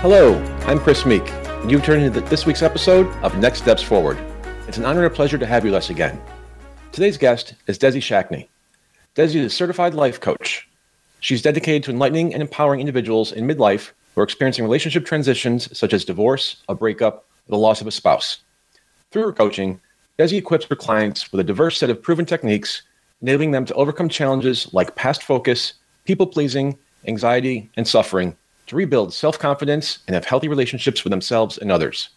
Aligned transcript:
Hello, 0.00 0.42
I'm 0.64 0.80
Chris 0.80 1.04
Meek, 1.04 1.30
and 1.30 1.70
you've 1.70 1.84
turned 1.84 2.02
into 2.02 2.22
this 2.22 2.46
week's 2.46 2.62
episode 2.62 3.06
of 3.22 3.36
Next 3.36 3.58
Steps 3.58 3.82
Forward. 3.82 4.16
It's 4.66 4.78
an 4.78 4.86
honor 4.86 5.04
and 5.04 5.12
a 5.12 5.14
pleasure 5.14 5.36
to 5.36 5.44
have 5.44 5.62
you 5.62 5.72
with 5.72 5.76
us 5.76 5.90
again. 5.90 6.18
Today's 6.90 7.18
guest 7.18 7.52
is 7.66 7.78
Dessi 7.78 8.00
Schachne. 8.00 8.48
Dessi 9.14 9.34
is 9.36 9.44
a 9.44 9.50
certified 9.50 9.92
life 9.92 10.18
coach. 10.18 10.66
She's 11.20 11.42
dedicated 11.42 11.82
to 11.82 11.90
enlightening 11.90 12.32
and 12.32 12.42
empowering 12.42 12.80
individuals 12.80 13.32
in 13.32 13.46
midlife 13.46 13.90
who 14.14 14.22
are 14.22 14.24
experiencing 14.24 14.64
relationship 14.64 15.04
transitions 15.04 15.76
such 15.76 15.92
as 15.92 16.06
divorce, 16.06 16.62
a 16.66 16.74
breakup, 16.74 17.26
or 17.46 17.50
the 17.50 17.58
loss 17.58 17.82
of 17.82 17.86
a 17.86 17.90
spouse. 17.90 18.38
Through 19.10 19.24
her 19.24 19.34
coaching, 19.34 19.82
Dessi 20.18 20.38
equips 20.38 20.64
her 20.64 20.76
clients 20.76 21.30
with 21.30 21.42
a 21.42 21.44
diverse 21.44 21.76
set 21.76 21.90
of 21.90 22.00
proven 22.00 22.24
techniques, 22.24 22.84
enabling 23.20 23.50
them 23.50 23.66
to 23.66 23.74
overcome 23.74 24.08
challenges 24.08 24.72
like 24.72 24.96
past 24.96 25.22
focus, 25.22 25.74
people 26.06 26.26
pleasing, 26.26 26.78
anxiety, 27.06 27.68
and 27.76 27.86
suffering 27.86 28.34
to 28.70 28.76
rebuild 28.76 29.12
self 29.12 29.38
confidence 29.38 29.98
and 30.06 30.14
have 30.14 30.24
healthy 30.24 30.46
relationships 30.48 31.02
with 31.02 31.10
themselves 31.10 31.58
and 31.58 31.70
others. 31.72 32.08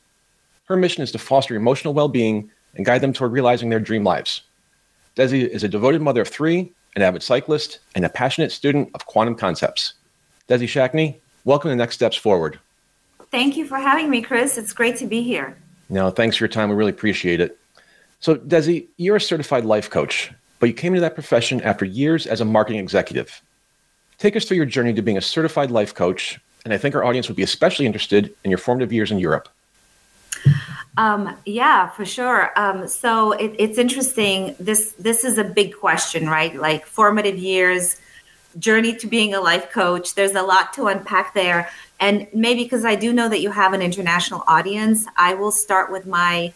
Her 0.66 0.78
mission 0.78 1.04
is 1.04 1.12
to 1.12 1.18
foster 1.18 1.56
emotional 1.56 1.96
well 1.96 2.08
being 2.08 2.50
and 2.76 2.86
guide 2.86 3.02
them 3.02 3.12
toward 3.12 3.32
realizing 3.32 3.70
their 3.70 3.80
dream 3.80 4.04
lives. 4.04 4.44
Dessi 5.16 5.48
is 5.48 5.64
a 5.64 5.68
devoted 5.68 6.02
mother 6.02 6.22
of 6.22 6.28
three, 6.28 6.72
an 6.96 7.02
avid 7.02 7.24
cyclist, 7.24 7.80
and 7.96 8.06
a 8.06 8.10
passionate 8.10 8.52
student 8.52 8.90
of 8.94 9.08
quantum 9.08 9.36
concepts. 9.36 9.96
Dessi 10.48 10.68
Schachne, 10.68 11.16
welcome 11.44 11.72
to 11.72 11.76
Next 11.76 11.96
Steps 11.96 12.16
Forward. 12.16 12.60
Thank 13.32 13.58
you 13.58 13.66
for 13.66 13.78
having 13.78 14.12
me, 14.12 14.22
Chris. 14.22 14.58
It's 14.60 14.74
great 14.74 14.98
to 14.98 15.08
be 15.08 15.24
here. 15.24 15.58
No, 15.90 16.12
thanks 16.12 16.36
for 16.36 16.44
your 16.44 16.50
time. 16.50 16.70
We 16.70 16.76
really 16.76 16.92
appreciate 16.92 17.42
it. 17.42 17.58
So, 18.20 18.36
Dessi, 18.36 18.86
you're 18.98 19.16
a 19.16 19.22
certified 19.22 19.66
life 19.66 19.90
coach, 19.90 20.32
but 20.60 20.68
you 20.68 20.74
came 20.74 20.94
into 20.94 21.02
that 21.02 21.16
profession 21.16 21.62
after 21.62 21.84
years 21.84 22.28
as 22.28 22.42
a 22.42 22.46
marketing 22.46 22.80
executive. 22.80 23.42
Take 24.18 24.36
us 24.36 24.46
through 24.46 24.58
your 24.58 24.66
journey 24.66 24.94
to 24.94 25.02
being 25.02 25.18
a 25.18 25.22
certified 25.22 25.72
life 25.72 25.94
coach, 25.94 26.40
and 26.66 26.74
I 26.74 26.78
think 26.78 26.96
our 26.96 27.04
audience 27.04 27.28
would 27.28 27.38
be 27.38 27.44
especially 27.44 27.86
interested 27.86 28.34
in 28.44 28.52
your 28.52 28.58
formative 28.58 28.94
years 28.94 29.12
in 29.12 29.20
Europe. 29.20 29.50
Um, 30.98 31.36
yeah, 31.46 31.90
for 31.90 32.06
sure. 32.06 32.58
Um, 32.60 32.88
so 32.88 33.32
it, 33.32 33.56
it's 33.58 33.78
interesting. 33.78 34.56
This 34.60 34.92
this 34.94 35.24
is 35.24 35.38
a 35.38 35.44
big 35.44 35.76
question, 35.76 36.30
right? 36.30 36.56
Like 36.56 36.86
formative 36.86 37.38
years, 37.38 38.00
journey 38.60 38.96
to 38.98 39.08
being 39.08 39.34
a 39.34 39.42
life 39.42 39.72
coach. 39.72 40.14
There's 40.14 40.36
a 40.36 40.44
lot 40.44 40.74
to 40.74 40.88
unpack 40.88 41.34
there, 41.34 41.70
and 42.00 42.28
maybe 42.34 42.64
because 42.64 42.86
I 42.86 42.96
do 42.96 43.12
know 43.12 43.28
that 43.30 43.42
you 43.42 43.50
have 43.50 43.74
an 43.74 43.82
international 43.82 44.44
audience, 44.48 45.08
I 45.18 45.34
will 45.34 45.52
start 45.52 45.92
with 45.92 46.06
my 46.06 46.54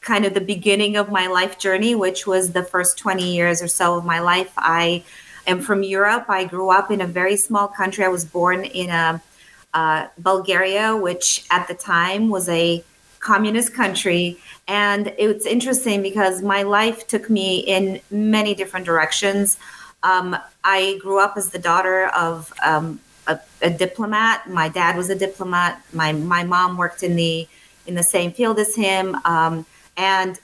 kind 0.00 0.24
of 0.24 0.32
the 0.32 0.40
beginning 0.40 0.96
of 0.96 1.10
my 1.10 1.26
life 1.26 1.58
journey, 1.58 1.94
which 1.94 2.26
was 2.26 2.52
the 2.52 2.62
first 2.62 2.96
20 2.98 3.34
years 3.34 3.60
or 3.60 3.68
so 3.68 3.96
of 3.96 4.04
my 4.04 4.20
life. 4.20 4.52
I 4.56 5.04
am 5.48 5.60
from 5.60 5.82
Europe. 5.82 6.26
I 6.28 6.44
grew 6.44 6.70
up 6.70 6.90
in 6.90 7.00
a 7.00 7.06
very 7.06 7.36
small 7.36 7.68
country. 7.68 8.04
I 8.04 8.08
was 8.08 8.24
born 8.24 8.64
in 8.64 8.90
a, 8.90 9.22
uh, 9.74 10.06
Bulgaria, 10.18 10.96
which 10.96 11.44
at 11.50 11.68
the 11.68 11.74
time 11.74 12.28
was 12.28 12.48
a 12.48 12.84
communist 13.20 13.74
country. 13.74 14.38
And 14.66 15.12
it's 15.18 15.46
interesting 15.46 16.02
because 16.02 16.42
my 16.42 16.62
life 16.62 17.06
took 17.06 17.28
me 17.28 17.58
in 17.58 18.00
many 18.10 18.54
different 18.54 18.86
directions. 18.86 19.58
Um, 20.02 20.36
I 20.64 20.98
grew 21.02 21.18
up 21.20 21.36
as 21.36 21.50
the 21.50 21.58
daughter 21.58 22.06
of 22.08 22.52
um, 22.64 23.00
a, 23.26 23.40
a, 23.62 23.70
diplomat. 23.70 24.48
My 24.48 24.68
dad 24.68 24.96
was 24.96 25.10
a 25.10 25.14
diplomat. 25.14 25.82
My 25.92 26.12
my 26.12 26.44
mom 26.44 26.76
worked 26.76 27.02
in 27.02 27.16
the 27.16 27.48
in 27.86 27.94
the 27.94 28.02
same 28.02 28.30
field 28.32 28.58
as 28.58 28.76
him. 28.76 29.16
Um, 29.24 29.66
and 29.96 30.38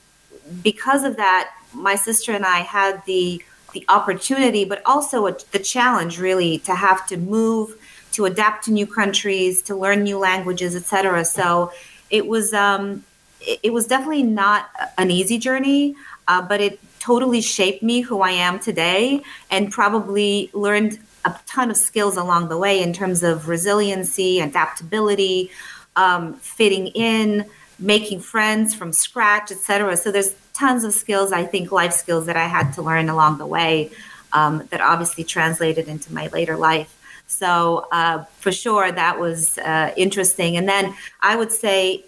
because 0.62 1.04
of 1.04 1.16
that, 1.16 1.54
my 1.72 1.94
sister 1.94 2.32
and 2.32 2.44
I 2.44 2.58
had 2.58 3.04
the 3.06 3.42
the 3.74 3.84
opportunity, 3.88 4.64
but 4.64 4.80
also 4.86 5.26
a, 5.26 5.36
the 5.52 5.58
challenge 5.58 6.18
really 6.18 6.58
to 6.60 6.74
have 6.74 7.06
to 7.08 7.16
move, 7.16 7.76
to 8.12 8.24
adapt 8.24 8.64
to 8.64 8.72
new 8.72 8.86
countries, 8.86 9.60
to 9.62 9.76
learn 9.76 10.02
new 10.02 10.18
languages, 10.18 10.74
etc. 10.74 11.24
So 11.24 11.72
it 12.10 12.26
was 12.26 12.54
um, 12.54 13.04
it, 13.40 13.60
it, 13.64 13.72
was 13.72 13.86
definitely 13.86 14.22
not 14.22 14.70
an 14.96 15.10
easy 15.10 15.38
journey, 15.38 15.96
uh, 16.28 16.40
but 16.40 16.60
it 16.60 16.80
totally 17.00 17.42
shaped 17.42 17.82
me 17.82 18.00
who 18.00 18.22
I 18.22 18.30
am 18.30 18.58
today, 18.58 19.22
and 19.50 19.70
probably 19.70 20.50
learned 20.54 20.98
a 21.24 21.34
ton 21.46 21.70
of 21.70 21.76
skills 21.76 22.16
along 22.16 22.48
the 22.48 22.56
way 22.56 22.82
in 22.82 22.92
terms 22.92 23.22
of 23.22 23.48
resiliency, 23.48 24.40
adaptability, 24.40 25.50
um, 25.96 26.34
fitting 26.34 26.88
in, 26.88 27.46
making 27.78 28.20
friends 28.20 28.74
from 28.74 28.92
scratch, 28.92 29.50
etc. 29.50 29.96
So 29.96 30.12
there's 30.12 30.34
tons 30.54 30.84
of 30.84 30.92
skills, 30.94 31.32
I 31.32 31.44
think, 31.44 31.70
life 31.72 31.92
skills 31.92 32.26
that 32.26 32.36
I 32.36 32.46
had 32.46 32.72
to 32.72 32.82
learn 32.82 33.08
along 33.08 33.38
the 33.38 33.46
way 33.46 33.90
um, 34.32 34.66
that 34.70 34.80
obviously 34.80 35.24
translated 35.24 35.88
into 35.88 36.12
my 36.12 36.28
later 36.28 36.56
life. 36.56 36.90
So 37.26 37.88
uh, 37.92 38.24
for 38.38 38.52
sure, 38.52 38.90
that 38.90 39.18
was 39.18 39.58
uh, 39.58 39.92
interesting. 39.96 40.56
And 40.56 40.68
then 40.68 40.94
I 41.20 41.36
would 41.36 41.52
say 41.52 42.04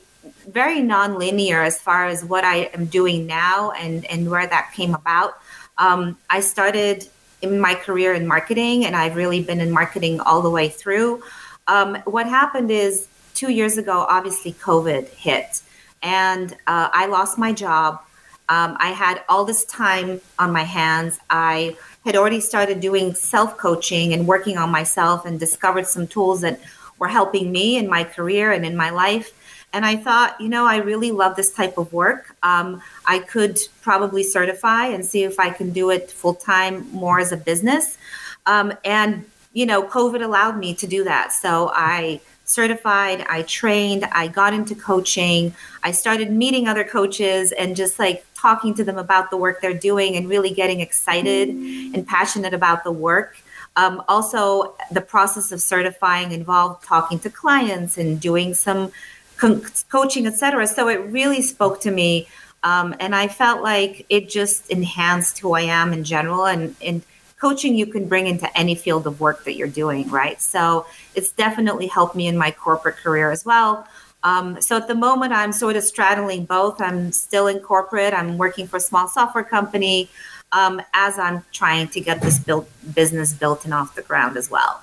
very 0.49 0.79
nonlinear 0.79 1.65
as 1.65 1.81
far 1.81 2.07
as 2.07 2.25
what 2.25 2.45
I 2.45 2.71
am 2.75 2.87
doing 2.87 3.27
now 3.27 3.73
and, 3.73 4.05
and 4.07 4.31
where 4.31 4.47
that 4.47 4.73
came 4.75 4.95
about. 4.95 5.39
Um, 5.79 6.17
I 6.31 6.41
started 6.41 7.09
in 7.43 7.61
my 7.61 7.75
career 7.75 8.15
in 8.15 8.27
marketing, 8.27 8.87
and 8.87 8.97
I've 8.97 9.15
really 9.15 9.43
been 9.43 9.61
in 9.61 9.71
marketing 9.71 10.21
all 10.21 10.43
the 10.43 10.51
way 10.51 10.69
through. 10.69 11.23
Um, 11.67 11.97
what 12.05 12.27
happened 12.27 12.71
is 12.71 13.09
two 13.35 13.53
years 13.53 13.77
ago, 13.77 14.07
obviously, 14.09 14.53
COVID 14.55 15.09
hit, 15.11 15.61
and 16.03 16.53
uh, 16.67 16.89
I 16.93 17.07
lost 17.07 17.39
my 17.39 17.53
job. 17.53 18.01
Um, 18.49 18.77
I 18.79 18.91
had 18.91 19.25
all 19.29 19.45
this 19.45 19.65
time 19.65 20.21
on 20.39 20.53
my 20.53 20.63
hands. 20.63 21.19
I 21.29 21.77
had 22.05 22.17
already 22.17 22.41
started 22.41 22.81
doing 22.81 23.15
self 23.15 23.57
coaching 23.57 24.13
and 24.13 24.27
working 24.27 24.57
on 24.57 24.71
myself 24.71 25.27
and 25.27 25.41
discovered 25.41 25.87
some 25.87 26.07
tools 26.07 26.43
that 26.43 26.61
were 26.99 27.09
helping 27.09 27.51
me 27.51 27.77
in 27.77 27.89
my 27.89 28.05
career 28.05 28.53
and 28.53 28.65
in 28.65 28.77
my 28.77 28.91
life. 28.91 29.33
And 29.73 29.85
I 29.85 29.97
thought, 29.97 30.41
you 30.41 30.49
know, 30.49 30.65
I 30.65 30.77
really 30.77 31.11
love 31.11 31.37
this 31.37 31.53
type 31.53 31.77
of 31.77 31.93
work. 31.93 32.35
Um, 32.43 32.81
I 33.05 33.19
could 33.19 33.59
probably 33.83 34.23
certify 34.23 34.87
and 34.87 35.05
see 35.05 35.25
if 35.25 35.39
I 35.39 35.51
can 35.51 35.71
do 35.71 35.91
it 35.91 36.11
full 36.11 36.35
time 36.35 36.91
more 36.93 37.19
as 37.19 37.33
a 37.33 37.37
business. 37.37 37.99
Um, 38.47 38.73
and, 38.85 39.25
you 39.53 39.67
know, 39.67 39.83
COVID 39.83 40.23
allowed 40.23 40.57
me 40.57 40.75
to 40.77 40.87
do 40.87 41.05
that. 41.05 41.33
So 41.33 41.73
I 41.75 42.21
certified, 42.47 43.27
I 43.29 43.43
trained, 43.43 44.05
I 44.13 44.29
got 44.29 44.55
into 44.55 44.75
coaching, 44.75 45.53
I 45.83 45.91
started 45.91 46.31
meeting 46.31 46.69
other 46.69 46.85
coaches 46.85 47.53
and 47.53 47.75
just 47.77 47.99
like 47.99 48.25
talking 48.37 48.75
to 48.75 48.85
them 48.85 48.99
about 48.99 49.31
the 49.31 49.37
work 49.37 49.61
they're 49.61 49.75
doing 49.75 50.17
and 50.17 50.29
really 50.29 50.51
getting 50.51 50.81
excited 50.81 51.49
and 51.49 52.07
passionate 52.07 52.55
about 52.55 52.85
the 52.85 52.93
work. 52.93 53.37
Um, 53.77 54.03
also, 54.09 54.75
the 54.91 55.01
process 55.01 55.53
of 55.53 55.61
certifying 55.61 56.33
involved 56.33 56.85
talking 56.85 57.19
to 57.21 57.31
clients 57.31 57.99
and 57.99 58.21
doing 58.21 58.55
some 58.55 58.93
co- 59.37 59.61
coaching, 59.91 60.27
etc. 60.27 60.67
So 60.67 60.89
it 60.89 61.01
really 61.11 61.43
spoke 61.43 61.81
to 61.83 61.91
me, 61.91 62.29
um, 62.63 62.95
and 63.01 63.15
I 63.15 63.29
felt 63.29 63.63
like 63.63 64.07
it 64.09 64.29
just 64.29 64.71
enhanced 64.71 65.39
who 65.39 65.53
I 65.53 65.63
am 65.63 65.93
in 65.93 66.05
general 66.05 66.47
and 66.47 66.75
and 66.83 67.03
coaching 67.39 67.75
you 67.77 67.87
can 67.87 68.09
bring 68.09 68.27
into 68.27 68.59
any 68.59 68.75
field 68.75 69.07
of 69.07 69.21
work 69.21 69.45
that 69.45 69.57
you're 69.57 69.69
doing, 69.69 70.09
right? 70.09 70.41
So 70.41 70.87
it's 71.15 71.31
definitely 71.33 71.87
helped 71.87 72.17
me 72.17 72.27
in 72.27 72.39
my 72.39 72.51
corporate 72.51 72.97
career 72.97 73.31
as 73.31 73.45
well. 73.45 73.87
Um, 74.27 74.61
so 74.61 74.77
at 74.77 74.89
the 74.89 74.95
moment, 74.97 75.33
I'm 75.33 75.53
sort 75.53 75.77
of 75.77 75.85
straddling 75.85 76.47
both. 76.47 76.81
I'm 76.81 77.13
still 77.13 77.47
in 77.47 77.61
corporate. 77.61 78.13
I'm 78.13 78.39
working 78.39 78.67
for 78.67 78.79
a 78.79 78.81
small 78.81 79.07
software 79.07 79.45
company 79.45 80.11
um, 80.51 80.83
as 80.95 81.17
I'm 81.17 81.45
trying 81.53 81.87
to 81.89 82.01
get 82.01 82.21
this 82.23 82.41
built, 82.41 82.69
business 82.93 83.33
built 83.33 83.65
and 83.65 83.73
off 83.73 83.95
the 83.95 84.03
ground 84.03 84.37
as 84.37 84.51
well. 84.51 84.83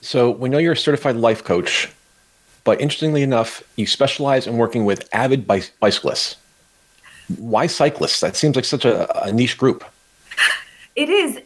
So 0.00 0.30
we 0.30 0.48
know 0.48 0.58
you're 0.58 0.74
a 0.74 0.76
certified 0.76 1.16
life 1.16 1.42
coach, 1.42 1.90
but 2.62 2.80
interestingly 2.80 3.22
enough, 3.22 3.64
you 3.74 3.84
specialize 3.84 4.46
in 4.46 4.58
working 4.58 4.84
with 4.84 5.08
avid 5.12 5.48
bicyclists. 5.48 6.36
Why 7.38 7.66
cyclists? 7.66 8.20
That 8.20 8.36
seems 8.36 8.54
like 8.54 8.64
such 8.64 8.84
a, 8.84 9.24
a 9.24 9.32
niche 9.32 9.58
group. 9.58 9.82
It 10.94 11.08
is. 11.08 11.38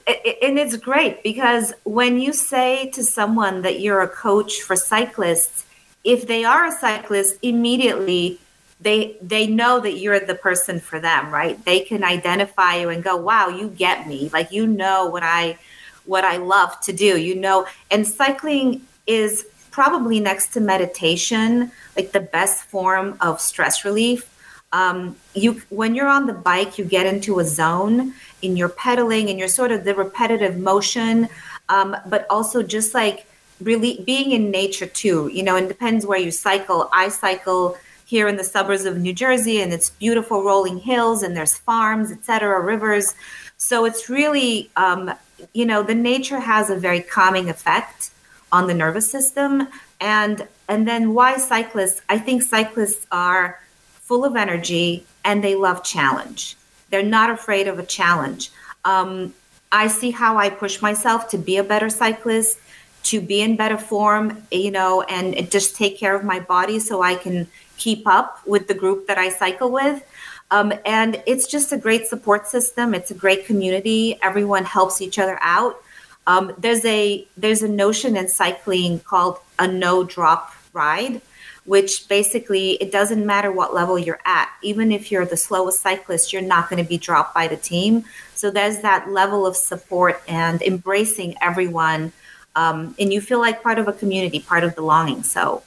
And 0.43 0.59
it's 0.59 0.77
great 0.77 1.23
because 1.23 1.73
when 1.85 2.21
you 2.21 2.35
say 2.35 2.91
to 2.91 3.03
someone 3.03 3.63
that 3.63 3.81
you're 3.81 4.03
a 4.03 4.09
coach 4.09 4.61
for 4.61 4.77
cyclists, 4.77 5.65
if 6.09 6.27
they 6.27 6.43
are 6.43 6.65
a 6.65 6.73
cyclist, 6.73 7.37
immediately 7.43 8.39
they 8.81 9.17
they 9.21 9.47
know 9.47 9.79
that 9.79 9.99
you're 9.99 10.19
the 10.19 10.35
person 10.35 10.81
for 10.81 10.99
them, 10.99 11.31
right? 11.31 11.63
They 11.67 11.81
can 11.81 12.03
identify 12.03 12.77
you 12.77 12.89
and 12.89 13.05
go, 13.05 13.15
"Wow, 13.17 13.49
you 13.49 13.69
get 13.69 14.09
me." 14.09 14.31
Like 14.33 14.51
you 14.51 14.67
know 14.67 15.07
what 15.07 15.23
I 15.23 15.59
what 16.07 16.25
I 16.25 16.39
love 16.39 16.81
to 16.83 16.95
do. 16.95 17.19
You 17.19 17.35
know, 17.35 17.67
and 17.91 18.07
cycling 18.07 18.87
is 19.07 19.47
probably 19.71 20.19
next 20.19 20.55
to 20.55 20.61
meditation, 20.61 21.71
like 21.95 22.13
the 22.13 22.21
best 22.21 22.65
form 22.65 23.19
of 23.21 23.39
stress 23.39 23.85
relief. 23.85 24.35
Um, 24.73 25.17
you 25.35 25.61
when 25.69 25.95
you're 25.95 26.09
on 26.09 26.27
the 26.27 26.33
bike, 26.33 26.79
you 26.79 26.87
get 26.87 27.05
into 27.05 27.39
a 27.39 27.45
zone 27.45 28.15
in 28.41 28.57
your 28.57 28.71
pedaling 28.71 29.29
and 29.29 29.39
you're 29.39 29.57
sort 29.61 29.73
of 29.73 29.85
the 29.85 29.95
repetitive 29.95 30.57
motion, 30.57 31.29
um, 31.69 31.95
but 32.07 32.27
also 32.31 32.63
just 32.63 32.95
like 32.95 33.28
really 33.61 34.03
being 34.05 34.33
in 34.33 34.51
nature 34.51 34.87
too. 34.87 35.31
You 35.33 35.43
know, 35.43 35.57
and 35.57 35.69
depends 35.69 36.07
where 36.07 36.19
you 36.19 36.31
cycle. 36.31 36.89
I 36.93 37.09
cycle 37.09 37.77
here 38.07 38.29
in 38.29 38.37
the 38.37 38.45
suburbs 38.45 38.85
of 38.85 38.99
New 38.99 39.13
Jersey, 39.13 39.61
and 39.61 39.73
it's 39.73 39.91
beautiful 39.91 40.43
rolling 40.43 40.79
hills, 40.79 41.23
and 41.23 41.37
there's 41.37 41.57
farms, 41.59 42.11
etc., 42.11 42.61
rivers. 42.61 43.15
So 43.59 43.85
it's 43.85 44.09
really, 44.09 44.71
um, 44.77 45.13
you 45.53 45.67
know, 45.67 45.83
the 45.83 45.95
nature 45.95 46.41
has 46.41 46.71
a 46.71 46.77
very 46.77 47.01
calming 47.01 47.51
effect 47.51 48.11
on 48.51 48.67
the 48.67 48.75
nervous 48.75 49.11
system, 49.11 49.69
and 50.01 50.47
and 50.69 50.87
then 50.87 51.15
why 51.15 51.37
cyclists? 51.39 52.03
I 52.09 52.19
think 52.19 52.43
cyclists 52.43 53.07
are 53.11 53.61
full 54.09 54.25
of 54.25 54.37
energy 54.37 55.05
and 55.25 55.45
they 55.45 55.55
love 55.55 55.83
challenge. 55.83 56.57
They're 56.91 57.03
not 57.03 57.31
afraid 57.31 57.69
of 57.69 57.79
a 57.79 57.85
challenge. 57.85 58.51
Um, 58.85 59.35
I 59.71 59.89
see 59.89 60.11
how 60.11 60.39
I 60.39 60.49
push 60.49 60.81
myself 60.81 61.29
to 61.31 61.39
be 61.39 61.59
a 61.59 61.65
better 61.65 61.91
cyclist, 61.91 62.59
to 63.05 63.21
be 63.21 63.41
in 63.41 63.57
better 63.57 63.79
form, 63.79 64.43
you 64.51 64.71
know, 64.71 65.03
and 65.03 65.51
just 65.51 65.77
take 65.77 65.99
care 65.99 66.15
of 66.15 66.25
my 66.25 66.41
body 66.41 66.79
so 66.79 67.03
I 67.03 67.15
can 67.15 67.47
keep 67.77 68.07
up 68.07 68.41
with 68.47 68.69
the 68.69 68.75
group 68.75 69.07
that 69.07 69.19
I 69.19 69.31
cycle 69.31 69.71
with. 69.71 70.03
Um, 70.51 70.73
and 70.87 71.23
it's 71.27 71.47
just 71.47 71.73
a 71.73 71.77
great 71.77 72.07
support 72.07 72.49
system. 72.49 72.95
It's 72.95 73.11
a 73.11 73.15
great 73.15 73.47
community. 73.47 74.19
Everyone 74.23 74.65
helps 74.65 75.01
each 75.01 75.19
other 75.19 75.39
out. 75.41 75.83
Um, 76.27 76.53
there's 76.59 76.85
a 76.85 77.27
there's 77.37 77.63
a 77.63 77.69
notion 77.69 78.17
in 78.17 78.29
cycling 78.29 79.01
called 79.01 79.39
a 79.59 79.67
no 79.67 80.05
drop 80.05 80.53
ride, 80.75 81.23
which 81.65 82.09
basically 82.09 82.73
it 82.73 82.93
doesn't 82.93 83.25
matter 83.25 83.51
what 83.51 83.75
level 83.75 83.99
you're 83.99 84.21
at. 84.25 84.51
Even 84.63 84.93
if 84.93 85.11
you're 85.11 85.25
the 85.25 85.37
slowest 85.37 85.81
cyclist, 85.81 86.33
you're 86.33 86.43
not 86.43 86.69
going 86.69 86.83
to 86.83 86.89
be 86.89 86.99
dropped 86.99 87.35
by 87.35 87.49
the 87.49 87.57
team. 87.57 88.05
So 88.35 88.51
there's 88.51 88.81
that 88.81 89.11
level 89.11 89.47
of 89.47 89.57
support 89.57 90.23
and 90.29 90.61
embracing 90.63 91.35
everyone, 91.41 92.13
um, 92.57 92.95
and 92.99 93.13
you 93.13 93.21
feel 93.21 93.41
like 93.41 93.63
part 93.63 93.79
of 93.79 93.89
a 93.89 93.93
community, 93.93 94.41
part 94.41 94.65
of 94.65 94.75
belonging. 94.75 95.23
So 95.23 95.63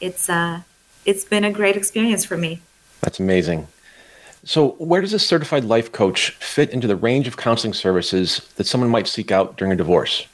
it's 0.00 0.28
uh, 0.28 0.60
it's 1.04 1.24
been 1.24 1.44
a 1.44 1.52
great 1.52 1.76
experience 1.76 2.24
for 2.24 2.36
me. 2.36 2.60
That's 3.00 3.20
amazing. 3.20 3.66
So, 4.44 4.72
where 4.72 5.00
does 5.00 5.14
a 5.14 5.18
certified 5.18 5.64
life 5.64 5.90
coach 5.92 6.30
fit 6.32 6.70
into 6.70 6.86
the 6.86 6.96
range 6.96 7.26
of 7.26 7.36
counseling 7.36 7.72
services 7.72 8.46
that 8.56 8.64
someone 8.64 8.90
might 8.90 9.08
seek 9.08 9.30
out 9.32 9.56
during 9.56 9.72
a 9.72 9.76
divorce? 9.76 10.26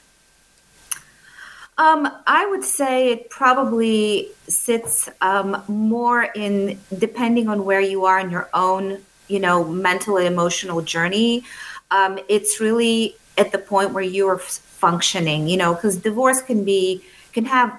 Um, 1.77 2.11
I 2.27 2.45
would 2.45 2.65
say 2.65 3.11
it 3.11 3.29
probably 3.29 4.27
sits 4.47 5.09
um, 5.21 5.63
more 5.67 6.23
in 6.35 6.77
depending 6.97 7.47
on 7.47 7.63
where 7.63 7.79
you 7.79 8.05
are 8.05 8.19
in 8.19 8.29
your 8.29 8.49
own, 8.53 8.99
you 9.29 9.39
know, 9.39 9.63
mental 9.63 10.17
and 10.17 10.27
emotional 10.27 10.81
journey. 10.81 11.45
Um, 11.89 12.19
it's 12.27 12.59
really 12.59 13.15
at 13.37 13.53
the 13.53 13.57
point 13.57 13.93
where 13.93 14.03
you 14.03 14.27
are 14.27 14.41
functioning, 14.85 15.47
you 15.47 15.57
know, 15.61 15.73
because 15.75 15.95
divorce 15.97 16.41
can 16.41 16.63
be 16.65 17.03
can 17.35 17.45
have 17.45 17.69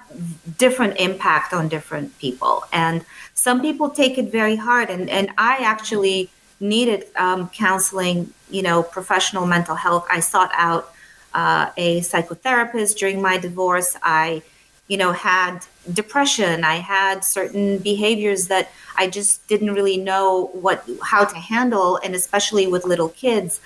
different 0.56 0.94
impact 0.99 1.52
on 1.52 1.69
different 1.69 2.08
people. 2.19 2.64
And 2.72 3.04
some 3.34 3.60
people 3.60 3.90
take 3.90 4.16
it 4.16 4.28
very 4.40 4.56
hard. 4.56 4.88
And, 4.94 5.10
and 5.10 5.26
i 5.37 5.54
actually 5.75 6.31
needed 6.75 7.00
um, 7.16 7.49
counseling 7.49 8.32
you 8.56 8.62
know 8.62 8.82
professional 8.82 9.44
mental 9.56 9.76
health. 9.84 10.06
I 10.19 10.20
sought 10.20 10.52
out 10.54 10.84
uh, 11.34 11.64
a 11.76 12.00
psychotherapist 12.10 12.93
during 13.02 13.20
my 13.20 13.37
divorce. 13.46 13.90
I 14.02 14.43
you 14.90 14.96
know 14.96 15.12
had 15.12 15.55
depression. 16.00 16.55
I 16.64 16.76
had 16.76 17.16
certain 17.38 17.66
behaviors 17.90 18.43
that 18.52 18.64
i 19.02 19.05
just 19.19 19.32
didn't 19.50 19.72
really 19.78 19.98
know 20.10 20.50
what 20.64 20.78
how 21.12 21.22
to 21.32 21.38
handle. 21.55 21.90
And 22.05 22.14
especially 22.22 22.66
with 22.72 22.82
little 22.93 23.10
kids 23.25 23.60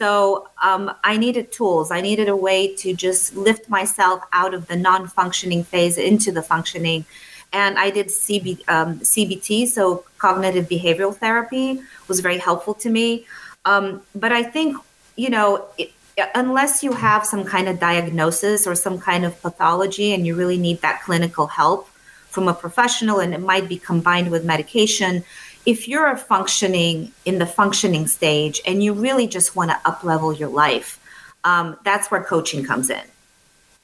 so 0.00 0.48
um, 0.62 0.90
I 1.04 1.18
needed 1.18 1.52
tools. 1.52 1.90
I 1.90 2.00
needed 2.00 2.30
a 2.30 2.34
way 2.34 2.74
to 2.76 2.94
just 2.94 3.36
lift 3.36 3.68
myself 3.68 4.22
out 4.32 4.54
of 4.54 4.66
the 4.66 4.74
non 4.74 5.06
functioning 5.06 5.62
phase 5.62 5.98
into 5.98 6.32
the 6.32 6.42
functioning. 6.42 7.04
And 7.52 7.78
I 7.78 7.90
did 7.90 8.06
CB, 8.06 8.66
um, 8.66 9.00
CBT, 9.00 9.68
so 9.68 10.04
cognitive 10.16 10.70
behavioral 10.70 11.14
therapy, 11.14 11.82
was 12.08 12.20
very 12.20 12.38
helpful 12.38 12.72
to 12.74 12.88
me. 12.88 13.26
Um, 13.66 14.00
but 14.14 14.32
I 14.32 14.42
think, 14.42 14.78
you 15.16 15.28
know, 15.28 15.66
it, 15.76 15.92
unless 16.34 16.82
you 16.82 16.92
have 16.92 17.26
some 17.26 17.44
kind 17.44 17.68
of 17.68 17.78
diagnosis 17.78 18.66
or 18.66 18.74
some 18.74 18.98
kind 18.98 19.26
of 19.26 19.38
pathology 19.42 20.14
and 20.14 20.26
you 20.26 20.34
really 20.34 20.56
need 20.56 20.80
that 20.80 21.02
clinical 21.02 21.46
help 21.46 21.90
from 22.30 22.48
a 22.48 22.54
professional 22.54 23.20
and 23.20 23.34
it 23.34 23.40
might 23.40 23.68
be 23.68 23.76
combined 23.76 24.30
with 24.30 24.46
medication, 24.46 25.24
if 25.66 25.88
you're 25.88 26.08
a 26.08 26.16
functioning 26.16 27.12
in 27.24 27.38
the 27.38 27.46
functioning 27.46 28.06
stage 28.06 28.60
and 28.66 28.82
you 28.82 28.92
really 28.92 29.26
just 29.26 29.56
want 29.56 29.70
to 29.70 29.78
up 29.84 30.02
level 30.04 30.32
your 30.32 30.48
life, 30.48 30.98
um, 31.44 31.76
that's 31.84 32.10
where 32.10 32.22
coaching 32.22 32.64
comes 32.64 32.90
in. 32.90 33.02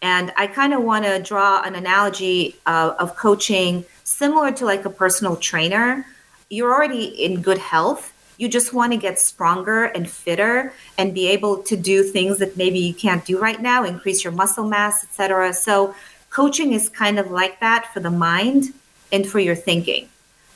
And 0.03 0.33
I 0.37 0.47
kind 0.47 0.75
of 0.75 0.83
want 0.83 1.05
to 1.05 1.23
draw 1.23 1.63
an 1.63 1.75
analogy 1.75 2.57
uh, 2.67 2.95
of 2.99 3.17
coaching 3.17 3.85
similar 4.05 4.53
to 4.53 4.65
like 4.65 4.85
a 4.85 4.91
personal 4.91 5.37
trainer. 5.37 6.07
You're 6.51 6.73
already 6.73 7.05
in 7.05 7.43
good 7.43 7.59
health. 7.59 8.13
You 8.39 8.49
just 8.49 8.75
want 8.75 8.93
to 8.93 8.99
get 8.99 9.19
stronger 9.19 9.85
and 9.85 10.09
fitter 10.09 10.75
and 10.99 11.15
be 11.15 11.29
able 11.29 11.63
to 11.65 11.77
do 11.77 12.03
things 12.03 12.39
that 12.39 12.57
maybe 12.57 12.79
you 12.79 12.93
can't 12.93 13.25
do 13.25 13.39
right 13.39 13.61
now, 13.61 13.85
increase 13.85 14.23
your 14.23 14.35
muscle 14.35 14.69
mass, 14.69 15.03
etc. 15.03 15.55
So 15.55 15.95
coaching 16.29 16.73
is 16.73 16.91
kind 16.91 17.19
of 17.19 17.31
like 17.31 17.61
that 17.61 17.93
for 17.95 18.01
the 18.01 18.11
mind 18.11 18.75
and 19.11 19.27
for 19.27 19.41
your 19.41 19.55
thinking 19.55 20.09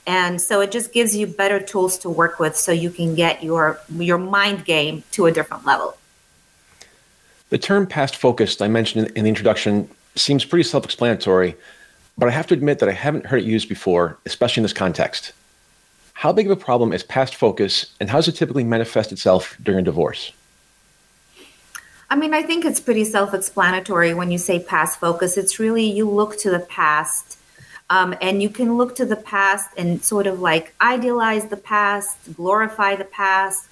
and 0.07 0.41
so 0.41 0.61
it 0.61 0.71
just 0.71 0.93
gives 0.93 1.17
you 1.17 1.27
better 1.27 1.61
tools 1.61 1.99
to 1.99 2.11
work 2.11 2.39
with 2.39 2.57
so 2.57 2.73
you 2.73 2.91
can 2.91 3.15
get 3.15 3.43
your 3.43 3.79
your 3.91 4.19
mind 4.19 4.65
game 4.65 5.03
to 5.13 5.27
a 5.27 5.33
different 5.33 5.65
level. 5.65 5.97
The 7.51 7.59
term 7.59 7.87
past 7.87 8.17
focused 8.17 8.63
i 8.63 8.69
mentioned 8.69 9.09
in 9.17 9.25
the 9.25 9.29
introduction 9.29 9.89
seems 10.15 10.45
pretty 10.45 10.65
self-explanatory 10.65 11.55
but 12.19 12.29
i 12.29 12.33
have 12.33 12.47
to 12.49 12.55
admit 12.55 12.79
that 12.81 12.89
i 12.89 12.93
haven't 12.93 13.27
heard 13.27 13.43
it 13.43 13.47
used 13.47 13.69
before 13.69 14.19
especially 14.27 14.61
in 14.61 14.65
this 14.65 14.73
context. 14.73 15.33
How 16.15 16.33
big 16.33 16.45
of 16.45 16.53
a 16.53 16.61
problem 16.61 16.93
is 16.93 17.03
past 17.03 17.35
focus 17.35 17.87
and 17.99 18.11
how 18.11 18.19
does 18.19 18.29
it 18.29 18.33
typically 18.33 18.65
manifest 18.65 19.11
itself 19.11 19.57
during 19.63 19.81
a 19.81 19.83
divorce? 19.83 20.33
I 22.11 22.17
mean, 22.17 22.35
I 22.35 22.43
think 22.43 22.65
it's 22.65 22.81
pretty 22.81 23.05
self 23.05 23.33
explanatory 23.33 24.15
when 24.15 24.33
you 24.33 24.39
say 24.39 24.59
past 24.59 24.99
focus. 24.99 25.37
It's 25.37 25.61
really 25.61 25.85
you 25.85 26.11
look 26.11 26.37
to 26.39 26.51
the 26.51 26.59
past 26.59 27.39
um, 27.91 28.15
and 28.23 28.41
you 28.41 28.49
can 28.49 28.79
look 28.79 28.95
to 28.97 29.05
the 29.05 29.17
past 29.17 29.71
and 29.77 30.03
sort 30.03 30.29
of 30.29 30.41
like 30.41 30.73
idealize 30.81 31.47
the 31.47 31.57
past, 31.57 32.17
glorify 32.35 32.95
the 32.95 33.05
past, 33.05 33.69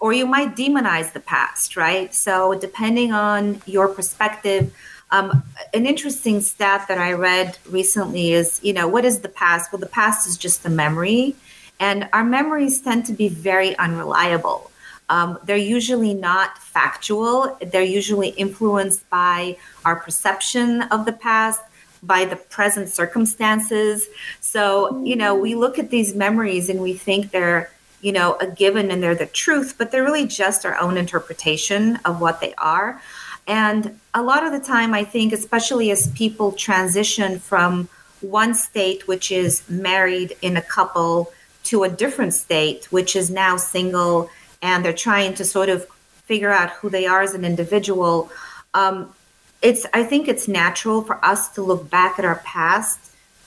or 0.00 0.14
you 0.14 0.26
might 0.26 0.56
demonize 0.56 1.12
the 1.12 1.20
past, 1.20 1.76
right? 1.76 2.14
So, 2.14 2.54
depending 2.54 3.12
on 3.12 3.60
your 3.66 3.88
perspective, 3.88 4.74
um, 5.10 5.44
an 5.74 5.84
interesting 5.84 6.40
stat 6.40 6.86
that 6.88 6.98
I 6.98 7.12
read 7.12 7.58
recently 7.68 8.32
is 8.32 8.60
you 8.62 8.72
know, 8.72 8.88
what 8.88 9.04
is 9.04 9.20
the 9.20 9.28
past? 9.28 9.70
Well, 9.70 9.78
the 9.78 9.86
past 9.86 10.26
is 10.26 10.38
just 10.38 10.64
a 10.64 10.70
memory, 10.70 11.36
and 11.78 12.08
our 12.14 12.24
memories 12.24 12.80
tend 12.80 13.04
to 13.06 13.12
be 13.12 13.28
very 13.28 13.76
unreliable. 13.76 14.70
Um, 15.10 15.38
they're 15.44 15.58
usually 15.58 16.14
not 16.14 16.56
factual, 16.56 17.58
they're 17.60 17.82
usually 17.82 18.30
influenced 18.30 19.08
by 19.10 19.58
our 19.84 19.96
perception 19.96 20.80
of 20.82 21.04
the 21.04 21.12
past 21.12 21.60
by 22.06 22.24
the 22.24 22.36
present 22.36 22.88
circumstances. 22.88 24.06
So, 24.40 25.02
you 25.04 25.16
know, 25.16 25.34
we 25.34 25.54
look 25.54 25.78
at 25.78 25.90
these 25.90 26.14
memories 26.14 26.68
and 26.68 26.80
we 26.80 26.94
think 26.94 27.30
they're, 27.30 27.70
you 28.00 28.12
know, 28.12 28.36
a 28.40 28.46
given 28.46 28.90
and 28.90 29.02
they're 29.02 29.14
the 29.14 29.26
truth, 29.26 29.76
but 29.78 29.90
they're 29.90 30.04
really 30.04 30.26
just 30.26 30.66
our 30.66 30.78
own 30.78 30.96
interpretation 30.96 31.96
of 32.04 32.20
what 32.20 32.40
they 32.40 32.54
are. 32.58 33.00
And 33.46 33.98
a 34.14 34.22
lot 34.22 34.44
of 34.44 34.52
the 34.52 34.60
time, 34.60 34.94
I 34.94 35.04
think, 35.04 35.32
especially 35.32 35.90
as 35.90 36.08
people 36.12 36.52
transition 36.52 37.38
from 37.38 37.88
one 38.20 38.54
state, 38.54 39.06
which 39.06 39.30
is 39.30 39.68
married 39.68 40.36
in 40.40 40.56
a 40.56 40.62
couple, 40.62 41.32
to 41.64 41.84
a 41.84 41.88
different 41.88 42.34
state, 42.34 42.90
which 42.92 43.16
is 43.16 43.30
now 43.30 43.56
single, 43.56 44.30
and 44.62 44.84
they're 44.84 44.92
trying 44.92 45.34
to 45.34 45.44
sort 45.44 45.68
of 45.68 45.86
figure 46.24 46.50
out 46.50 46.70
who 46.70 46.88
they 46.88 47.06
are 47.06 47.22
as 47.22 47.34
an 47.34 47.44
individual. 47.44 48.30
Um, 48.72 49.14
it's 49.64 49.84
i 49.92 50.04
think 50.04 50.28
it's 50.28 50.46
natural 50.46 51.02
for 51.02 51.24
us 51.24 51.48
to 51.48 51.62
look 51.62 51.90
back 51.90 52.18
at 52.18 52.24
our 52.24 52.40
past 52.44 52.98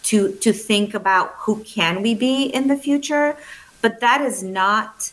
to 0.04 0.34
to 0.44 0.52
think 0.52 0.94
about 0.94 1.36
who 1.40 1.64
can 1.64 2.02
we 2.02 2.14
be 2.14 2.44
in 2.44 2.68
the 2.68 2.76
future 2.76 3.38
but 3.82 4.00
that 4.02 4.22
is 4.22 4.44
not 4.44 5.12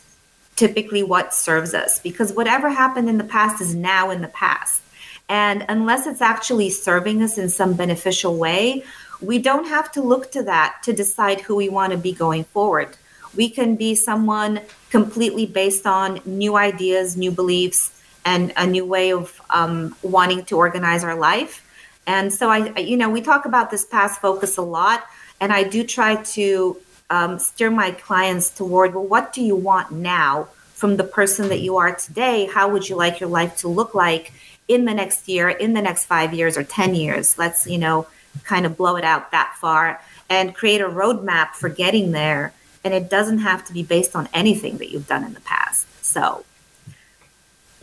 typically 0.55 1.03
what 1.03 1.33
serves 1.33 1.73
us 1.73 1.99
because 1.99 2.33
whatever 2.33 2.69
happened 2.69 3.09
in 3.09 3.17
the 3.17 3.23
past 3.23 3.61
is 3.61 3.75
now 3.75 4.09
in 4.09 4.21
the 4.21 4.27
past. 4.29 4.81
And 5.27 5.65
unless 5.67 6.05
it's 6.05 6.21
actually 6.21 6.69
serving 6.69 7.21
us 7.21 7.37
in 7.37 7.49
some 7.49 7.73
beneficial 7.73 8.37
way 8.37 8.83
we 9.21 9.39
don't 9.39 9.65
have 9.65 9.91
to 9.93 10.01
look 10.01 10.31
to 10.31 10.43
that 10.43 10.77
to 10.83 10.91
decide 10.91 11.39
who 11.41 11.55
we 11.55 11.69
want 11.69 11.93
to 11.93 11.97
be 11.97 12.11
going 12.11 12.43
forward. 12.43 12.97
We 13.33 13.49
can 13.49 13.77
be 13.77 13.95
someone 13.95 14.59
completely 14.89 15.45
based 15.45 15.87
on 15.87 16.19
new 16.25 16.55
ideas 16.55 17.15
new 17.17 17.31
beliefs 17.31 17.91
and 18.25 18.51
a 18.57 18.65
new 18.65 18.83
way 18.83 19.13
of 19.13 19.39
um, 19.51 19.95
wanting 20.01 20.43
to 20.45 20.57
organize 20.57 21.03
our 21.03 21.15
life. 21.15 21.61
And 22.07 22.33
so 22.33 22.49
I, 22.49 22.77
you 22.79 22.97
know, 22.97 23.09
we 23.09 23.21
talk 23.21 23.45
about 23.45 23.71
this 23.71 23.85
past 23.85 24.19
focus 24.19 24.57
a 24.57 24.61
lot, 24.61 25.05
and 25.39 25.53
I 25.53 25.63
do 25.63 25.83
try 25.83 26.15
to 26.15 26.77
um, 27.09 27.39
steer 27.39 27.69
my 27.69 27.91
clients 27.91 28.49
toward, 28.49 28.95
well, 28.95 29.05
what 29.05 29.31
do 29.31 29.43
you 29.43 29.55
want 29.55 29.91
now 29.91 30.49
from 30.73 30.97
the 30.97 31.03
person 31.03 31.49
that 31.49 31.61
you 31.61 31.77
are 31.77 31.95
today? 31.95 32.49
How 32.51 32.69
would 32.69 32.89
you 32.89 32.95
like 32.95 33.19
your 33.19 33.29
life 33.29 33.57
to 33.57 33.67
look 33.67 33.93
like 33.93 34.33
in 34.67 34.85
the 34.85 34.93
next 34.93 35.27
year, 35.27 35.49
in 35.49 35.73
the 35.73 35.81
next 35.81 36.05
five 36.05 36.33
years, 36.33 36.57
or 36.57 36.63
10 36.63 36.95
years? 36.95 37.37
Let's, 37.37 37.67
you 37.67 37.77
know, 37.77 38.07
kind 38.43 38.65
of 38.65 38.75
blow 38.75 38.95
it 38.95 39.03
out 39.03 39.31
that 39.31 39.55
far 39.59 40.01
and 40.29 40.55
create 40.55 40.81
a 40.81 40.89
roadmap 40.89 41.51
for 41.51 41.69
getting 41.69 42.11
there. 42.11 42.53
And 42.83 42.93
it 42.93 43.09
doesn't 43.09 43.39
have 43.39 43.65
to 43.65 43.73
be 43.73 43.83
based 43.83 44.15
on 44.15 44.27
anything 44.33 44.77
that 44.77 44.91
you've 44.91 45.07
done 45.07 45.23
in 45.23 45.33
the 45.33 45.41
past. 45.41 45.87
So 46.03 46.43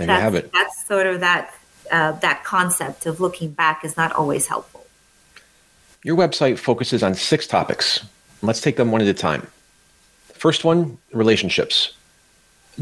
there 0.06 0.16
you 0.16 0.22
have 0.22 0.34
it. 0.34 0.50
That's 0.52 0.86
sort 0.86 1.06
of 1.06 1.20
that 1.20 1.54
uh, 1.90 2.12
that 2.12 2.44
concept 2.44 3.06
of 3.06 3.20
looking 3.20 3.50
back 3.50 3.84
is 3.84 3.96
not 3.96 4.12
always 4.12 4.46
helpful. 4.46 4.86
Your 6.04 6.16
website 6.16 6.58
focuses 6.58 7.02
on 7.02 7.14
six 7.14 7.46
topics. 7.46 8.04
Let's 8.42 8.60
take 8.60 8.76
them 8.76 8.90
one 8.90 9.00
at 9.00 9.06
a 9.06 9.14
time. 9.14 9.46
First 10.32 10.64
one, 10.64 10.98
relationships. 11.12 11.92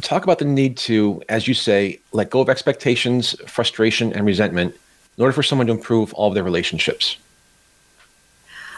Talk 0.01 0.23
about 0.25 0.39
the 0.39 0.45
need 0.45 0.77
to, 0.79 1.23
as 1.29 1.49
you 1.49 1.55
say, 1.55 1.99
let 2.13 2.31
go 2.31 2.41
of 2.41 2.49
expectations, 2.49 3.35
frustration, 3.47 4.13
and 4.13 4.25
resentment 4.25 4.75
in 5.19 5.23
order 5.23 5.33
for 5.33 5.43
someone 5.43 5.67
to 5.67 5.73
improve 5.73 6.15
all 6.15 6.29
of 6.29 6.35
their 6.35 6.45
relationships. 6.45 7.17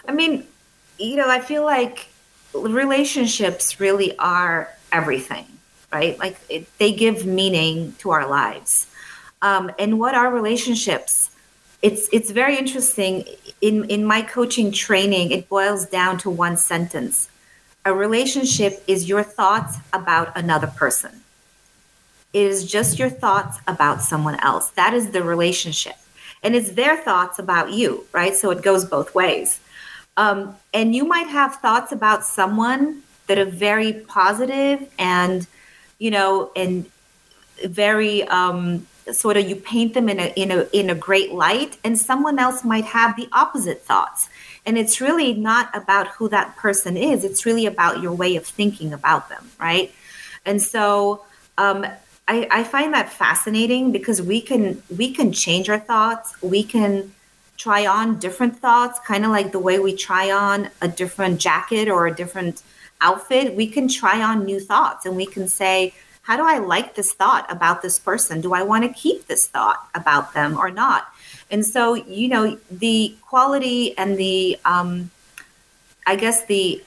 I 0.09 0.13
mean, 0.13 0.45
you 0.99 1.17
know, 1.17 1.29
I 1.29 1.41
feel 1.41 1.65
like 1.65 2.09
relationships 2.55 3.79
really 3.79 4.17
are 4.19 4.69
everything, 4.91 5.47
right? 5.93 6.19
Like 6.19 6.39
it, 6.49 6.67
they 6.79 6.93
give 6.93 7.27
meaning 7.27 7.95
to 7.99 8.11
our 8.11 8.29
lives. 8.29 8.87
Um, 9.43 9.71
and 9.79 9.99
what 9.99 10.15
are 10.15 10.33
relationships? 10.33 11.31
It's 11.83 12.09
it's 12.13 12.31
very 12.31 12.57
interesting. 12.57 13.25
In 13.61 13.85
in 13.91 14.05
my 14.05 14.23
coaching 14.23 14.73
training, 14.73 15.33
it 15.33 15.49
boils 15.49 15.87
down 15.87 16.19
to 16.19 16.31
one 16.31 16.57
sentence. 16.57 17.29
A 17.85 17.93
relationship 17.93 18.83
is 18.87 19.09
your 19.09 19.25
thoughts 19.25 19.79
about 19.93 20.37
another 20.37 20.69
person. 20.69 21.23
It 22.33 22.47
is 22.47 22.65
just 22.65 22.99
your 22.99 23.11
thoughts 23.11 23.59
about 23.67 24.01
someone 24.03 24.39
else. 24.41 24.71
That 24.71 24.95
is 24.95 25.11
the 25.11 25.23
relationship. 25.23 25.97
And 26.45 26.55
it's 26.55 26.71
their 26.73 26.97
thoughts 26.97 27.39
about 27.39 27.73
you, 27.73 28.07
right? 28.13 28.35
So 28.35 28.51
it 28.51 28.63
goes 28.63 28.85
both 28.85 29.15
ways. 29.15 29.61
Um, 30.17 30.57
and 30.73 30.95
you 30.95 31.05
might 31.05 31.29
have 31.29 31.57
thoughts 31.57 31.93
about 31.93 32.25
someone 32.25 33.03
that 33.27 33.39
are 33.39 33.45
very 33.45 33.93
positive 33.93 34.89
and, 34.99 35.47
you 36.03 36.11
know, 36.11 36.51
and 36.57 36.91
very 37.65 38.25
um, 38.25 38.85
sort 39.13 39.37
of 39.37 39.49
you 39.49 39.55
paint 39.55 39.95
them 39.95 40.09
in 40.09 40.19
a 40.19 40.33
in 40.35 40.51
a 40.51 40.67
in 40.73 40.91
a 40.91 40.97
great 40.97 41.31
light, 41.33 41.79
and 41.85 41.97
someone 41.97 42.41
else 42.41 42.65
might 42.65 42.87
have 42.87 43.15
the 43.15 43.29
opposite 43.33 43.83
thoughts. 43.83 44.29
And 44.67 44.77
it's 44.77 45.01
really 45.01 45.33
not 45.33 45.71
about 45.77 46.09
who 46.09 46.29
that 46.31 46.57
person 46.57 46.97
is. 46.97 47.23
It's 47.23 47.47
really 47.47 47.67
about 47.67 48.03
your 48.03 48.13
way 48.13 48.35
of 48.35 48.45
thinking 48.45 48.93
about 48.93 49.29
them, 49.29 49.49
right? 49.61 49.95
And 50.45 50.61
so 50.61 51.25
um, 51.57 51.87
I, 52.27 52.49
I 52.51 52.65
find 52.65 52.93
that 52.95 53.13
fascinating 53.13 53.93
because 53.93 54.21
we 54.21 54.41
can 54.41 54.83
we 54.97 55.13
can 55.13 55.33
change 55.33 55.69
our 55.69 55.79
thoughts. 55.79 56.35
We 56.43 56.65
can 56.65 57.13
try 57.57 57.87
on 57.87 58.19
different 58.19 58.59
thoughts, 58.59 58.99
kind 59.07 59.25
of 59.25 59.31
like 59.31 59.53
the 59.53 59.61
way 59.61 59.79
we 59.79 59.95
try 59.95 60.33
on 60.33 60.69
a 60.81 60.89
different 60.89 61.39
jacket 61.39 61.89
or 61.89 62.09
a 62.09 62.15
different 62.15 62.61
outfit. 63.03 63.55
We 63.55 63.67
can 63.67 63.89
try 63.89 64.23
on 64.23 64.45
new 64.45 64.61
thoughts 64.61 65.05
and 65.05 65.17
we 65.17 65.27
can 65.27 65.49
say, 65.49 65.93
how 66.23 66.37
do 66.37 66.47
I 66.47 66.59
like 66.59 66.95
this 66.95 67.13
thought 67.13 67.51
about 67.51 67.83
this 67.83 67.99
person? 67.99 68.41
Do 68.41 68.55
I 68.55 68.63
want 68.63 68.85
to 68.85 68.93
keep 68.93 69.27
this 69.27 69.49
thought 69.49 69.89
about 69.95 70.35
them 70.35 70.57
or 70.57 70.71
not? 70.71 71.09
And 71.51 71.67
so, 71.67 71.95
you 71.95 72.29
know, 72.29 72.57
the 72.71 73.15
quality 73.23 73.99
and 73.99 74.17
the, 74.17 74.59
um, 74.65 75.11
I 76.07 76.17
guess, 76.17 76.47
the 76.47 76.83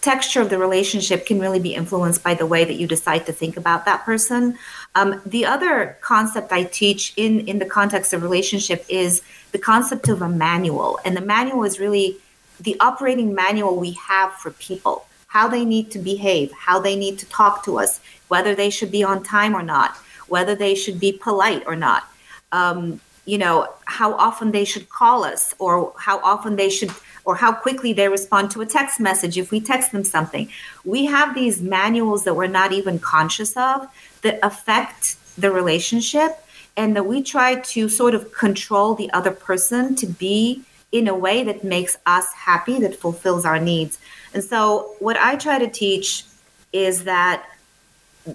texture 0.00 0.40
of 0.40 0.48
the 0.48 0.58
relationship 0.58 1.26
can 1.26 1.40
really 1.40 1.58
be 1.58 1.74
influenced 1.74 2.22
by 2.22 2.34
the 2.34 2.46
way 2.46 2.64
that 2.64 2.74
you 2.74 2.86
decide 2.86 3.26
to 3.26 3.32
think 3.32 3.56
about 3.56 3.84
that 3.84 4.04
person. 4.04 4.56
Um, 4.94 5.20
the 5.26 5.44
other 5.44 5.98
concept 6.00 6.52
I 6.52 6.64
teach 6.64 7.12
in 7.16 7.40
in 7.48 7.58
the 7.58 7.66
context 7.66 8.12
of 8.12 8.22
relationship 8.22 8.84
is 8.88 9.22
the 9.50 9.58
concept 9.58 10.08
of 10.08 10.22
a 10.22 10.28
manual, 10.28 11.00
and 11.04 11.16
the 11.16 11.20
manual 11.20 11.64
is 11.64 11.80
really 11.80 12.16
the 12.60 12.78
operating 12.78 13.34
manual 13.34 13.76
we 13.76 13.92
have 13.92 14.32
for 14.34 14.52
people, 14.52 15.06
how 15.28 15.46
they 15.46 15.64
need 15.64 15.90
to 15.92 15.98
behave, 15.98 16.50
how 16.52 16.80
they 16.80 16.96
need 16.96 17.18
to 17.20 17.26
talk 17.26 17.64
to 17.64 17.78
us, 17.78 18.00
whether 18.28 18.54
they 18.54 18.70
should 18.70 18.90
be 18.90 19.04
on 19.04 19.22
time 19.22 19.54
or 19.54 19.62
not, 19.62 19.96
whether 20.26 20.54
they 20.54 20.74
should 20.74 20.98
be 20.98 21.12
polite 21.12 21.62
or 21.66 21.76
not. 21.76 22.10
Um, 22.52 23.00
you 23.24 23.36
know, 23.36 23.68
how 23.84 24.14
often 24.14 24.52
they 24.52 24.64
should 24.64 24.88
call 24.88 25.22
us, 25.22 25.54
or 25.58 25.92
how 25.98 26.18
often 26.20 26.56
they 26.56 26.70
should 26.70 26.90
or 27.26 27.36
how 27.36 27.52
quickly 27.52 27.92
they 27.92 28.08
respond 28.08 28.50
to 28.50 28.62
a 28.62 28.66
text 28.66 28.98
message 28.98 29.36
if 29.36 29.50
we 29.50 29.60
text 29.60 29.92
them 29.92 30.02
something. 30.02 30.48
We 30.82 31.04
have 31.04 31.34
these 31.34 31.60
manuals 31.60 32.24
that 32.24 32.32
we're 32.32 32.46
not 32.46 32.72
even 32.72 32.98
conscious 32.98 33.54
of 33.54 33.86
that 34.22 34.38
affect 34.42 35.16
the 35.36 35.50
relationship 35.50 36.42
and 36.74 36.96
that 36.96 37.04
we 37.04 37.22
try 37.22 37.56
to 37.56 37.90
sort 37.90 38.14
of 38.14 38.32
control 38.32 38.94
the 38.94 39.10
other 39.12 39.30
person 39.30 39.94
to 39.96 40.06
be 40.06 40.62
in 40.90 41.06
a 41.06 41.14
way 41.14 41.44
that 41.44 41.62
makes 41.62 41.98
us 42.06 42.32
happy, 42.32 42.80
that 42.80 42.96
fulfills 42.96 43.44
our 43.44 43.60
needs. 43.60 43.98
And 44.38 44.44
so, 44.44 44.94
what 45.00 45.16
I 45.16 45.34
try 45.36 45.58
to 45.58 45.68
teach 45.68 46.24
is 46.72 47.04
that 47.04 47.44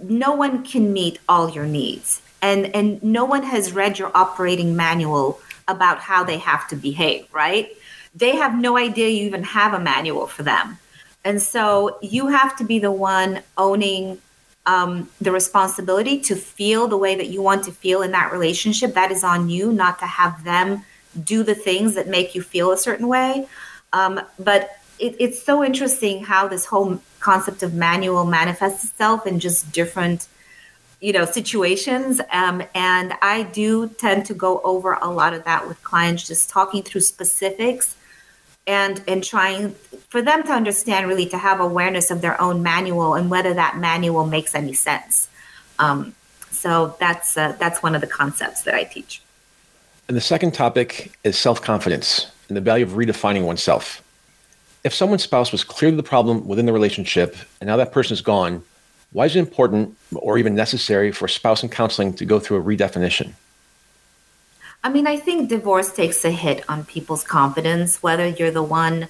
no 0.02 0.34
one 0.34 0.64
can 0.64 0.92
meet 0.92 1.20
all 1.30 1.50
your 1.50 1.66
needs, 1.66 2.22
and, 2.42 2.76
and 2.76 3.02
no 3.02 3.26
one 3.26 3.44
has 3.44 3.72
read 3.72 3.98
your 3.98 4.12
operating 4.14 4.76
manual 4.76 5.40
about 5.68 6.00
how 6.00 6.24
they 6.24 6.40
have 6.40 6.68
to 6.68 6.76
behave, 6.76 7.34
right? 7.34 7.72
they 8.16 8.36
have 8.36 8.56
no 8.56 8.78
idea 8.78 9.10
you 9.10 9.26
even 9.26 9.44
have 9.44 9.74
a 9.74 9.80
manual 9.80 10.28
for 10.28 10.44
them. 10.44 10.78
And 11.26 11.42
so 11.42 11.98
you 12.02 12.28
have 12.28 12.56
to 12.58 12.64
be 12.64 12.80
the 12.80 12.92
one 12.92 13.42
owning 13.58 14.20
um, 14.66 15.10
the 15.20 15.32
responsibility 15.32 16.20
to 16.22 16.36
feel 16.36 16.88
the 16.88 16.98
way 16.98 17.16
that 17.16 17.30
you 17.30 17.42
want 17.42 17.66
to 17.66 17.72
feel 17.72 18.02
in 18.02 18.12
that 18.12 18.32
relationship. 18.32 18.94
That 18.94 19.12
is 19.12 19.24
on 19.24 19.50
you, 19.50 19.74
not 19.74 20.00
to 20.00 20.06
have 20.06 20.44
them 20.44 20.84
do 21.22 21.44
the 21.44 21.56
things 21.56 21.96
that 21.96 22.08
make 22.08 22.36
you 22.36 22.42
feel 22.42 22.72
a 22.72 22.78
certain 22.78 23.08
way. 23.08 23.48
Um, 23.92 24.22
but 24.40 24.78
it, 25.04 25.16
it's 25.20 25.44
so 25.44 25.64
interesting 25.64 26.24
how 26.24 26.48
this 26.48 26.66
whole 26.66 27.02
concept 27.20 27.62
of 27.62 27.74
manual 27.74 28.26
manifests 28.26 28.86
itself 28.86 29.28
in 29.28 29.40
just 29.40 29.72
different 29.72 30.28
you 31.02 31.12
know 31.12 31.26
situations. 31.26 32.22
Um, 32.32 32.64
and 32.74 33.14
i 33.22 33.44
do 33.44 33.90
tend 33.90 34.26
to 34.28 34.34
go 34.34 34.62
over 34.64 34.94
a 34.94 35.10
lot 35.10 35.34
of 35.34 35.44
that 35.44 35.68
with 35.68 35.82
clients 35.84 36.26
just 36.26 36.50
talking 36.50 36.82
through 36.84 37.02
specifics 37.02 37.96
and 38.66 39.04
and 39.08 39.22
trying 39.24 39.76
for 40.10 40.22
them 40.22 40.44
to 40.44 40.52
understand 40.52 41.08
really 41.08 41.26
to 41.28 41.38
have 41.38 41.60
awareness 41.60 42.10
of 42.10 42.22
their 42.22 42.40
own 42.42 42.64
manual 42.64 43.16
and 43.16 43.30
whether 43.30 43.54
that 43.54 43.78
manual 43.78 44.26
makes 44.26 44.56
any 44.56 44.74
sense. 44.74 45.28
Um, 45.80 46.16
so 46.52 46.96
that's 47.00 47.36
uh, 47.36 47.54
that's 47.60 47.84
one 47.84 47.96
of 47.96 48.02
the 48.02 48.08
concepts 48.08 48.62
that 48.64 48.74
i 48.74 48.86
teach. 48.86 49.22
And 50.08 50.16
the 50.16 50.22
second 50.22 50.54
topic 50.54 51.18
is 51.24 51.38
self-confidence 51.38 52.32
and 52.48 52.56
the 52.56 52.62
value 52.62 52.86
of 52.86 52.92
redefining 52.92 53.46
oneself 53.46 54.03
if 54.84 54.94
someone's 54.94 55.24
spouse 55.24 55.52
was 55.52 55.64
clearly 55.64 55.98
the 55.98 56.04
problem 56.04 56.48
within 56.48 56.66
the 56.66 56.74
relationship 56.74 57.36
and 57.62 57.68
now 57.68 57.78
that 57.78 57.92
person 57.92 58.14
is 58.14 58.22
gone 58.22 58.64
why 59.12 59.26
is 59.26 59.36
it 59.36 59.40
important 59.40 59.96
or 60.16 60.38
even 60.38 60.56
necessary 60.56 61.12
for 61.12 61.28
spouse 61.28 61.62
and 61.62 61.72
counseling 61.72 62.14
to 62.14 62.26
go 62.26 62.40
through 62.40 62.58
a 62.58 62.64
redefinition 62.64 63.34
I 64.84 64.90
mean, 64.90 65.08
I 65.08 65.16
think 65.16 65.48
divorce 65.48 65.94
takes 65.94 66.26
a 66.26 66.32
hit 66.32 66.70
on 66.70 66.84
people's 66.84 67.24
confidence, 67.24 68.04
whether 68.04 68.28
you're 68.28 68.52
the 68.52 68.64
one 68.64 69.08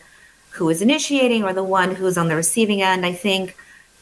who 0.52 0.70
is 0.70 0.84
initiating 0.84 1.44
or 1.44 1.52
the 1.52 1.64
one 1.64 1.96
who's 1.96 2.16
on 2.18 2.28
the 2.28 2.36
receiving 2.36 2.84
end. 2.84 3.06
I 3.06 3.14
think 3.14 3.58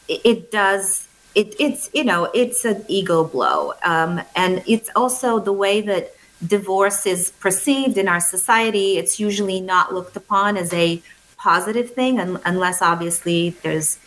it, 0.06 0.50
does. 0.50 1.08
It, 1.34 1.54
it's 1.58 1.88
you 1.94 2.04
know 2.04 2.30
it's 2.34 2.66
an 2.66 2.84
ego 2.88 3.24
blow, 3.24 3.72
um, 3.82 4.20
and 4.36 4.62
it's 4.66 4.90
also 4.94 5.38
the 5.38 5.52
way 5.52 5.80
that 5.80 6.14
divorce 6.46 7.06
is 7.06 7.30
perceived 7.40 7.96
in 7.96 8.06
our 8.06 8.20
society. 8.20 8.98
It's 8.98 9.18
usually 9.18 9.60
not 9.60 9.94
looked 9.94 10.14
upon 10.14 10.58
as 10.58 10.74
a 10.74 11.00
positive 11.42 11.90
thing, 11.90 12.20
unless 12.44 12.80
obviously 12.80 13.50
there's 13.62 13.98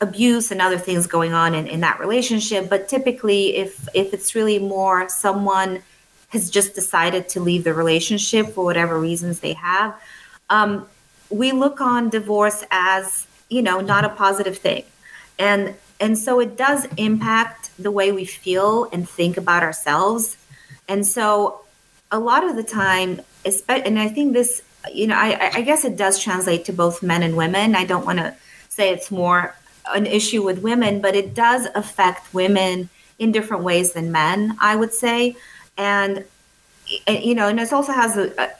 abuse 0.00 0.50
and 0.50 0.62
other 0.62 0.78
things 0.78 1.06
going 1.06 1.32
on 1.32 1.54
in, 1.54 1.66
in 1.66 1.80
that 1.80 1.98
relationship. 1.98 2.70
But 2.70 2.88
typically, 2.88 3.56
if 3.56 3.88
if 3.94 4.14
it's 4.14 4.34
really 4.34 4.58
more 4.58 5.08
someone 5.08 5.82
has 6.28 6.48
just 6.48 6.74
decided 6.74 7.28
to 7.30 7.40
leave 7.40 7.64
the 7.64 7.74
relationship 7.74 8.46
for 8.54 8.64
whatever 8.64 8.98
reasons 8.98 9.40
they 9.40 9.54
have, 9.54 10.00
um, 10.48 10.86
we 11.28 11.50
look 11.50 11.80
on 11.80 12.08
divorce 12.08 12.64
as 12.70 13.26
you 13.48 13.62
know 13.62 13.80
not 13.80 14.04
a 14.04 14.08
positive 14.10 14.56
thing, 14.58 14.84
and 15.38 15.74
and 15.98 16.16
so 16.16 16.40
it 16.40 16.56
does 16.56 16.86
impact 16.96 17.70
the 17.78 17.90
way 17.90 18.12
we 18.12 18.24
feel 18.24 18.88
and 18.92 19.08
think 19.08 19.36
about 19.36 19.62
ourselves, 19.62 20.36
and 20.88 21.06
so 21.06 21.60
a 22.10 22.18
lot 22.18 22.44
of 22.44 22.56
the 22.56 22.62
time, 22.62 23.20
and 23.68 23.98
I 23.98 24.08
think 24.08 24.32
this, 24.32 24.62
you 24.92 25.06
know, 25.06 25.16
I, 25.16 25.50
I 25.54 25.60
guess 25.62 25.84
it 25.84 25.96
does 25.96 26.18
translate 26.18 26.64
to 26.66 26.72
both 26.72 27.02
men 27.02 27.22
and 27.22 27.36
women. 27.36 27.74
I 27.74 27.84
don't 27.84 28.06
want 28.06 28.18
to 28.18 28.34
say 28.68 28.90
it's 28.90 29.10
more 29.10 29.54
an 29.86 30.06
issue 30.06 30.42
with 30.42 30.60
women, 30.60 31.00
but 31.00 31.14
it 31.14 31.34
does 31.34 31.66
affect 31.74 32.32
women 32.32 32.88
in 33.18 33.32
different 33.32 33.64
ways 33.64 33.92
than 33.92 34.10
men, 34.12 34.56
I 34.60 34.76
would 34.76 34.94
say 34.94 35.36
and, 35.80 36.26
you 37.08 37.34
know, 37.34 37.48
and 37.48 37.58
it 37.58 37.72
also 37.72 37.92
has 37.92 38.18
a, 38.18 38.50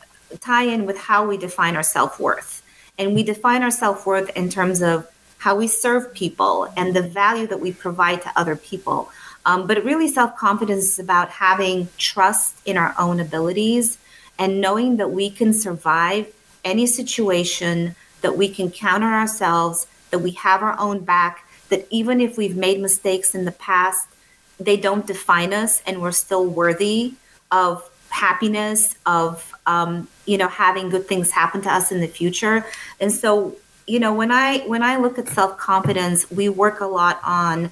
tie 0.41 0.63
in 0.63 0.87
with 0.87 0.97
how 0.97 1.27
we 1.27 1.37
define 1.37 1.77
our 1.77 1.83
self 1.83 2.19
worth. 2.19 2.63
And 2.99 3.15
we 3.15 3.23
define 3.23 3.63
our 3.63 3.71
self 3.71 4.07
worth 4.07 4.31
in 4.35 4.49
terms 4.49 4.81
of 4.81 5.07
how 5.37 5.55
we 5.55 5.69
serve 5.69 6.15
people 6.15 6.73
and 6.79 6.97
the 6.97 7.03
value 7.03 7.47
that 7.49 7.61
we 7.61 7.73
provide 7.73 8.23
to 8.23 8.33
other 8.37 8.57
people. 8.57 9.11
Um, 9.45 9.67
but 9.67 9.85
really, 9.85 10.09
self 10.09 10.35
confidence 10.37 10.85
is 10.85 10.99
about 10.99 11.29
having 11.29 11.89
trust 11.99 12.57
in 12.65 12.79
our 12.79 12.95
own 12.99 13.21
abilities 13.21 13.99
and 14.41 14.59
knowing 14.61 14.97
that 14.97 15.11
we 15.11 15.31
can 15.31 15.53
survive 15.53 16.27
any 16.65 16.87
situation, 16.87 17.95
that 18.23 18.37
we 18.39 18.49
can 18.49 18.71
counter 18.71 19.07
ourselves, 19.07 19.87
that 20.11 20.21
we 20.21 20.31
have 20.33 20.63
our 20.63 20.77
own 20.81 21.05
back, 21.05 21.47
that 21.69 21.87
even 21.91 22.21
if 22.21 22.39
we've 22.39 22.57
made 22.57 22.81
mistakes 22.81 23.35
in 23.35 23.45
the 23.45 23.53
past, 23.53 24.09
they 24.59 24.79
don't 24.79 25.07
define 25.07 25.53
us 25.53 25.83
and 25.87 26.01
we're 26.01 26.11
still 26.11 26.47
worthy 26.47 27.13
of 27.53 27.89
happiness, 28.09 28.97
of 29.05 29.55
um, 29.67 30.09
you 30.25 30.39
know 30.39 30.49
having 30.49 30.89
good 30.89 31.07
things 31.07 31.31
happen 31.31 31.61
to 31.61 31.73
us 31.73 31.93
in 31.93 32.01
the 32.01 32.09
future. 32.09 32.65
And 32.99 33.13
so, 33.13 33.57
you 33.87 34.01
know, 34.01 34.15
when 34.15 34.33
I 34.33 34.61
when 34.61 34.83
I 34.83 34.97
look 34.97 35.19
at 35.19 35.29
self 35.29 35.59
confidence, 35.59 36.31
we 36.31 36.49
work 36.49 36.81
a 36.81 36.87
lot 36.87 37.21
on 37.23 37.71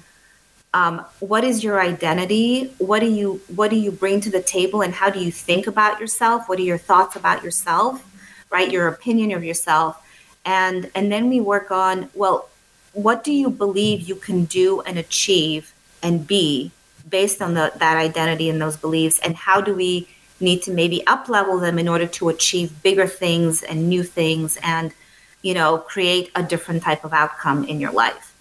um, 0.73 1.05
what 1.19 1.43
is 1.43 1.63
your 1.63 1.81
identity? 1.81 2.73
What 2.77 2.99
do 2.99 3.07
you 3.07 3.41
what 3.55 3.69
do 3.69 3.75
you 3.75 3.91
bring 3.91 4.21
to 4.21 4.29
the 4.29 4.41
table 4.41 4.81
and 4.81 4.93
how 4.93 5.09
do 5.09 5.19
you 5.19 5.31
think 5.31 5.65
about 5.65 5.99
yourself? 5.99 6.47
What 6.47 6.59
are 6.59 6.63
your 6.63 6.77
thoughts 6.77 7.15
about 7.15 7.43
yourself? 7.43 8.05
Right? 8.51 8.71
Your 8.71 8.87
opinion 8.87 9.31
of 9.31 9.43
yourself. 9.43 10.01
And 10.45 10.91
and 10.93 11.11
then 11.11 11.29
we 11.29 11.41
work 11.41 11.71
on 11.71 12.09
well 12.13 12.49
what 12.93 13.23
do 13.23 13.31
you 13.31 13.49
believe 13.49 14.01
you 14.01 14.15
can 14.15 14.45
do 14.45 14.81
and 14.81 14.97
achieve 14.97 15.73
and 16.01 16.25
be 16.25 16.71
based 17.07 17.41
on 17.41 17.53
the, 17.53 17.71
that 17.77 17.97
identity 17.97 18.49
and 18.49 18.61
those 18.61 18.77
beliefs? 18.77 19.19
And 19.19 19.35
how 19.35 19.61
do 19.61 19.73
we 19.73 20.07
need 20.39 20.61
to 20.63 20.71
maybe 20.71 21.05
up 21.07 21.29
level 21.29 21.59
them 21.59 21.77
in 21.79 21.87
order 21.87 22.07
to 22.07 22.29
achieve 22.29 22.81
bigger 22.83 23.07
things 23.07 23.63
and 23.63 23.89
new 23.89 24.03
things 24.03 24.57
and 24.63 24.93
you 25.41 25.53
know 25.53 25.79
create 25.79 26.31
a 26.35 26.43
different 26.43 26.83
type 26.83 27.03
of 27.03 27.11
outcome 27.11 27.63
in 27.63 27.79
your 27.79 27.91
life? 27.91 28.35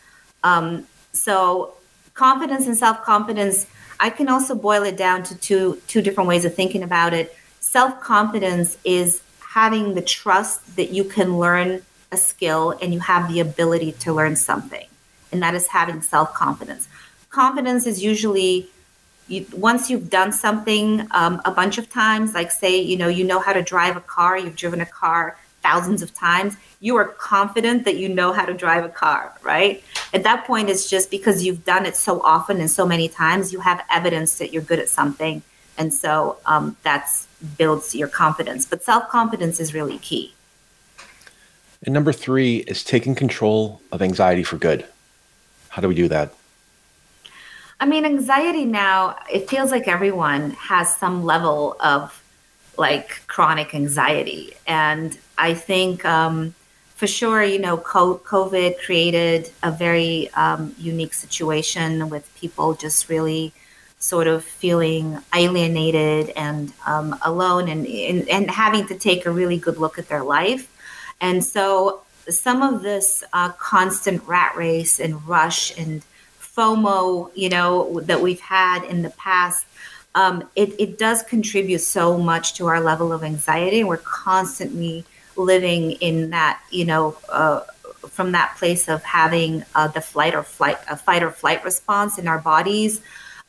Um, 0.45 0.87
so 1.13 1.78
confidence 2.19 2.67
and 2.67 2.77
self-confidence 2.77 3.67
i 4.01 4.11
can 4.11 4.29
also 4.29 4.53
boil 4.55 4.83
it 4.83 4.97
down 4.97 5.23
to 5.23 5.37
two 5.37 5.81
two 5.87 6.03
different 6.03 6.29
ways 6.29 6.45
of 6.45 6.53
thinking 6.55 6.83
about 6.83 7.15
it. 7.15 7.27
Self-confidence 7.61 8.77
is 8.85 9.23
having 9.41 9.95
the 9.95 10.03
trust 10.03 10.77
that 10.77 10.91
you 10.91 11.05
can 11.05 11.39
learn 11.39 11.83
a 12.11 12.17
skill 12.17 12.77
and 12.83 12.93
you 12.95 13.01
have 13.01 13.31
the 13.33 13.39
ability 13.39 13.93
to 13.93 14.13
learn 14.13 14.35
something. 14.35 14.87
And 15.31 15.43
that 15.43 15.55
is 15.55 15.67
having 15.69 16.01
self-confidence. 16.03 16.89
Confidence 17.31 17.87
is 17.87 18.03
usually 18.03 18.69
you, 19.29 19.47
once 19.53 19.91
you've 19.91 20.09
done 20.11 20.33
something 20.33 21.07
um, 21.13 21.41
a 21.45 21.53
bunch 21.61 21.77
of 21.79 21.87
times 21.91 22.35
like 22.35 22.51
say 22.51 22.81
you 22.91 22.97
know 23.01 23.09
you 23.19 23.25
know 23.31 23.41
how 23.47 23.53
to 23.53 23.63
drive 23.63 23.95
a 23.97 24.01
car 24.17 24.33
you've 24.39 24.57
driven 24.57 24.81
a 24.81 24.91
car 25.03 25.37
thousands 25.63 26.03
of 26.03 26.15
times, 26.15 26.57
you 26.81 26.97
are 26.97 27.07
confident 27.07 27.85
that 27.85 27.97
you 27.97 28.09
know 28.09 28.33
how 28.33 28.45
to 28.45 28.55
drive 28.55 28.85
a 28.85 28.89
car, 28.89 29.33
right? 29.43 29.83
At 30.15 30.23
that 30.23 30.47
point, 30.47 30.71
it's 30.71 30.89
just 30.89 31.11
because 31.11 31.45
you've 31.45 31.65
done 31.65 31.87
it 31.87 31.97
so 31.97 32.21
often 32.23 32.61
and 32.61 32.71
so 32.71 32.87
many 32.87 33.09
times, 33.09 33.53
you 33.53 33.61
have 33.61 33.85
evidence 33.91 34.39
that 34.39 34.53
you're 34.53 34.63
good 34.63 34.79
at 34.79 34.89
something. 34.89 35.43
And 35.77 35.93
so 35.93 36.39
um, 36.47 36.77
that's 36.83 37.27
builds 37.57 37.95
your 37.95 38.09
confidence. 38.09 38.65
But 38.67 38.83
self 38.83 39.09
confidence 39.09 39.61
is 39.61 39.75
really 39.75 39.99
key. 39.99 40.35
And 41.83 41.95
number 41.95 42.13
three 42.13 42.59
is 42.59 42.83
taking 42.83 43.15
control 43.15 43.81
of 43.93 44.03
anxiety 44.03 44.43
for 44.43 44.57
good. 44.57 44.85
How 45.69 45.83
do 45.83 45.89
we 45.89 45.95
do 45.95 46.09
that? 46.09 46.33
I 47.81 47.87
mean, 47.87 48.05
anxiety 48.05 48.65
now, 48.65 49.17
it 49.33 49.49
feels 49.49 49.71
like 49.71 49.87
everyone 49.87 50.51
has 50.53 50.97
some 50.97 51.25
level 51.25 51.77
of 51.79 52.21
like 52.77 53.23
chronic 53.29 53.75
anxiety. 53.75 54.55
And 54.67 55.17
I 55.37 55.55
think 55.55 56.05
um, 56.05 56.55
for 56.99 57.07
sure, 57.07 57.45
you 57.45 57.61
know, 57.61 57.79
COVID 57.79 58.81
created 58.81 59.53
a 59.63 59.71
very 59.71 60.31
um, 60.35 60.75
unique 60.79 61.15
situation 61.15 62.09
with 62.09 62.29
people 62.35 62.75
just 62.75 63.09
really 63.09 63.53
sort 64.01 64.27
of 64.27 64.43
feeling 64.43 65.17
alienated 65.33 66.31
and 66.31 66.73
um, 66.87 67.17
alone 67.23 67.69
and, 67.69 67.87
and, 67.87 68.29
and 68.29 68.51
having 68.51 68.85
to 68.89 68.99
take 68.99 69.27
a 69.27 69.31
really 69.31 69.59
good 69.59 69.79
look 69.79 69.97
at 69.97 70.09
their 70.09 70.25
life. 70.25 70.69
And 71.21 71.45
so 71.45 72.03
some 72.29 72.63
of 72.63 72.83
this 72.83 73.23
uh, 73.33 73.51
constant 73.53 74.27
rat 74.27 74.57
race 74.57 74.99
and 74.99 75.25
rush 75.29 75.79
and 75.79 76.03
FOMO, 76.41 77.31
you 77.37 77.49
know, 77.49 78.01
that 78.01 78.21
we've 78.21 78.41
had 78.41 78.83
in 78.83 79.03
the 79.03 79.11
past 79.11 79.65
um, 80.17 80.49
it, 80.57 80.75
it 80.81 80.99
does 80.99 81.23
contribute 81.23 81.79
so 81.79 82.19
much 82.19 82.55
to 82.55 82.67
our 82.67 82.81
level 82.81 83.13
of 83.13 83.23
anxiety. 83.23 83.79
And 83.79 83.89
We're 83.89 83.99
constantly 83.99 85.05
living 85.39 85.93
in 85.93 86.31
that, 86.31 86.61
you 86.71 86.85
know, 86.85 87.17
uh, 87.29 87.61
from 88.09 88.33
that 88.33 88.57
place 88.57 88.89
of 88.89 89.03
having 89.05 89.65
uh, 89.75 89.89
the 89.89 90.01
flight 90.01 90.35
or 90.35 90.43
flight, 90.43 90.77
a 90.91 90.97
fight 90.97 91.23
or 91.23 91.31
flight 91.31 91.65
response 91.65 92.19
in 92.19 92.27
our 92.29 92.39
bodies, 92.39 93.01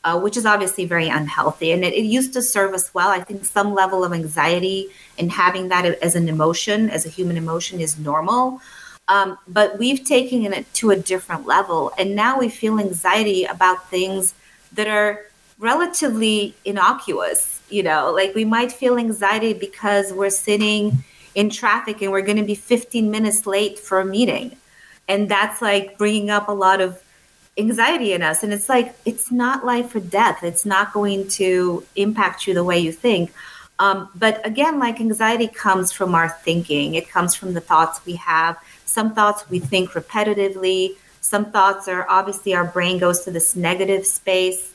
uh, 0.04 0.18
which 0.18 0.36
is 0.36 0.46
obviously 0.46 0.84
very 0.86 1.08
unhealthy. 1.08 1.72
And 1.72 1.84
it, 1.84 1.92
it, 1.94 2.04
used 2.04 2.32
to 2.34 2.42
serve 2.42 2.72
us 2.72 2.92
well. 2.94 3.10
I 3.10 3.20
think 3.20 3.44
some 3.44 3.74
level 3.74 4.04
of 4.04 4.12
anxiety 4.12 4.88
and 5.18 5.30
having 5.30 5.68
that 5.68 5.84
as 5.84 6.14
an 6.14 6.28
emotion, 6.28 6.88
as 6.88 7.04
a 7.04 7.08
human 7.08 7.36
emotion, 7.36 7.80
is 7.80 7.98
normal. 7.98 8.60
Um, 9.08 9.38
but 9.48 9.78
we've 9.78 10.04
taken 10.04 10.52
it 10.52 10.72
to 10.74 10.92
a 10.92 10.96
different 10.96 11.46
level. 11.46 11.92
And 11.98 12.14
now 12.14 12.38
we 12.38 12.48
feel 12.48 12.78
anxiety 12.78 13.44
about 13.44 13.90
things 13.90 14.34
that 14.72 14.86
are 14.86 15.26
relatively 15.58 16.54
innocuous. 16.64 17.60
You 17.68 17.82
know, 17.82 18.12
like 18.12 18.34
we 18.34 18.44
might 18.44 18.72
feel 18.72 18.98
anxiety 18.98 19.52
because 19.52 20.12
we're 20.12 20.30
sitting 20.30 21.04
in 21.34 21.50
traffic 21.50 22.02
and 22.02 22.12
we're 22.12 22.22
going 22.22 22.36
to 22.38 22.44
be 22.44 22.54
15 22.54 23.10
minutes 23.10 23.46
late 23.46 23.78
for 23.78 24.00
a 24.00 24.04
meeting. 24.04 24.56
And 25.08 25.28
that's 25.28 25.60
like 25.60 25.98
bringing 25.98 26.30
up 26.30 26.48
a 26.48 26.52
lot 26.52 26.80
of 26.80 27.02
anxiety 27.58 28.12
in 28.12 28.22
us. 28.22 28.42
And 28.42 28.52
it's 28.52 28.68
like, 28.68 28.94
it's 29.04 29.30
not 29.30 29.64
life 29.64 29.94
or 29.94 30.00
death. 30.00 30.42
It's 30.42 30.64
not 30.64 30.92
going 30.92 31.28
to 31.28 31.84
impact 31.96 32.46
you 32.46 32.54
the 32.54 32.64
way 32.64 32.78
you 32.78 32.92
think. 32.92 33.32
Um, 33.78 34.10
but 34.14 34.44
again, 34.46 34.78
like 34.78 35.00
anxiety 35.00 35.48
comes 35.48 35.90
from 35.90 36.14
our 36.14 36.28
thinking, 36.28 36.94
it 36.94 37.08
comes 37.08 37.34
from 37.34 37.54
the 37.54 37.62
thoughts 37.62 38.04
we 38.04 38.16
have. 38.16 38.58
Some 38.84 39.14
thoughts 39.14 39.48
we 39.48 39.58
think 39.58 39.92
repetitively, 39.92 40.96
some 41.22 41.50
thoughts 41.50 41.88
are 41.88 42.06
obviously 42.08 42.54
our 42.54 42.64
brain 42.64 42.98
goes 42.98 43.20
to 43.24 43.30
this 43.30 43.56
negative 43.56 44.06
space. 44.06 44.74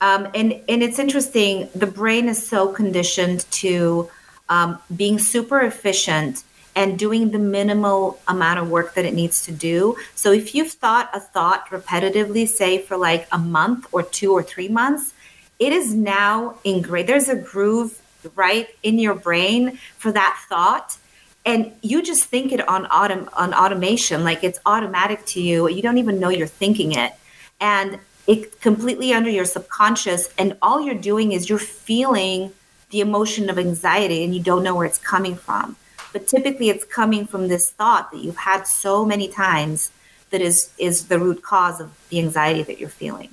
Um, 0.00 0.28
and 0.34 0.52
and 0.68 0.82
it's 0.82 0.98
interesting. 0.98 1.68
The 1.74 1.86
brain 1.86 2.28
is 2.28 2.46
so 2.46 2.68
conditioned 2.68 3.44
to 3.50 4.08
um, 4.50 4.78
being 4.94 5.18
super 5.18 5.60
efficient 5.60 6.44
and 6.76 6.98
doing 6.98 7.30
the 7.30 7.38
minimal 7.38 8.20
amount 8.28 8.58
of 8.58 8.70
work 8.70 8.94
that 8.94 9.04
it 9.04 9.14
needs 9.14 9.44
to 9.46 9.52
do. 9.52 9.96
So 10.14 10.32
if 10.32 10.54
you've 10.54 10.70
thought 10.70 11.10
a 11.14 11.20
thought 11.20 11.68
repetitively, 11.70 12.46
say 12.46 12.78
for 12.78 12.96
like 12.96 13.26
a 13.32 13.38
month 13.38 13.86
or 13.90 14.02
two 14.02 14.32
or 14.32 14.42
three 14.42 14.68
months, 14.68 15.14
it 15.58 15.72
is 15.72 15.94
now 15.94 16.58
ingrained. 16.64 17.08
There's 17.08 17.28
a 17.28 17.36
groove 17.36 18.00
right 18.34 18.68
in 18.82 18.98
your 18.98 19.14
brain 19.14 19.78
for 19.96 20.12
that 20.12 20.44
thought 20.48 20.98
and 21.46 21.72
you 21.80 22.02
just 22.02 22.24
think 22.24 22.52
it 22.52 22.66
on 22.68 22.84
autom- 22.86 23.28
on 23.32 23.54
automation 23.54 24.24
like 24.24 24.44
it's 24.44 24.58
automatic 24.66 25.24
to 25.24 25.40
you 25.40 25.68
you 25.68 25.80
don't 25.80 25.96
even 25.98 26.20
know 26.20 26.28
you're 26.28 26.46
thinking 26.46 26.92
it 26.92 27.12
and 27.60 27.98
it 28.26 28.60
completely 28.60 29.12
under 29.12 29.30
your 29.30 29.44
subconscious 29.44 30.28
and 30.38 30.56
all 30.60 30.80
you're 30.80 30.94
doing 30.94 31.32
is 31.32 31.48
you're 31.48 31.58
feeling 31.58 32.52
the 32.90 33.00
emotion 33.00 33.48
of 33.50 33.58
anxiety 33.58 34.24
and 34.24 34.34
you 34.34 34.42
don't 34.42 34.62
know 34.62 34.74
where 34.74 34.86
it's 34.86 34.98
coming 34.98 35.36
from. 35.36 35.76
But 36.12 36.26
typically 36.26 36.70
it's 36.70 36.84
coming 36.84 37.26
from 37.26 37.48
this 37.48 37.70
thought 37.70 38.10
that 38.10 38.18
you've 38.18 38.36
had 38.36 38.66
so 38.66 39.04
many 39.04 39.28
times 39.28 39.90
that 40.30 40.40
is 40.40 40.70
is 40.78 41.08
the 41.08 41.18
root 41.18 41.42
cause 41.42 41.80
of 41.80 41.90
the 42.08 42.18
anxiety 42.18 42.62
that 42.62 42.78
you're 42.78 42.88
feeling. 42.88 43.30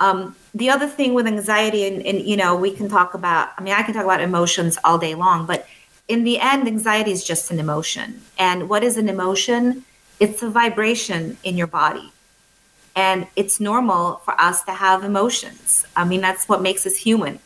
Um, 0.00 0.34
the 0.54 0.70
other 0.70 0.88
thing 0.88 1.14
with 1.14 1.26
anxiety 1.26 1.86
and, 1.86 2.04
and 2.04 2.20
you 2.22 2.36
know 2.36 2.56
we 2.56 2.72
can 2.72 2.88
talk 2.88 3.14
about 3.14 3.50
i 3.56 3.62
mean 3.62 3.72
i 3.72 3.82
can 3.82 3.94
talk 3.94 4.04
about 4.04 4.20
emotions 4.20 4.76
all 4.82 4.98
day 4.98 5.14
long 5.14 5.46
but 5.46 5.68
in 6.08 6.24
the 6.24 6.38
end 6.40 6.66
anxiety 6.66 7.12
is 7.12 7.24
just 7.24 7.50
an 7.50 7.58
emotion. 7.58 8.22
And 8.38 8.68
what 8.68 8.84
is 8.84 8.96
an 8.96 9.08
emotion? 9.08 9.84
It's 10.20 10.42
a 10.42 10.50
vibration 10.50 11.38
in 11.42 11.56
your 11.56 11.66
body. 11.66 12.12
And 12.94 13.26
it's 13.36 13.60
normal 13.60 14.16
for 14.16 14.38
us 14.38 14.62
to 14.64 14.72
have 14.72 15.04
emotions. 15.04 15.86
I 15.96 16.04
mean, 16.04 16.20
that's 16.20 16.48
what 16.48 16.60
makes 16.60 16.86
us 16.86 16.96
human. 16.96 17.38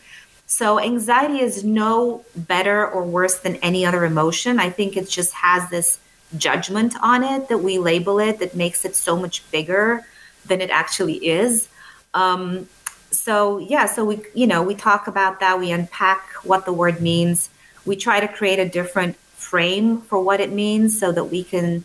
So, 0.49 0.79
anxiety 0.79 1.41
is 1.41 1.65
no 1.65 2.23
better 2.33 2.87
or 2.87 3.03
worse 3.03 3.37
than 3.39 3.57
any 3.57 3.85
other 3.85 4.05
emotion. 4.05 4.59
I 4.59 4.69
think 4.69 4.95
it 4.95 5.09
just 5.09 5.33
has 5.33 5.69
this 5.69 5.99
judgment 6.37 6.95
on 7.01 7.21
it 7.21 7.49
that 7.49 7.57
we 7.57 7.77
label 7.79 8.17
it 8.19 8.39
that 8.39 8.55
makes 8.55 8.85
it 8.85 8.95
so 8.95 9.17
much 9.17 9.49
bigger 9.51 10.05
than 10.45 10.61
it 10.61 10.69
actually 10.69 11.15
is. 11.15 11.67
Um, 12.13 12.69
so, 13.11 13.57
yeah, 13.57 13.87
so 13.87 14.05
we, 14.05 14.21
you 14.33 14.47
know, 14.47 14.63
we 14.63 14.73
talk 14.73 15.07
about 15.07 15.41
that, 15.41 15.59
we 15.59 15.71
unpack 15.71 16.21
what 16.43 16.65
the 16.65 16.71
word 16.73 17.01
means, 17.01 17.49
we 17.85 17.97
try 17.97 18.21
to 18.21 18.27
create 18.27 18.59
a 18.59 18.67
different 18.69 19.17
frame 19.35 19.99
for 19.99 20.21
what 20.21 20.39
it 20.39 20.51
means 20.51 20.97
so 20.97 21.11
that 21.11 21.25
we 21.25 21.43
can 21.43 21.83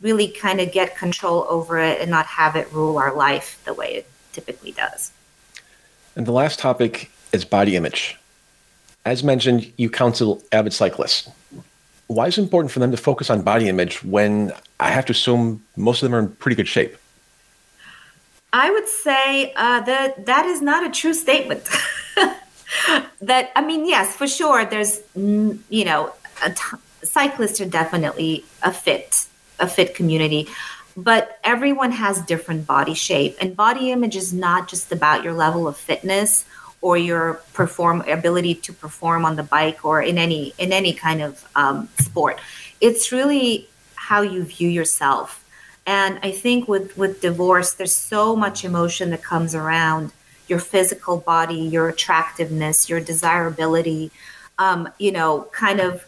really 0.00 0.28
kind 0.28 0.60
of 0.60 0.70
get 0.70 0.96
control 0.96 1.44
over 1.48 1.78
it 1.78 2.00
and 2.00 2.08
not 2.08 2.26
have 2.26 2.54
it 2.54 2.72
rule 2.72 2.98
our 2.98 3.14
life 3.14 3.60
the 3.64 3.74
way 3.74 3.94
it 3.94 4.06
typically 4.32 4.70
does. 4.70 5.10
And 6.14 6.24
the 6.24 6.32
last 6.32 6.60
topic 6.60 7.10
is 7.36 7.44
body 7.44 7.76
image. 7.76 8.18
As 9.04 9.22
mentioned, 9.22 9.72
you 9.76 9.88
counsel 9.88 10.42
avid 10.50 10.72
cyclists. 10.72 11.30
Why 12.08 12.26
is 12.26 12.38
it 12.38 12.42
important 12.42 12.72
for 12.72 12.80
them 12.80 12.90
to 12.90 12.96
focus 12.96 13.30
on 13.30 13.42
body 13.42 13.68
image 13.68 14.02
when 14.02 14.52
I 14.80 14.90
have 14.90 15.06
to 15.06 15.12
assume 15.12 15.64
most 15.76 16.02
of 16.02 16.10
them 16.10 16.14
are 16.16 16.20
in 16.20 16.28
pretty 16.28 16.56
good 16.56 16.68
shape? 16.68 16.96
I 18.52 18.70
would 18.70 18.88
say 18.88 19.52
uh, 19.54 19.80
that 19.80 20.26
that 20.26 20.46
is 20.46 20.62
not 20.62 20.84
a 20.84 20.90
true 20.90 21.14
statement. 21.14 21.68
that 23.20 23.50
I 23.54 23.60
mean, 23.64 23.86
yes, 23.86 24.16
for 24.16 24.26
sure. 24.26 24.64
There's 24.64 25.02
you 25.14 25.84
know, 25.84 26.12
cyclists 27.02 27.60
are 27.60 27.66
definitely 27.66 28.44
a 28.62 28.72
fit 28.72 29.26
a 29.58 29.68
fit 29.68 29.94
community, 29.94 30.48
but 30.96 31.38
everyone 31.44 31.92
has 31.92 32.20
different 32.22 32.66
body 32.66 32.94
shape, 32.94 33.36
and 33.40 33.56
body 33.56 33.90
image 33.90 34.16
is 34.16 34.32
not 34.32 34.68
just 34.68 34.90
about 34.90 35.22
your 35.22 35.32
level 35.32 35.68
of 35.68 35.76
fitness 35.76 36.44
or 36.86 36.96
your 36.96 37.40
perform 37.52 38.00
ability 38.02 38.54
to 38.54 38.72
perform 38.72 39.24
on 39.24 39.34
the 39.34 39.42
bike 39.42 39.84
or 39.84 40.00
in 40.00 40.16
any 40.18 40.54
in 40.56 40.70
any 40.72 40.92
kind 40.92 41.20
of 41.20 41.32
um, 41.56 41.88
sport. 41.98 42.38
It's 42.80 43.10
really 43.10 43.68
how 43.96 44.20
you 44.22 44.44
view 44.44 44.68
yourself. 44.68 45.44
And 45.84 46.20
I 46.22 46.30
think 46.30 46.68
with 46.68 46.96
with 46.96 47.20
divorce, 47.20 47.74
there's 47.74 47.96
so 47.96 48.36
much 48.36 48.64
emotion 48.64 49.10
that 49.10 49.22
comes 49.32 49.52
around 49.52 50.12
your 50.46 50.60
physical 50.60 51.16
body, 51.16 51.60
your 51.76 51.88
attractiveness, 51.88 52.88
your 52.88 53.00
desirability. 53.00 54.12
Um, 54.58 54.88
you 54.98 55.10
know, 55.10 55.48
kind 55.50 55.80
of 55.80 56.06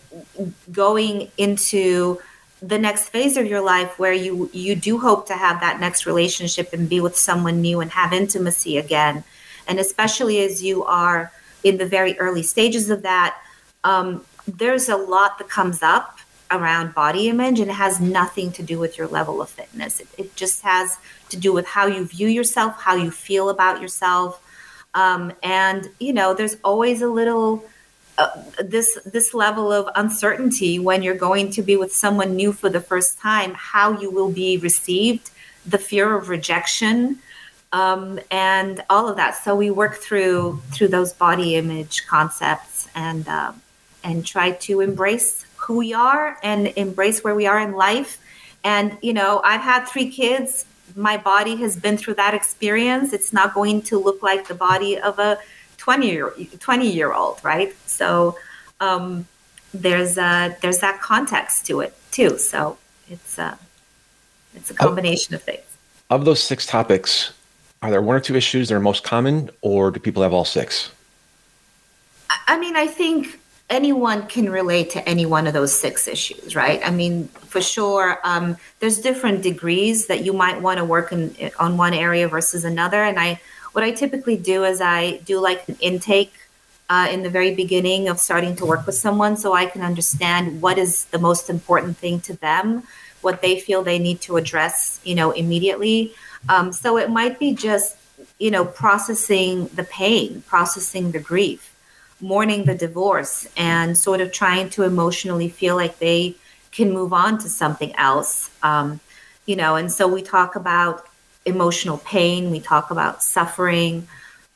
going 0.70 1.28
into 1.36 2.20
the 2.62 2.78
next 2.78 3.08
phase 3.08 3.36
of 3.36 3.46
your 3.46 3.64
life 3.74 3.98
where 3.98 4.16
you 4.24 4.48
you 4.52 4.76
do 4.76 4.98
hope 4.98 5.26
to 5.26 5.34
have 5.34 5.58
that 5.58 5.80
next 5.80 6.06
relationship 6.06 6.72
and 6.72 6.88
be 6.88 7.00
with 7.00 7.16
someone 7.16 7.60
new 7.60 7.80
and 7.80 7.90
have 7.90 8.12
intimacy 8.12 8.78
again 8.78 9.24
and 9.68 9.78
especially 9.78 10.42
as 10.42 10.62
you 10.62 10.84
are 10.84 11.30
in 11.62 11.76
the 11.76 11.86
very 11.86 12.18
early 12.18 12.42
stages 12.42 12.90
of 12.90 13.02
that, 13.02 13.38
um, 13.84 14.24
there's 14.46 14.88
a 14.88 14.96
lot 14.96 15.38
that 15.38 15.48
comes 15.48 15.82
up 15.82 16.18
around 16.50 16.94
body 16.94 17.28
image 17.28 17.60
and 17.60 17.70
it 17.70 17.74
has 17.74 18.00
nothing 18.00 18.50
to 18.52 18.62
do 18.62 18.78
with 18.78 18.96
your 18.96 19.06
level 19.06 19.42
of 19.42 19.50
fitness. 19.50 20.00
It, 20.00 20.08
it 20.16 20.36
just 20.36 20.62
has 20.62 20.96
to 21.28 21.36
do 21.36 21.52
with 21.52 21.66
how 21.66 21.86
you 21.86 22.06
view 22.06 22.28
yourself, 22.28 22.80
how 22.80 22.96
you 22.96 23.10
feel 23.10 23.50
about 23.50 23.82
yourself. 23.82 24.42
Um, 24.94 25.32
and, 25.42 25.90
you 26.00 26.14
know, 26.14 26.34
there's 26.34 26.56
always 26.64 27.02
a 27.02 27.08
little. 27.08 27.64
Uh, 28.16 28.42
this 28.64 28.98
this 29.06 29.32
level 29.32 29.70
of 29.70 29.88
uncertainty 29.94 30.80
when 30.80 31.04
you're 31.04 31.14
going 31.14 31.48
to 31.52 31.62
be 31.62 31.76
with 31.76 31.94
someone 31.94 32.34
new 32.34 32.52
for 32.52 32.68
the 32.68 32.80
first 32.80 33.16
time 33.20 33.54
how 33.54 33.96
you 34.00 34.10
will 34.10 34.32
be 34.32 34.58
received 34.58 35.30
the 35.64 35.78
fear 35.78 36.16
of 36.16 36.28
rejection 36.28 37.20
um, 37.72 38.18
and 38.30 38.82
all 38.88 39.08
of 39.08 39.16
that. 39.16 39.36
So 39.36 39.54
we 39.54 39.70
work 39.70 39.96
through 39.96 40.60
through 40.72 40.88
those 40.88 41.12
body 41.12 41.56
image 41.56 42.06
concepts 42.06 42.88
and 42.94 43.26
uh, 43.28 43.52
and 44.02 44.24
try 44.24 44.52
to 44.52 44.80
embrace 44.80 45.44
who 45.56 45.78
we 45.78 45.92
are 45.92 46.38
and 46.42 46.68
embrace 46.76 47.22
where 47.22 47.34
we 47.34 47.46
are 47.46 47.60
in 47.60 47.72
life. 47.72 48.18
And 48.64 48.96
you 49.02 49.12
know, 49.12 49.40
I've 49.44 49.60
had 49.60 49.86
three 49.86 50.10
kids. 50.10 50.64
My 50.96 51.16
body 51.16 51.56
has 51.56 51.76
been 51.76 51.96
through 51.96 52.14
that 52.14 52.34
experience. 52.34 53.12
It's 53.12 53.32
not 53.32 53.54
going 53.54 53.82
to 53.82 53.98
look 53.98 54.22
like 54.22 54.48
the 54.48 54.54
body 54.54 54.98
of 54.98 55.18
a 55.18 55.38
20 55.76 56.10
year 56.10 56.32
20 56.58 56.90
year 56.90 57.12
old, 57.12 57.42
right? 57.42 57.74
So 57.86 58.36
um, 58.80 59.26
there's 59.72 60.18
a, 60.18 60.56
there's 60.60 60.78
that 60.78 61.00
context 61.00 61.66
to 61.66 61.80
it 61.80 61.94
too. 62.10 62.38
So 62.38 62.78
it's 63.08 63.38
a, 63.38 63.58
it's 64.54 64.70
a 64.70 64.74
combination 64.74 65.34
of, 65.34 65.40
of 65.40 65.44
things. 65.44 65.64
Of 66.10 66.24
those 66.24 66.42
six 66.42 66.66
topics, 66.66 67.32
are 67.82 67.90
there 67.90 68.02
one 68.02 68.16
or 68.16 68.20
two 68.20 68.36
issues 68.36 68.68
that 68.68 68.74
are 68.74 68.80
most 68.80 69.04
common, 69.04 69.50
or 69.60 69.90
do 69.90 70.00
people 70.00 70.22
have 70.22 70.32
all 70.32 70.44
six? 70.44 70.90
I 72.46 72.58
mean, 72.58 72.76
I 72.76 72.86
think 72.86 73.38
anyone 73.70 74.26
can 74.26 74.50
relate 74.50 74.90
to 74.90 75.08
any 75.08 75.26
one 75.26 75.46
of 75.46 75.52
those 75.52 75.78
six 75.78 76.08
issues, 76.08 76.56
right? 76.56 76.80
I 76.84 76.90
mean, 76.90 77.28
for 77.28 77.60
sure, 77.60 78.18
um, 78.24 78.56
there's 78.80 78.98
different 78.98 79.42
degrees 79.42 80.06
that 80.06 80.24
you 80.24 80.32
might 80.32 80.60
want 80.60 80.78
to 80.78 80.84
work 80.84 81.12
in, 81.12 81.34
on 81.58 81.76
one 81.76 81.94
area 81.94 82.26
versus 82.28 82.64
another. 82.64 83.02
And 83.02 83.18
I, 83.20 83.40
what 83.72 83.84
I 83.84 83.90
typically 83.90 84.36
do 84.36 84.64
is 84.64 84.80
I 84.80 85.18
do 85.18 85.38
like 85.38 85.68
an 85.68 85.76
intake 85.80 86.32
uh, 86.88 87.08
in 87.10 87.22
the 87.22 87.30
very 87.30 87.54
beginning 87.54 88.08
of 88.08 88.18
starting 88.18 88.56
to 88.56 88.64
work 88.64 88.86
with 88.86 88.94
someone, 88.94 89.36
so 89.36 89.52
I 89.52 89.66
can 89.66 89.82
understand 89.82 90.62
what 90.62 90.78
is 90.78 91.04
the 91.06 91.18
most 91.18 91.50
important 91.50 91.98
thing 91.98 92.20
to 92.20 92.34
them, 92.36 92.82
what 93.20 93.42
they 93.42 93.60
feel 93.60 93.82
they 93.82 93.98
need 93.98 94.22
to 94.22 94.38
address, 94.38 94.98
you 95.04 95.14
know, 95.14 95.30
immediately. 95.32 96.14
Um, 96.48 96.72
so 96.72 96.98
it 96.98 97.10
might 97.10 97.38
be 97.38 97.54
just, 97.54 97.96
you 98.38 98.50
know, 98.50 98.64
processing 98.64 99.66
the 99.68 99.84
pain, 99.84 100.42
processing 100.46 101.12
the 101.12 101.18
grief, 101.18 101.74
mourning 102.20 102.64
the 102.64 102.74
divorce, 102.74 103.48
and 103.56 103.96
sort 103.96 104.20
of 104.20 104.32
trying 104.32 104.70
to 104.70 104.82
emotionally 104.82 105.48
feel 105.48 105.76
like 105.76 105.98
they 105.98 106.34
can 106.72 106.92
move 106.92 107.12
on 107.12 107.38
to 107.38 107.48
something 107.48 107.94
else. 107.96 108.50
Um, 108.62 109.00
you 109.46 109.56
know, 109.56 109.76
and 109.76 109.90
so 109.90 110.06
we 110.06 110.22
talk 110.22 110.56
about 110.56 111.06
emotional 111.44 111.98
pain, 111.98 112.50
we 112.50 112.60
talk 112.60 112.90
about 112.90 113.22
suffering, 113.22 114.06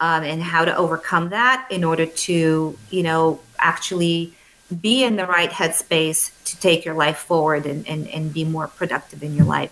um, 0.01 0.25
and 0.25 0.43
how 0.43 0.65
to 0.65 0.77
overcome 0.77 1.31
that 1.31 1.67
in 1.71 1.85
order 1.85 2.07
to, 2.07 2.79
you 2.91 3.03
know, 3.03 3.41
actually 3.59 4.35
be 4.81 5.05
in 5.05 5.17
the 5.17 5.27
right 5.27 5.51
headspace 5.51 6.33
to 6.45 6.59
take 6.59 6.85
your 6.85 6.95
life 6.95 7.19
forward 7.19 7.67
and, 7.67 7.87
and, 7.87 8.09
and 8.09 8.33
be 8.33 8.45
more 8.45 8.67
productive 8.67 9.23
in 9.23 9.35
your 9.35 9.47
life. 9.47 9.71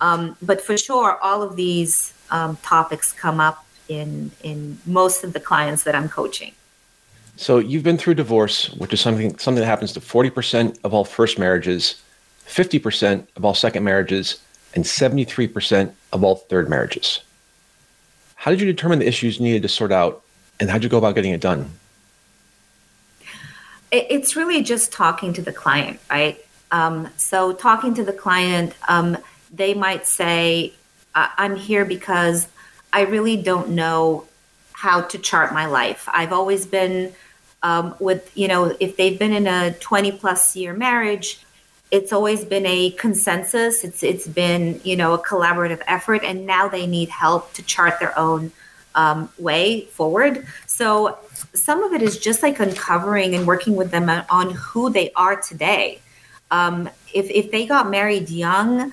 Um, 0.00 0.36
but 0.40 0.60
for 0.60 0.76
sure, 0.76 1.18
all 1.22 1.42
of 1.42 1.56
these 1.56 2.12
um, 2.30 2.56
topics 2.62 3.12
come 3.12 3.40
up 3.40 3.66
in 3.88 4.30
in 4.42 4.78
most 4.86 5.24
of 5.24 5.32
the 5.32 5.40
clients 5.40 5.84
that 5.84 5.94
I'm 5.94 6.08
coaching. 6.08 6.52
So 7.36 7.58
you've 7.58 7.84
been 7.84 7.98
through 7.98 8.14
divorce, 8.14 8.70
which 8.74 8.92
is 8.92 9.00
something 9.00 9.38
something 9.38 9.60
that 9.60 9.66
happens 9.66 9.92
to 9.92 10.00
40% 10.00 10.78
of 10.84 10.92
all 10.92 11.04
first 11.04 11.38
marriages, 11.38 12.02
50% 12.46 13.26
of 13.36 13.44
all 13.44 13.54
second 13.54 13.84
marriages, 13.84 14.40
and 14.74 14.84
73% 14.84 15.92
of 16.12 16.24
all 16.24 16.36
third 16.36 16.68
marriages. 16.68 17.20
How 18.34 18.50
did 18.50 18.60
you 18.60 18.66
determine 18.66 18.98
the 18.98 19.06
issues 19.06 19.38
you 19.38 19.44
needed 19.44 19.62
to 19.62 19.68
sort 19.68 19.92
out, 19.92 20.22
and 20.60 20.68
how 20.68 20.76
did 20.76 20.84
you 20.84 20.90
go 20.90 20.98
about 20.98 21.14
getting 21.14 21.32
it 21.32 21.40
done? 21.40 21.70
It's 23.90 24.36
really 24.36 24.62
just 24.62 24.92
talking 24.92 25.32
to 25.32 25.40
the 25.40 25.52
client, 25.52 25.98
right? 26.10 26.44
Um, 26.70 27.08
so 27.16 27.52
talking 27.52 27.94
to 27.94 28.04
the 28.04 28.12
client. 28.12 28.74
Um, 28.88 29.16
they 29.52 29.74
might 29.74 30.06
say, 30.06 30.72
I'm 31.14 31.56
here 31.56 31.84
because 31.84 32.48
I 32.92 33.02
really 33.02 33.36
don't 33.36 33.70
know 33.70 34.26
how 34.72 35.02
to 35.02 35.18
chart 35.18 35.52
my 35.52 35.66
life. 35.66 36.08
I've 36.12 36.32
always 36.32 36.66
been 36.66 37.12
um, 37.62 37.94
with, 37.98 38.30
you 38.36 38.46
know, 38.46 38.76
if 38.78 38.96
they've 38.96 39.18
been 39.18 39.32
in 39.32 39.46
a 39.46 39.72
20 39.72 40.12
plus 40.12 40.54
year 40.54 40.72
marriage, 40.72 41.40
it's 41.90 42.12
always 42.12 42.44
been 42.44 42.66
a 42.66 42.90
consensus. 42.92 43.82
It's 43.82 44.02
it's 44.02 44.26
been 44.26 44.80
you 44.84 44.96
know 44.96 45.14
a 45.14 45.18
collaborative 45.18 45.80
effort, 45.86 46.22
and 46.22 46.46
now 46.46 46.68
they 46.68 46.86
need 46.86 47.08
help 47.08 47.52
to 47.54 47.62
chart 47.62 47.98
their 47.98 48.16
own 48.18 48.52
um, 48.94 49.30
way 49.38 49.82
forward. 49.86 50.46
So 50.66 51.18
some 51.54 51.82
of 51.82 51.92
it 51.92 52.02
is 52.02 52.18
just 52.18 52.42
like 52.42 52.60
uncovering 52.60 53.34
and 53.34 53.46
working 53.46 53.76
with 53.76 53.90
them 53.90 54.10
on 54.28 54.50
who 54.50 54.90
they 54.90 55.12
are 55.12 55.40
today. 55.40 56.00
Um, 56.50 56.88
if 57.14 57.30
if 57.30 57.50
they 57.50 57.66
got 57.66 57.90
married 57.90 58.28
young, 58.28 58.92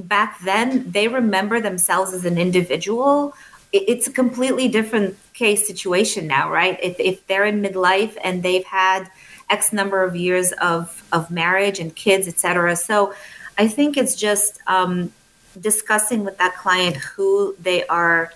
back 0.00 0.40
then 0.40 0.90
they 0.90 1.08
remember 1.08 1.60
themselves 1.60 2.12
as 2.12 2.24
an 2.24 2.38
individual. 2.38 3.34
It's 3.72 4.08
a 4.08 4.12
completely 4.12 4.68
different 4.68 5.16
case 5.32 5.66
situation 5.66 6.26
now 6.26 6.50
right? 6.50 6.78
If, 6.82 6.98
if 6.98 7.26
they're 7.26 7.46
in 7.46 7.62
midlife 7.62 8.16
and 8.22 8.42
they've 8.42 8.64
had 8.64 9.10
x 9.48 9.72
number 9.72 10.02
of 10.02 10.14
years 10.14 10.52
of 10.52 11.02
of 11.12 11.28
marriage 11.30 11.80
and 11.80 11.96
kids 11.96 12.28
etc 12.28 12.76
so 12.76 13.12
i 13.58 13.66
think 13.66 13.96
it's 13.96 14.14
just 14.14 14.60
um, 14.68 15.12
discussing 15.60 16.24
with 16.24 16.38
that 16.38 16.54
client 16.56 16.94
who 16.94 17.56
they 17.58 17.84
are 17.88 18.30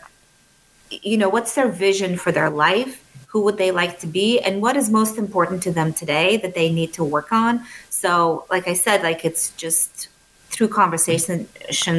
you 0.90 1.16
know 1.16 1.29
what's 1.29 1.55
their 1.55 1.68
vision 1.68 2.16
for 2.16 2.33
their 2.33 2.50
life? 2.50 3.00
Who 3.29 3.42
would 3.42 3.59
they 3.59 3.72
like 3.72 3.98
to 4.00 4.07
be? 4.07 4.38
And 4.40 4.62
what 4.62 4.77
is 4.77 4.90
most 4.90 5.18
important 5.18 5.62
to 5.64 5.72
them 5.72 5.92
today 5.92 6.37
that 6.38 6.55
they 6.55 6.72
need 6.72 6.92
to 6.94 7.05
work 7.05 7.33
on? 7.33 7.64
So 7.90 8.46
like 8.50 8.68
i 8.68 8.74
said 8.74 9.03
like 9.03 9.24
it's 9.24 9.50
just 9.57 10.09
through 10.55 10.69
conversation 10.69 11.49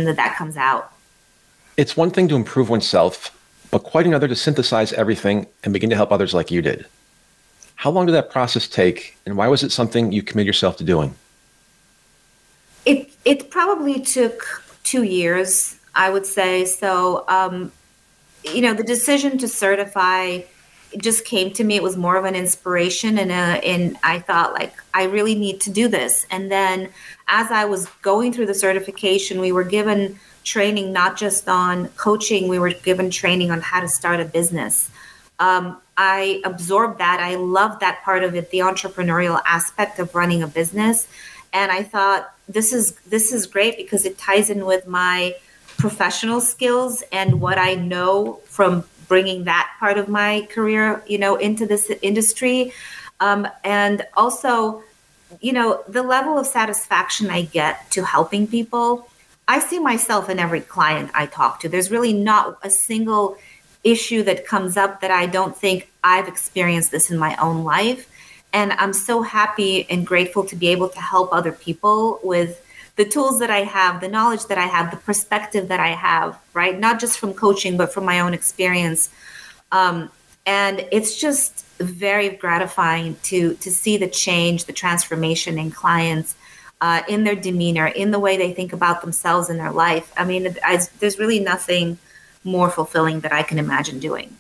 that 0.06 0.16
that 0.16 0.36
comes 0.38 0.56
out. 0.56 0.92
It's 1.78 1.98
one 1.98 2.10
thing 2.10 2.30
to 2.30 2.36
improve 2.36 2.70
oneself, 2.70 3.38
but 3.70 3.80
quite 3.84 4.08
another 4.08 4.30
to 4.30 4.36
synthesize 4.36 4.94
everything 4.94 5.46
and 5.64 5.74
begin 5.74 5.90
to 5.90 5.96
help 5.96 6.12
others 6.12 6.34
like 6.34 6.50
you 6.50 6.62
did. 6.62 6.86
How 7.76 7.92
long 7.92 8.06
did 8.06 8.14
that 8.14 8.32
process 8.32 8.70
take, 8.70 9.18
and 9.26 9.36
why 9.36 9.50
was 9.50 9.62
it 9.62 9.72
something 9.74 10.14
you 10.14 10.24
committed 10.24 10.48
yourself 10.48 10.78
to 10.78 10.86
doing? 10.86 11.14
It 12.86 13.12
it 13.26 13.50
probably 13.50 14.00
took 14.00 14.64
two 14.84 15.04
years, 15.04 15.78
I 15.94 16.10
would 16.10 16.26
say. 16.26 16.64
So, 16.64 17.26
um, 17.28 17.74
you 18.46 18.62
know, 18.62 18.74
the 18.74 18.84
decision 18.84 19.38
to 19.40 19.48
certify 19.50 20.42
just 21.02 21.26
came 21.26 21.52
to 21.54 21.64
me. 21.64 21.76
It 21.76 21.84
was 21.84 21.98
more 21.98 22.16
of 22.16 22.26
an 22.26 22.36
inspiration, 22.36 23.18
and 23.18 23.98
I 24.04 24.20
thought 24.20 24.54
like 24.54 24.74
I 24.94 25.04
really 25.04 25.36
need 25.36 25.62
to 25.62 25.70
do 25.70 25.88
this. 25.88 26.26
And 26.30 26.52
then 26.52 26.90
as 27.28 27.52
I 27.52 27.66
was 27.66 27.88
going 28.02 28.34
through 28.34 28.46
the 28.48 28.54
certification, 28.54 29.40
we 29.40 29.52
were 29.52 29.64
given 29.64 30.20
training 30.44 30.94
not 30.94 31.18
just 31.18 31.50
on 31.50 31.88
coaching, 31.90 32.48
we 32.48 32.60
were 32.60 32.70
given 32.70 33.10
training 33.10 33.52
on 33.52 33.62
how 33.62 33.82
to 33.82 33.88
start 33.88 34.20
a 34.20 34.26
business. 34.26 34.90
Um, 35.40 35.82
I 35.98 36.42
absorbed 36.46 37.00
that. 37.00 37.20
I 37.20 37.36
loved 37.36 37.82
that 37.82 38.04
part 38.04 38.24
of 38.24 38.36
it, 38.36 38.52
the 38.52 38.60
entrepreneurial 38.60 39.42
aspect 39.46 40.00
of 40.00 40.14
running 40.14 40.44
a 40.44 40.48
business. 40.48 41.08
And 41.52 41.72
I 41.72 41.84
thought 41.84 42.34
this 42.48 42.74
is 42.74 42.94
this 43.08 43.34
is 43.34 43.48
great 43.48 43.78
because 43.78 44.06
it 44.06 44.18
ties 44.18 44.50
in 44.50 44.66
with 44.66 44.88
my 44.88 45.36
professional 45.78 46.42
skills 46.42 47.04
and 47.12 47.42
what 47.42 47.58
I 47.58 47.76
know 47.76 48.40
from 48.46 48.84
bringing 49.08 49.46
that 49.46 49.74
part 49.80 49.98
of 49.98 50.08
my 50.10 50.48
career, 50.52 51.04
you 51.08 51.18
know, 51.18 51.36
into 51.36 51.66
this 51.66 51.92
industry. 52.02 52.74
Um, 53.20 53.48
and 53.64 54.06
also, 54.16 54.84
you 55.42 55.54
know, 55.54 55.84
the 55.88 56.04
level 56.04 56.38
of 56.38 56.48
satisfaction 56.48 57.30
I 57.30 57.44
get 57.44 57.90
to 57.92 58.04
helping 58.04 58.48
people. 58.48 59.10
I 59.48 59.60
see 59.60 59.80
myself 59.80 60.30
in 60.30 60.40
every 60.40 60.62
client 60.62 61.12
I 61.14 61.28
talk 61.28 61.60
to. 61.62 61.70
There's 61.70 61.92
really 61.92 62.14
not 62.14 62.58
a 62.64 62.70
single 62.70 63.38
issue 63.84 64.24
that 64.24 64.48
comes 64.48 64.76
up 64.76 65.02
that 65.02 65.12
I 65.12 65.28
don't 65.28 65.56
think 65.56 65.92
I've 66.04 66.28
experienced 66.28 66.92
this 66.92 67.12
in 67.12 67.18
my 67.18 67.36
own 67.38 67.64
life. 67.64 68.10
And 68.52 68.74
I'm 68.74 68.94
so 68.94 69.22
happy 69.22 69.88
and 69.90 70.08
grateful 70.08 70.44
to 70.46 70.56
be 70.56 70.70
able 70.70 70.90
to 70.90 71.00
help 71.00 71.32
other 71.32 71.52
people 71.52 72.20
with 72.24 72.65
the 72.96 73.06
tools 73.06 73.40
that 73.40 73.50
I 73.50 73.60
have, 73.60 74.02
the 74.02 74.08
knowledge 74.08 74.46
that 74.46 74.58
I 74.58 74.68
have, 74.68 74.92
the 74.92 74.98
perspective 74.98 75.68
that 75.68 75.80
I 75.80 75.90
have, 75.90 76.40
right? 76.54 76.80
Not 76.80 77.00
just 77.00 77.20
from 77.20 77.34
coaching, 77.34 77.78
but 77.78 77.94
from 77.94 78.06
my 78.06 78.20
own 78.22 78.34
experience. 78.34 79.10
Um, 79.72 80.10
and 80.46 80.86
it's 80.92 81.20
just 81.20 81.66
very 81.80 82.30
gratifying 82.30 83.18
to 83.24 83.56
to 83.56 83.72
see 83.72 83.98
the 83.98 84.08
change, 84.08 84.66
the 84.66 84.74
transformation 84.74 85.58
in 85.58 85.72
clients, 85.72 86.36
uh, 86.82 87.02
in 87.10 87.24
their 87.24 87.36
demeanor, 87.36 87.88
in 87.88 88.12
the 88.12 88.20
way 88.20 88.38
they 88.38 88.54
think 88.54 88.72
about 88.72 89.02
themselves 89.02 89.50
in 89.50 89.58
their 89.58 89.72
life. 89.72 90.14
I 90.16 90.24
mean, 90.24 90.56
I, 90.64 90.80
there's 91.00 91.20
really 91.20 91.40
nothing 91.40 91.98
more 92.44 92.70
fulfilling 92.70 93.22
that 93.22 93.34
I 93.34 93.44
can 93.44 93.58
imagine 93.58 94.00
doing. 94.00 94.38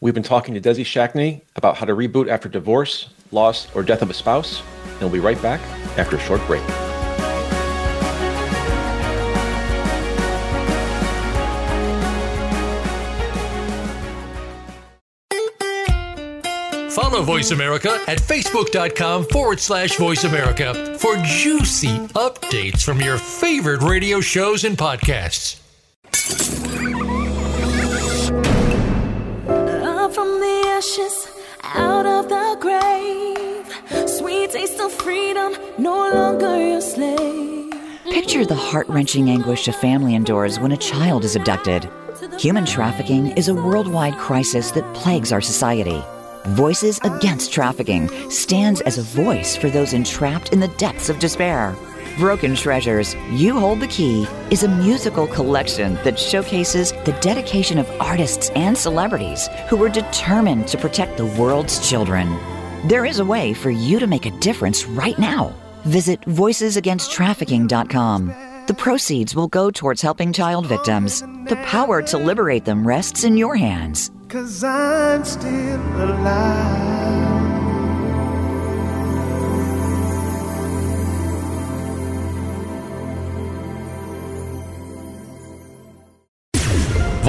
We've 0.00 0.14
been 0.14 0.22
talking 0.22 0.54
to 0.54 0.60
Dessi 0.60 0.84
Schachne 0.84 1.42
about 1.54 1.76
how 1.76 1.86
to 1.86 1.94
reboot 1.94 2.28
after 2.28 2.48
divorce, 2.48 3.10
loss, 3.30 3.68
or 3.74 3.82
death 3.82 4.02
of 4.02 4.10
a 4.10 4.14
spouse, 4.14 4.62
and 4.92 5.00
we'll 5.00 5.10
be 5.10 5.20
right 5.20 5.40
back 5.40 5.60
after 5.96 6.16
a 6.16 6.20
short 6.20 6.44
break. 6.46 6.62
Follow 16.94 17.22
Voice 17.22 17.50
America 17.50 18.00
at 18.06 18.18
facebook.com 18.18 19.24
forward 19.24 19.58
slash 19.58 19.96
voice 19.96 20.22
America 20.22 20.96
for 20.96 21.16
juicy 21.24 21.98
updates 22.14 22.84
from 22.84 23.00
your 23.00 23.18
favorite 23.18 23.82
radio 23.82 24.20
shows 24.20 24.62
and 24.62 24.78
podcasts. 24.78 25.58
Up 29.48 30.14
from 30.14 30.38
the 30.38 30.62
ashes, 30.68 31.28
out 31.64 32.06
of 32.06 32.28
the 32.28 32.56
grave. 32.60 34.08
Sweet 34.08 34.52
taste 34.52 34.78
of 34.78 34.92
freedom, 34.92 35.56
no 35.76 36.12
longer 36.12 36.56
your 36.56 36.80
slave. 36.80 37.74
Picture 38.04 38.46
the 38.46 38.54
heart 38.54 38.88
wrenching 38.88 39.30
anguish 39.30 39.66
a 39.66 39.72
family 39.72 40.14
endures 40.14 40.60
when 40.60 40.70
a 40.70 40.76
child 40.76 41.24
is 41.24 41.34
abducted. 41.34 41.90
Human 42.38 42.64
trafficking 42.64 43.32
is 43.36 43.48
a 43.48 43.54
worldwide 43.54 44.16
crisis 44.16 44.70
that 44.70 44.94
plagues 44.94 45.32
our 45.32 45.40
society. 45.40 46.00
Voices 46.48 47.00
Against 47.04 47.54
Trafficking 47.54 48.10
stands 48.30 48.82
as 48.82 48.98
a 48.98 49.02
voice 49.02 49.56
for 49.56 49.70
those 49.70 49.94
entrapped 49.94 50.52
in 50.52 50.60
the 50.60 50.68
depths 50.68 51.08
of 51.08 51.18
despair. 51.18 51.74
Broken 52.18 52.54
Treasures, 52.54 53.14
You 53.30 53.58
Hold 53.58 53.80
the 53.80 53.86
Key 53.86 54.26
is 54.50 54.62
a 54.62 54.68
musical 54.68 55.26
collection 55.26 55.94
that 56.04 56.18
showcases 56.18 56.92
the 57.06 57.16
dedication 57.22 57.78
of 57.78 57.90
artists 57.98 58.50
and 58.50 58.76
celebrities 58.76 59.48
who 59.70 59.76
were 59.76 59.88
determined 59.88 60.68
to 60.68 60.76
protect 60.76 61.16
the 61.16 61.24
world's 61.24 61.88
children. 61.88 62.28
There 62.88 63.06
is 63.06 63.20
a 63.20 63.24
way 63.24 63.54
for 63.54 63.70
you 63.70 63.98
to 63.98 64.06
make 64.06 64.26
a 64.26 64.40
difference 64.40 64.84
right 64.84 65.18
now. 65.18 65.54
Visit 65.84 66.20
voicesagainsttrafficking.com. 66.20 68.43
The 68.66 68.74
proceeds 68.74 69.34
will 69.36 69.48
go 69.48 69.70
towards 69.70 70.00
helping 70.00 70.32
child 70.32 70.66
victims. 70.66 71.20
The 71.20 71.60
power 71.66 72.00
to 72.00 72.16
liberate 72.16 72.64
them 72.64 72.86
rests 72.86 73.22
in 73.22 73.36
your 73.36 73.56
hands. 73.56 74.10
Cause 74.28 74.64
I'm 74.64 75.22
still 75.24 75.80
alive. 76.02 77.23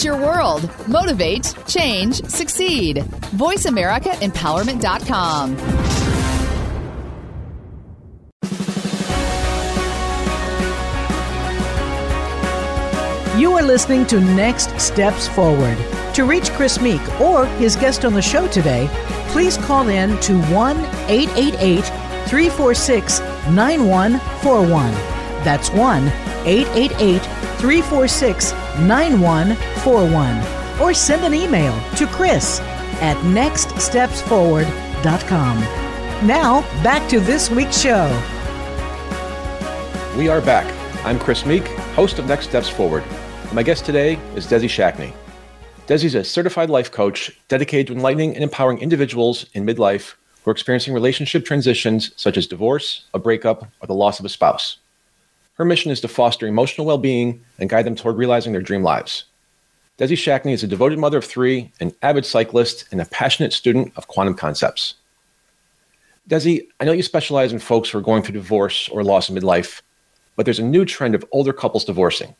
It's 0.00 0.06
your 0.06 0.16
world. 0.16 0.64
Motivate, 0.88 1.54
change, 1.66 2.24
succeed. 2.24 3.04
VoiceAmericaEmpowerment.com. 3.36 5.58
You 13.38 13.52
are 13.52 13.62
listening 13.62 14.06
to 14.06 14.20
Next 14.20 14.80
Steps 14.80 15.28
Forward. 15.28 15.76
To 16.14 16.24
reach 16.24 16.50
Chris 16.52 16.80
Meek 16.80 17.20
or 17.20 17.44
his 17.44 17.76
guest 17.76 18.06
on 18.06 18.14
the 18.14 18.22
show 18.22 18.48
today, 18.48 18.88
please 19.28 19.58
call 19.58 19.88
in 19.88 20.18
to 20.20 20.40
1 20.44 20.78
888 21.10 21.84
346 22.26 23.20
9141. 23.50 24.92
That's 25.44 25.68
1 25.68 26.08
888 26.46 27.20
346 27.58 28.52
9141. 28.52 28.69
Or 30.80 30.94
send 30.94 31.24
an 31.24 31.34
email 31.34 31.78
to 31.96 32.06
Chris 32.06 32.60
at 33.00 33.16
nextstepsforward.com. 33.18 35.60
Now, 36.26 36.62
back 36.82 37.08
to 37.10 37.20
this 37.20 37.50
week's 37.50 37.80
show. 37.80 38.08
We 40.16 40.28
are 40.28 40.40
back. 40.40 40.74
I'm 41.04 41.18
Chris 41.18 41.44
Meek, 41.46 41.66
host 41.94 42.18
of 42.18 42.26
Next 42.26 42.48
Steps 42.48 42.68
Forward. 42.68 43.04
My 43.52 43.62
guest 43.62 43.86
today 43.86 44.18
is 44.34 44.46
Dessi 44.46 44.68
Schachne. 44.68 45.12
Dessi 45.86 46.04
is 46.04 46.14
a 46.14 46.22
certified 46.22 46.68
life 46.70 46.92
coach 46.92 47.32
dedicated 47.48 47.88
to 47.88 47.94
enlightening 47.94 48.34
and 48.34 48.44
empowering 48.44 48.78
individuals 48.78 49.46
in 49.54 49.66
midlife 49.66 50.14
who 50.42 50.50
are 50.50 50.52
experiencing 50.52 50.94
relationship 50.94 51.44
transitions 51.44 52.12
such 52.16 52.36
as 52.36 52.46
divorce, 52.46 53.06
a 53.12 53.18
breakup, 53.18 53.66
or 53.80 53.86
the 53.86 53.94
loss 53.94 54.20
of 54.20 54.24
a 54.24 54.28
spouse. 54.28 54.78
Her 55.60 55.66
mission 55.66 55.90
is 55.90 56.00
to 56.00 56.08
foster 56.08 56.46
emotional 56.46 56.86
well 56.86 56.96
being 56.96 57.44
and 57.58 57.68
guide 57.68 57.84
them 57.84 57.94
toward 57.94 58.16
realizing 58.16 58.54
their 58.54 58.62
dream 58.62 58.82
lives. 58.82 59.24
Dessi 59.98 60.16
Schachne 60.16 60.54
is 60.54 60.62
a 60.62 60.66
devoted 60.66 60.98
mother 60.98 61.18
of 61.18 61.24
three, 61.26 61.70
an 61.80 61.92
avid 62.00 62.24
cyclist, 62.24 62.86
and 62.90 62.98
a 62.98 63.04
passionate 63.04 63.52
student 63.52 63.92
of 63.96 64.08
quantum 64.08 64.32
concepts. 64.32 64.94
Dessi, 66.30 66.66
I 66.80 66.86
know 66.86 66.92
you 66.92 67.02
specialize 67.02 67.52
in 67.52 67.58
folks 67.58 67.90
who 67.90 67.98
are 67.98 68.00
going 68.00 68.22
through 68.22 68.40
divorce 68.40 68.88
or 68.88 69.04
loss 69.04 69.28
in 69.28 69.36
midlife, 69.36 69.82
but 70.34 70.46
there's 70.46 70.58
a 70.58 70.64
new 70.64 70.86
trend 70.86 71.14
of 71.14 71.26
older 71.30 71.52
couples 71.52 71.84
divorcing. 71.84 72.34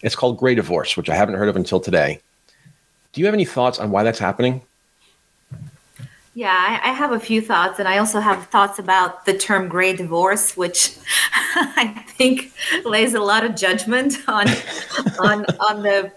It's 0.00 0.16
called 0.16 0.38
gray 0.38 0.54
divorce, 0.54 0.96
which 0.96 1.10
I 1.10 1.16
haven't 1.16 1.34
heard 1.34 1.50
of 1.50 1.56
until 1.56 1.80
today. 1.80 2.18
Do 3.12 3.20
you 3.20 3.26
have 3.26 3.34
any 3.34 3.44
thoughts 3.44 3.78
on 3.78 3.90
why 3.90 4.04
that's 4.04 4.18
happening? 4.18 4.62
Yeah, 6.36 6.80
I, 6.82 6.90
have 6.90 7.12
a 7.12 7.20
few 7.20 7.40
thoughts, 7.40 7.78
and 7.78 7.86
I 7.86 7.98
also 7.98 8.18
have 8.18 8.48
thoughts 8.48 8.80
about 8.80 9.24
the 9.24 9.38
term 9.38 9.68
gray 9.68 9.94
divorce, 9.94 10.56
which 10.56 10.96
I 11.54 12.04
think 12.08 12.52
lays 12.84 13.14
a 13.14 13.20
lot 13.20 13.44
of 13.44 13.54
judgment 13.54 14.18
on 14.26 14.48
on 15.20 15.44
on 15.60 15.82
the 15.82 16.12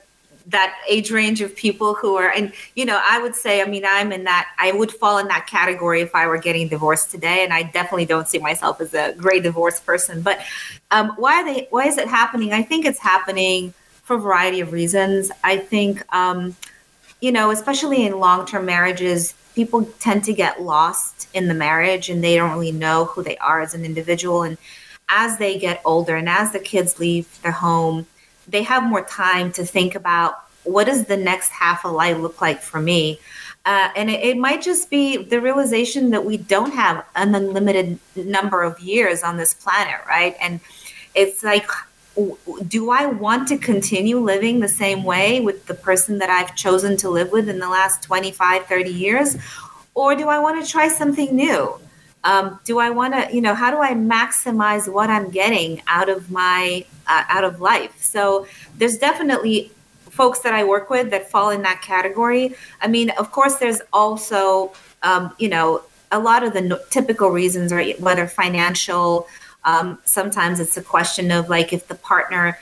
that 0.47 0.75
age 0.89 1.11
range 1.11 1.41
of 1.41 1.53
people 1.57 1.93
who 1.93 2.15
are 2.15 2.29
and 2.29 2.53
you 2.73 2.85
know 2.85 3.01
i 3.03 3.21
would 3.21 3.35
say 3.35 3.61
i 3.61 3.65
mean 3.65 3.83
i'm 3.85 4.13
in 4.13 4.23
that 4.23 4.47
i 4.57 4.71
would 4.71 4.89
fall 4.89 5.17
in 5.17 5.27
that 5.27 5.45
category 5.45 5.99
if 5.99 6.15
i 6.15 6.25
were 6.25 6.37
getting 6.37 6.69
divorced 6.69 7.11
today 7.11 7.43
and 7.43 7.51
i 7.51 7.63
definitely 7.63 8.05
don't 8.05 8.29
see 8.29 8.39
myself 8.39 8.79
as 8.79 8.93
a 8.93 9.13
great 9.17 9.43
divorce 9.43 9.81
person 9.81 10.21
but 10.21 10.39
um, 10.91 11.09
why 11.17 11.41
are 11.41 11.45
they 11.45 11.67
why 11.69 11.85
is 11.85 11.97
it 11.97 12.07
happening? 12.07 12.53
I 12.53 12.63
think 12.63 12.85
it's 12.85 12.99
happening 12.99 13.73
for 14.03 14.15
a 14.15 14.19
variety 14.19 14.61
of 14.61 14.71
reasons. 14.71 15.31
I 15.43 15.57
think 15.57 16.03
um, 16.13 16.55
you 17.21 17.31
know 17.31 17.51
especially 17.51 18.05
in 18.05 18.19
long-term 18.19 18.65
marriages 18.65 19.33
people 19.57 19.83
tend 19.99 20.23
to 20.23 20.33
get 20.33 20.61
lost 20.61 21.27
in 21.33 21.49
the 21.49 21.53
marriage 21.53 22.09
and 22.09 22.23
they 22.23 22.35
don't 22.37 22.51
really 22.51 22.71
know 22.71 23.05
who 23.05 23.21
they 23.21 23.37
are 23.37 23.59
as 23.59 23.73
an 23.73 23.83
individual 23.83 24.43
and 24.43 24.57
as 25.09 25.37
they 25.37 25.57
get 25.59 25.81
older 25.83 26.15
and 26.15 26.29
as 26.29 26.53
the 26.53 26.59
kids 26.59 26.99
leave 26.99 27.27
their 27.41 27.51
home 27.51 28.05
they 28.47 28.63
have 28.63 28.83
more 28.83 29.03
time 29.03 29.51
to 29.51 29.65
think 29.65 29.95
about 29.95 30.47
what 30.63 30.85
does 30.85 31.05
the 31.05 31.17
next 31.17 31.49
half 31.49 31.85
of 31.85 31.93
life 31.93 32.17
look 32.17 32.41
like 32.41 32.61
for 32.61 32.79
me? 32.79 33.19
Uh, 33.65 33.89
and 33.95 34.09
it, 34.09 34.21
it, 34.23 34.37
might 34.37 34.61
just 34.61 34.89
be 34.89 35.17
the 35.17 35.41
realization 35.41 36.09
that 36.11 36.23
we 36.23 36.37
don't 36.37 36.73
have 36.73 37.05
an 37.15 37.35
unlimited 37.35 37.99
number 38.15 38.63
of 38.63 38.79
years 38.79 39.23
on 39.23 39.35
this 39.35 39.53
planet, 39.53 39.99
right? 40.07 40.35
And 40.39 40.59
it's 41.15 41.43
like, 41.43 41.69
do 42.67 42.91
I 42.91 43.05
want 43.05 43.47
to 43.49 43.57
continue 43.57 44.19
living 44.19 44.59
the 44.59 44.67
same 44.67 45.03
way 45.03 45.39
with 45.39 45.65
the 45.65 45.73
person 45.73 46.17
that 46.19 46.29
I've 46.29 46.55
chosen 46.55 46.97
to 46.97 47.09
live 47.09 47.31
with 47.31 47.47
in 47.49 47.59
the 47.59 47.69
last 47.69 48.03
25, 48.03 48.65
30 48.65 48.89
years? 48.89 49.37
Or 49.93 50.15
do 50.15 50.27
I 50.27 50.39
want 50.39 50.63
to 50.63 50.69
try 50.69 50.87
something 50.87 51.35
new? 51.35 51.79
Um, 52.23 52.59
do 52.65 52.79
I 52.79 52.89
want 52.89 53.13
to, 53.13 53.33
you 53.33 53.41
know, 53.41 53.53
how 53.55 53.71
do 53.71 53.77
I 53.77 53.93
maximize 53.93 54.91
what 54.91 55.09
I'm 55.09 55.29
getting 55.29 55.81
out 55.87 56.09
of 56.09 56.29
my, 56.31 56.85
uh, 57.07 57.23
out 57.29 57.43
of 57.43 57.61
life? 57.61 58.01
So 58.01 58.47
there's 58.77 58.97
definitely 58.97 59.71
folks 60.09 60.39
that 60.39 60.53
I 60.53 60.63
work 60.63 60.89
with 60.89 61.11
that 61.11 61.29
fall 61.29 61.51
in 61.51 61.61
that 61.61 61.81
category. 61.81 62.55
I 62.81 62.87
mean, 62.87 63.11
of 63.11 63.31
course, 63.31 63.55
there's 63.57 63.81
also, 63.93 64.73
um, 65.03 65.33
you 65.37 65.49
know, 65.49 65.83
a 66.11 66.19
lot 66.19 66.43
of 66.43 66.53
the 66.53 66.61
no- 66.61 66.79
typical 66.89 67.29
reasons, 67.29 67.71
right? 67.71 67.99
Whether 67.99 68.27
financial, 68.27 69.27
um, 69.67 69.99
sometimes 70.03 70.59
it's 70.59 70.77
a 70.77 70.81
question 70.81 71.29
of 71.31 71.49
like 71.49 71.71
if 71.73 71.87
the 71.87 71.95
partner, 71.95 72.57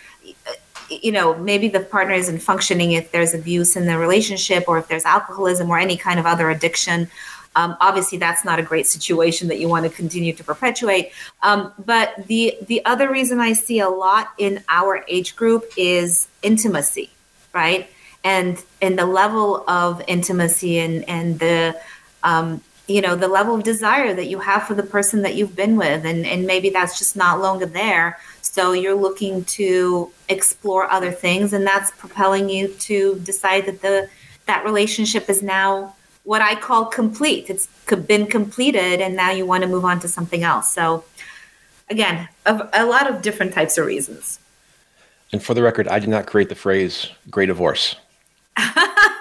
you 0.89 1.13
know, 1.13 1.37
maybe 1.37 1.69
the 1.69 1.79
partner 1.79 2.13
isn't 2.13 2.39
functioning 2.39 2.91
if 2.91 3.11
there's 3.13 3.33
abuse 3.33 3.77
in 3.77 3.85
the 3.85 3.97
relationship 3.97 4.65
or 4.67 4.77
if 4.77 4.89
there's 4.89 5.05
alcoholism 5.05 5.69
or 5.69 5.79
any 5.79 5.95
kind 5.95 6.19
of 6.19 6.25
other 6.25 6.49
addiction. 6.49 7.09
Um, 7.55 7.77
obviously, 7.79 8.17
that's 8.17 8.43
not 8.43 8.59
a 8.59 8.63
great 8.63 8.85
situation 8.85 9.47
that 9.47 9.59
you 9.61 9.69
want 9.69 9.85
to 9.85 9.89
continue 9.89 10.33
to 10.33 10.43
perpetuate. 10.43 11.13
Um, 11.41 11.71
but 11.85 12.27
the 12.27 12.57
the 12.67 12.83
other 12.83 13.09
reason 13.09 13.39
I 13.39 13.53
see 13.53 13.79
a 13.79 13.87
lot 13.87 14.33
in 14.37 14.61
our 14.67 15.05
age 15.07 15.37
group 15.37 15.63
is 15.77 16.27
intimacy 16.41 17.11
right? 17.55 17.89
And 18.23 18.61
and 18.81 18.99
the 18.99 19.05
level 19.05 19.67
of 19.67 20.03
intimacy 20.07 20.77
and 20.77 21.07
and 21.09 21.39
the 21.39 21.79
um, 22.23 22.61
you 22.88 23.02
know 23.02 23.15
the 23.15 23.28
level 23.28 23.56
of 23.56 23.63
desire 23.63 24.13
that 24.13 24.28
you 24.28 24.39
have 24.39 24.63
for 24.63 24.76
the 24.76 24.84
person 24.84 25.21
that 25.24 25.36
you've 25.36 25.56
been 25.56 25.76
with, 25.76 26.06
and 26.06 26.26
and 26.26 26.45
maybe 26.45 26.69
that's 26.69 26.98
just 27.00 27.15
not 27.15 27.39
longer 27.39 27.65
there. 27.65 28.19
So 28.41 28.74
you're 28.74 28.95
looking 28.95 29.43
to 29.45 30.12
explore 30.30 30.89
other 30.91 31.12
things, 31.12 31.54
and 31.54 31.65
that's 31.65 31.91
propelling 31.91 32.50
you 32.50 32.67
to 32.69 33.19
decide 33.19 33.65
that 33.65 33.82
the 33.82 34.10
that 34.45 34.63
relationship 34.63 35.30
is 35.30 35.41
now 35.41 35.95
what 36.24 36.41
I 36.41 36.56
call 36.56 36.86
complete. 36.86 37.50
It's 37.50 37.67
been 38.08 38.28
completed, 38.28 39.02
and 39.02 39.15
now 39.15 39.32
you 39.32 39.45
want 39.45 39.63
to 39.63 39.69
move 39.69 39.86
on 39.86 40.00
to 40.02 40.08
something 40.08 40.43
else. 40.43 40.74
So, 40.74 41.06
again, 41.89 42.28
a, 42.45 42.69
a 42.74 42.86
lot 42.86 43.10
of 43.10 43.21
different 43.21 43.54
types 43.54 43.78
of 43.78 43.86
reasons. 43.86 44.39
And 45.32 45.41
for 45.41 45.54
the 45.54 45.63
record, 45.63 45.88
I 45.88 46.00
did 46.00 46.10
not 46.10 46.28
create 46.28 46.50
the 46.50 46.56
phrase 46.56 47.10
"great 47.30 47.48
divorce." 47.48 47.95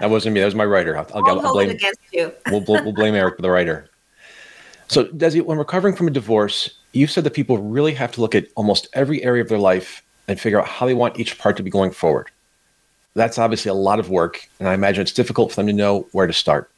that 0.00 0.10
wasn't 0.10 0.34
me. 0.34 0.40
That 0.40 0.46
was 0.46 0.54
my 0.54 0.64
writer. 0.64 0.96
I'll, 0.96 1.06
I'll, 1.14 1.40
I'll 1.40 1.52
blame 1.52 1.70
against 1.70 2.00
you. 2.12 2.32
we'll, 2.50 2.64
we'll 2.66 2.92
blame 2.92 3.14
Eric, 3.14 3.36
for 3.36 3.42
the 3.42 3.50
writer. 3.50 3.88
So, 4.88 5.04
Dessi, 5.06 5.42
when 5.42 5.58
recovering 5.58 5.94
from 5.94 6.08
a 6.08 6.10
divorce, 6.10 6.70
you 6.92 7.06
said 7.06 7.24
that 7.24 7.32
people 7.32 7.58
really 7.58 7.94
have 7.94 8.12
to 8.12 8.20
look 8.20 8.34
at 8.34 8.46
almost 8.54 8.88
every 8.92 9.22
area 9.22 9.42
of 9.42 9.48
their 9.48 9.58
life 9.58 10.02
and 10.28 10.38
figure 10.38 10.60
out 10.60 10.66
how 10.66 10.86
they 10.86 10.94
want 10.94 11.18
each 11.18 11.38
part 11.38 11.56
to 11.56 11.62
be 11.62 11.70
going 11.70 11.90
forward. 11.90 12.30
That's 13.14 13.38
obviously 13.38 13.70
a 13.70 13.74
lot 13.74 13.98
of 13.98 14.10
work, 14.10 14.48
and 14.58 14.68
I 14.68 14.74
imagine 14.74 15.02
it's 15.02 15.12
difficult 15.12 15.50
for 15.50 15.56
them 15.56 15.66
to 15.68 15.72
know 15.72 16.06
where 16.12 16.26
to 16.26 16.32
start. 16.32 16.70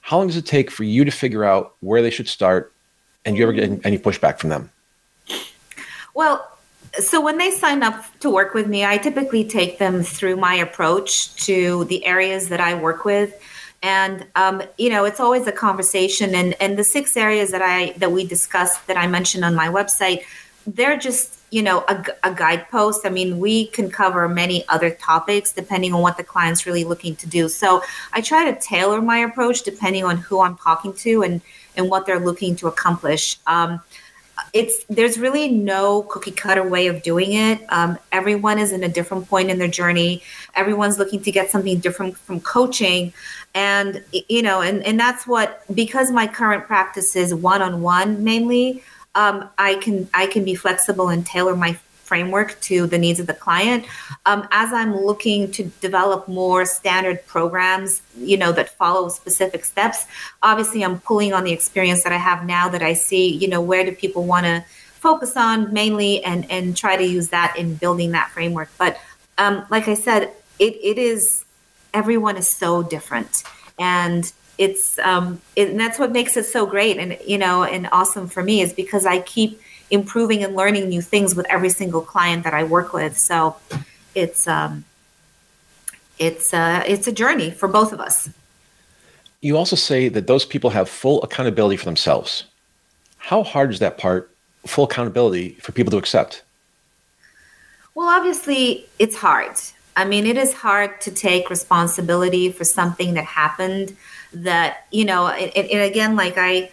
How 0.00 0.18
long 0.18 0.26
does 0.26 0.36
it 0.36 0.46
take 0.46 0.70
for 0.70 0.84
you 0.84 1.04
to 1.04 1.10
figure 1.10 1.44
out 1.44 1.74
where 1.80 2.02
they 2.02 2.10
should 2.10 2.28
start, 2.28 2.72
and 3.24 3.34
do 3.34 3.38
you 3.38 3.44
ever 3.44 3.52
get 3.52 3.86
any 3.86 3.98
pushback 3.98 4.38
from 4.38 4.50
them? 4.50 4.70
Well, 6.14 6.53
so 6.98 7.20
when 7.20 7.38
they 7.38 7.50
sign 7.50 7.82
up 7.82 8.04
to 8.20 8.30
work 8.30 8.54
with 8.54 8.66
me, 8.66 8.84
I 8.84 8.98
typically 8.98 9.44
take 9.44 9.78
them 9.78 10.02
through 10.02 10.36
my 10.36 10.54
approach 10.54 11.34
to 11.44 11.84
the 11.86 12.04
areas 12.04 12.48
that 12.48 12.60
I 12.60 12.74
work 12.74 13.04
with. 13.04 13.40
And 13.82 14.26
um, 14.34 14.62
you 14.78 14.90
know, 14.90 15.04
it's 15.04 15.20
always 15.20 15.46
a 15.46 15.52
conversation. 15.52 16.34
And 16.34 16.54
and 16.60 16.78
the 16.78 16.84
six 16.84 17.16
areas 17.16 17.50
that 17.50 17.62
I 17.62 17.92
that 17.98 18.12
we 18.12 18.26
discussed 18.26 18.86
that 18.86 18.96
I 18.96 19.06
mentioned 19.06 19.44
on 19.44 19.54
my 19.54 19.68
website, 19.68 20.22
they're 20.66 20.96
just 20.96 21.38
you 21.50 21.62
know 21.62 21.84
a, 21.88 22.04
a 22.22 22.34
guidepost. 22.34 23.04
I 23.04 23.10
mean, 23.10 23.38
we 23.38 23.66
can 23.66 23.90
cover 23.90 24.26
many 24.28 24.66
other 24.68 24.90
topics 24.90 25.52
depending 25.52 25.92
on 25.92 26.00
what 26.00 26.16
the 26.16 26.24
client's 26.24 26.64
really 26.64 26.84
looking 26.84 27.14
to 27.16 27.26
do. 27.26 27.48
So 27.48 27.82
I 28.12 28.22
try 28.22 28.50
to 28.50 28.58
tailor 28.58 29.02
my 29.02 29.18
approach 29.18 29.62
depending 29.62 30.04
on 30.04 30.16
who 30.16 30.40
I'm 30.40 30.56
talking 30.56 30.94
to 30.94 31.22
and 31.22 31.42
and 31.76 31.90
what 31.90 32.06
they're 32.06 32.20
looking 32.20 32.56
to 32.56 32.68
accomplish. 32.68 33.38
Um, 33.46 33.80
it's 34.54 34.84
there's 34.84 35.18
really 35.18 35.48
no 35.48 36.02
cookie 36.04 36.30
cutter 36.30 36.66
way 36.66 36.86
of 36.86 37.02
doing 37.02 37.32
it. 37.32 37.60
Um, 37.70 37.98
everyone 38.12 38.60
is 38.60 38.70
in 38.70 38.84
a 38.84 38.88
different 38.88 39.28
point 39.28 39.50
in 39.50 39.58
their 39.58 39.68
journey. 39.68 40.22
Everyone's 40.54 40.96
looking 40.96 41.20
to 41.22 41.32
get 41.32 41.50
something 41.50 41.80
different 41.80 42.16
from 42.16 42.40
coaching, 42.40 43.12
and 43.54 44.02
you 44.12 44.42
know, 44.42 44.62
and 44.62 44.82
and 44.84 44.98
that's 44.98 45.26
what 45.26 45.62
because 45.74 46.12
my 46.12 46.28
current 46.28 46.66
practice 46.66 47.16
is 47.16 47.34
one 47.34 47.60
on 47.60 47.82
one 47.82 48.22
mainly. 48.22 48.82
Um, 49.16 49.48
I 49.58 49.74
can 49.76 50.08
I 50.14 50.26
can 50.28 50.44
be 50.44 50.54
flexible 50.54 51.08
and 51.08 51.26
tailor 51.26 51.56
my 51.56 51.78
framework 52.04 52.60
to 52.62 52.86
the 52.86 52.98
needs 52.98 53.20
of 53.20 53.26
the 53.26 53.34
client. 53.34 53.84
Um, 54.26 54.46
as 54.50 54.72
I'm 54.72 54.96
looking 54.96 55.50
to 55.52 55.64
develop 55.80 56.28
more 56.28 56.64
standard 56.64 57.26
programs, 57.26 58.02
you 58.16 58.36
know, 58.36 58.52
that 58.52 58.70
follow 58.70 59.08
specific 59.08 59.64
steps, 59.64 60.06
obviously 60.42 60.84
I'm 60.84 61.00
pulling 61.00 61.32
on 61.32 61.44
the 61.44 61.52
experience 61.52 62.04
that 62.04 62.12
I 62.12 62.18
have 62.18 62.44
now 62.44 62.68
that 62.68 62.82
I 62.82 62.92
see, 62.92 63.28
you 63.28 63.48
know, 63.48 63.60
where 63.60 63.84
do 63.84 63.92
people 63.92 64.24
want 64.24 64.46
to 64.46 64.64
focus 64.94 65.36
on 65.36 65.72
mainly 65.72 66.24
and, 66.24 66.50
and 66.50 66.76
try 66.76 66.96
to 66.96 67.04
use 67.04 67.28
that 67.28 67.56
in 67.58 67.74
building 67.74 68.12
that 68.12 68.30
framework. 68.30 68.70
But 68.78 68.98
um, 69.38 69.66
like 69.70 69.88
I 69.88 69.94
said, 69.94 70.32
it, 70.58 70.74
it 70.82 70.98
is, 70.98 71.44
everyone 71.92 72.36
is 72.36 72.48
so 72.48 72.82
different. 72.82 73.42
And 73.78 74.32
it's 74.56 74.98
um 75.00 75.40
it, 75.56 75.70
and 75.70 75.80
that's 75.80 75.98
what 75.98 76.12
makes 76.12 76.36
it 76.36 76.44
so 76.44 76.64
great 76.64 76.96
and 76.98 77.18
you 77.26 77.38
know 77.38 77.64
and 77.64 77.88
awesome 77.90 78.28
for 78.28 78.42
me 78.42 78.60
is 78.60 78.72
because 78.72 79.04
i 79.04 79.18
keep 79.20 79.60
improving 79.90 80.42
and 80.44 80.54
learning 80.54 80.88
new 80.88 81.02
things 81.02 81.34
with 81.34 81.46
every 81.50 81.70
single 81.70 82.00
client 82.00 82.44
that 82.44 82.54
I 82.54 82.64
work 82.64 82.92
with. 82.92 83.18
So 83.18 83.56
it's 84.14 84.46
um, 84.48 84.84
it's 86.18 86.54
uh, 86.54 86.82
it's 86.86 87.06
a 87.06 87.12
journey 87.12 87.50
for 87.50 87.68
both 87.68 87.92
of 87.92 88.00
us. 88.00 88.28
You 89.40 89.56
also 89.56 89.76
say 89.76 90.08
that 90.08 90.26
those 90.26 90.46
people 90.46 90.70
have 90.70 90.88
full 90.88 91.22
accountability 91.22 91.76
for 91.76 91.84
themselves. 91.84 92.44
How 93.18 93.42
hard 93.42 93.70
is 93.70 93.78
that 93.80 93.98
part, 93.98 94.30
full 94.66 94.84
accountability, 94.84 95.56
for 95.60 95.72
people 95.72 95.90
to 95.90 95.98
accept? 95.98 96.42
Well, 97.94 98.08
obviously, 98.08 98.86
it's 98.98 99.16
hard. 99.16 99.56
I 99.96 100.04
mean, 100.04 100.26
it 100.26 100.36
is 100.36 100.52
hard 100.52 101.00
to 101.02 101.10
take 101.10 101.50
responsibility 101.50 102.50
for 102.50 102.64
something 102.64 103.14
that 103.14 103.24
happened 103.24 103.96
that, 104.32 104.86
you 104.90 105.04
know, 105.04 105.28
and, 105.28 105.54
and 105.54 105.82
again, 105.82 106.16
like 106.16 106.34
I, 106.36 106.70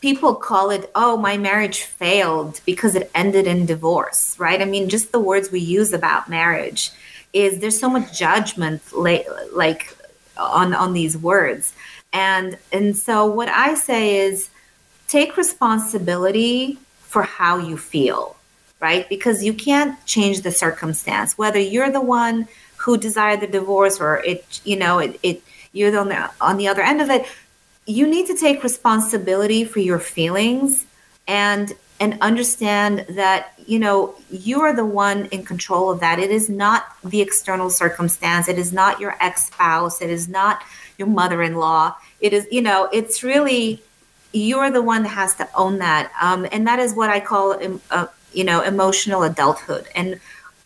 people 0.00 0.34
call 0.34 0.70
it 0.70 0.90
oh 0.94 1.16
my 1.16 1.36
marriage 1.36 1.82
failed 1.82 2.60
because 2.64 2.94
it 2.94 3.10
ended 3.14 3.46
in 3.46 3.66
divorce 3.66 4.38
right? 4.38 4.60
I 4.60 4.64
mean 4.64 4.88
just 4.88 5.12
the 5.12 5.20
words 5.20 5.50
we 5.50 5.60
use 5.60 5.92
about 5.92 6.28
marriage 6.28 6.90
is 7.32 7.60
there's 7.60 7.78
so 7.78 7.88
much 7.88 8.18
judgment 8.18 8.82
like 9.52 9.96
on 10.36 10.74
on 10.74 10.92
these 10.92 11.16
words. 11.16 11.72
And 12.12 12.58
and 12.72 12.96
so 12.96 13.26
what 13.26 13.48
i 13.48 13.74
say 13.74 14.16
is 14.16 14.48
take 15.06 15.36
responsibility 15.36 16.78
for 17.02 17.22
how 17.22 17.58
you 17.58 17.76
feel 17.76 18.36
right? 18.80 19.08
Because 19.08 19.44
you 19.44 19.52
can't 19.52 20.04
change 20.06 20.40
the 20.40 20.50
circumstance. 20.50 21.36
Whether 21.36 21.58
you're 21.58 21.90
the 21.90 22.00
one 22.00 22.48
who 22.78 22.96
desired 22.96 23.40
the 23.40 23.46
divorce 23.46 24.00
or 24.00 24.18
it 24.24 24.60
you 24.64 24.76
know 24.76 24.98
it, 24.98 25.20
it 25.22 25.42
you're 25.72 25.96
on 25.98 26.08
the 26.08 26.30
on 26.40 26.56
the 26.56 26.66
other 26.66 26.82
end 26.82 27.00
of 27.00 27.10
it 27.10 27.26
you 27.86 28.06
need 28.06 28.26
to 28.26 28.36
take 28.36 28.62
responsibility 28.62 29.64
for 29.64 29.80
your 29.80 29.98
feelings 29.98 30.86
and 31.26 31.72
and 32.00 32.16
understand 32.22 33.04
that 33.10 33.52
you 33.66 33.78
know 33.78 34.14
you 34.30 34.60
are 34.62 34.74
the 34.74 34.84
one 34.84 35.26
in 35.26 35.44
control 35.44 35.90
of 35.90 36.00
that. 36.00 36.18
It 36.18 36.30
is 36.30 36.48
not 36.48 36.96
the 37.04 37.20
external 37.20 37.68
circumstance. 37.70 38.48
It 38.48 38.58
is 38.58 38.72
not 38.72 39.00
your 39.00 39.16
ex-spouse. 39.20 40.00
It 40.00 40.10
is 40.10 40.28
not 40.28 40.62
your 40.98 41.08
mother-in-law. 41.08 41.94
It 42.20 42.32
is 42.32 42.46
you 42.50 42.62
know 42.62 42.88
it's 42.92 43.22
really 43.22 43.82
you're 44.32 44.70
the 44.70 44.82
one 44.82 45.02
that 45.02 45.10
has 45.10 45.34
to 45.36 45.48
own 45.54 45.78
that. 45.78 46.10
Um, 46.20 46.46
and 46.52 46.66
that 46.66 46.78
is 46.78 46.94
what 46.94 47.10
i 47.10 47.20
call 47.20 47.56
uh, 47.90 48.06
you 48.32 48.44
know 48.44 48.62
emotional 48.62 49.22
adulthood. 49.22 49.86
And 49.94 50.20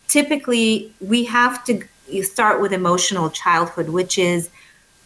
typically 0.07 0.93
we 1.01 1.25
have 1.25 1.63
to 1.65 1.83
start 2.23 2.61
with 2.61 2.71
emotional 2.71 3.29
childhood 3.31 3.89
which 3.89 4.19
is 4.19 4.49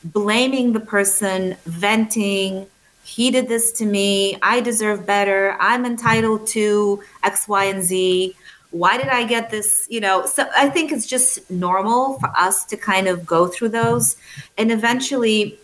blaming 0.04 0.74
the 0.74 0.80
person, 0.80 1.56
venting, 1.66 2.68
he 3.04 3.32
did 3.32 3.48
this 3.48 3.72
to 3.74 3.86
me, 3.86 4.38
I 4.42 4.62
deserve 4.62 5.06
better, 5.06 5.58
I'm 5.60 5.86
entitled 5.86 6.48
to 6.48 7.02
X, 7.24 7.48
Y, 7.48 7.64
and 7.66 7.84
Z. 7.84 8.36
Why 8.72 8.98
did 8.98 9.08
I 9.08 9.24
get 9.24 9.50
this? 9.50 9.88
You 9.90 10.00
know, 10.00 10.28
so 10.28 10.48
I 10.56 10.70
think 10.70 10.92
it's 10.92 11.08
just 11.08 11.50
normal 11.50 12.20
for 12.20 12.30
us 12.38 12.66
to 12.66 12.78
kind 12.78 13.08
of 13.08 13.26
go 13.26 13.48
through 13.48 13.70
those. 13.70 14.16
And 14.60 14.72
eventually, 14.72 15.58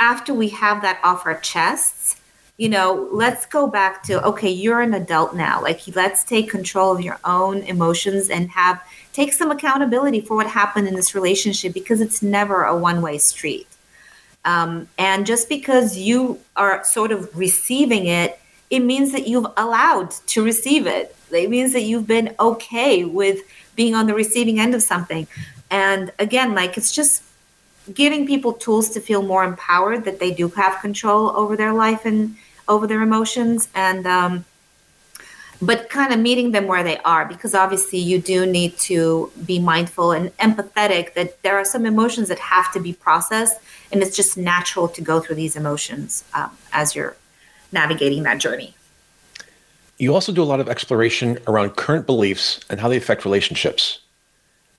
after 0.00 0.32
we 0.32 0.48
have 0.48 0.80
that 0.82 1.00
off 1.04 1.26
our 1.26 1.38
chests, 1.40 2.16
you 2.56 2.68
know, 2.68 3.08
let's 3.10 3.46
go 3.46 3.66
back 3.66 4.02
to 4.04 4.24
okay, 4.24 4.50
you're 4.50 4.80
an 4.80 4.94
adult 4.94 5.34
now. 5.34 5.60
Like, 5.60 5.80
let's 5.94 6.22
take 6.22 6.50
control 6.50 6.92
of 6.92 7.00
your 7.00 7.18
own 7.24 7.58
emotions 7.62 8.30
and 8.30 8.48
have 8.50 8.82
take 9.12 9.32
some 9.32 9.50
accountability 9.50 10.20
for 10.20 10.36
what 10.36 10.46
happened 10.46 10.86
in 10.86 10.94
this 10.94 11.14
relationship 11.14 11.72
because 11.74 12.00
it's 12.00 12.22
never 12.22 12.64
a 12.64 12.76
one 12.76 13.02
way 13.02 13.18
street. 13.18 13.66
Um, 14.44 14.88
and 14.98 15.26
just 15.26 15.48
because 15.48 15.96
you 15.96 16.38
are 16.54 16.84
sort 16.84 17.10
of 17.12 17.36
receiving 17.36 18.06
it, 18.06 18.38
it 18.70 18.80
means 18.80 19.12
that 19.12 19.26
you've 19.26 19.46
allowed 19.56 20.10
to 20.10 20.44
receive 20.44 20.86
it. 20.86 21.16
It 21.32 21.50
means 21.50 21.72
that 21.72 21.82
you've 21.82 22.06
been 22.06 22.34
okay 22.38 23.04
with 23.04 23.40
being 23.74 23.94
on 23.94 24.06
the 24.06 24.14
receiving 24.14 24.60
end 24.60 24.74
of 24.74 24.82
something. 24.82 25.26
And 25.70 26.12
again, 26.18 26.54
like 26.54 26.76
it's 26.76 26.92
just 26.92 27.22
giving 27.92 28.26
people 28.26 28.52
tools 28.52 28.90
to 28.90 29.00
feel 29.00 29.22
more 29.22 29.44
empowered 29.44 30.04
that 30.04 30.18
they 30.18 30.30
do 30.30 30.48
have 30.48 30.80
control 30.80 31.30
over 31.36 31.56
their 31.56 31.72
life 31.72 32.04
and 32.04 32.36
over 32.68 32.86
their 32.86 33.02
emotions 33.02 33.68
and 33.74 34.06
um, 34.06 34.44
but 35.62 35.88
kind 35.88 36.12
of 36.12 36.18
meeting 36.18 36.52
them 36.52 36.66
where 36.66 36.82
they 36.82 36.98
are 36.98 37.24
because 37.24 37.54
obviously 37.54 37.98
you 37.98 38.18
do 38.18 38.44
need 38.44 38.76
to 38.76 39.30
be 39.46 39.58
mindful 39.58 40.12
and 40.12 40.36
empathetic 40.38 41.14
that 41.14 41.40
there 41.42 41.56
are 41.56 41.64
some 41.64 41.86
emotions 41.86 42.28
that 42.28 42.38
have 42.38 42.72
to 42.72 42.80
be 42.80 42.92
processed 42.92 43.60
and 43.92 44.02
it's 44.02 44.16
just 44.16 44.36
natural 44.36 44.88
to 44.88 45.00
go 45.00 45.20
through 45.20 45.36
these 45.36 45.56
emotions 45.56 46.24
um, 46.34 46.50
as 46.72 46.94
you're 46.94 47.16
navigating 47.72 48.22
that 48.24 48.38
journey. 48.38 48.74
You 49.98 50.12
also 50.12 50.32
do 50.32 50.42
a 50.42 50.44
lot 50.44 50.60
of 50.60 50.68
exploration 50.68 51.38
around 51.46 51.76
current 51.76 52.04
beliefs 52.06 52.60
and 52.68 52.80
how 52.80 52.88
they 52.88 52.96
affect 52.96 53.24
relationships. 53.24 54.00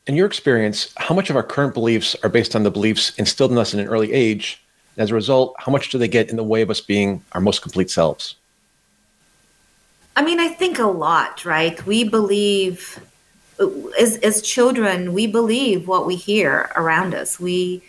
In 0.08 0.16
your 0.16 0.28
experience 0.28 0.94
how 0.98 1.16
much 1.16 1.30
of 1.30 1.36
our 1.36 1.44
current 1.44 1.74
beliefs 1.74 2.16
are 2.22 2.30
based 2.30 2.56
on 2.56 2.64
the 2.64 2.72
beliefs 2.72 3.18
instilled 3.18 3.52
in 3.52 3.58
us 3.58 3.74
in 3.74 3.80
an 3.80 3.88
early 3.88 4.12
age 4.12 4.62
and 4.96 5.04
as 5.04 5.12
a 5.12 5.16
result 5.16 5.56
how 5.60 5.72
much 5.72 5.90
do 5.90 5.98
they 5.98 6.08
get 6.08 6.30
in 6.30 6.36
the 6.36 6.44
way 6.44 6.62
of 6.62 6.70
us 6.70 6.82
being 6.82 7.24
our 7.34 7.42
most 7.42 7.62
complete 7.62 7.90
selves 7.90 8.36
I 10.16 10.24
mean, 10.24 10.40
I 10.40 10.48
think 10.48 10.80
a 10.80 10.88
lot, 10.88 11.44
right? 11.44 11.86
We 11.86 12.04
believe 12.06 13.00
as 14.00 14.18
as 14.18 14.42
children, 14.42 15.14
we 15.14 15.28
believe 15.28 15.88
what 15.88 16.06
we 16.06 16.16
hear 16.16 16.72
around 16.76 17.14
us. 17.14 17.40
We 17.40 17.84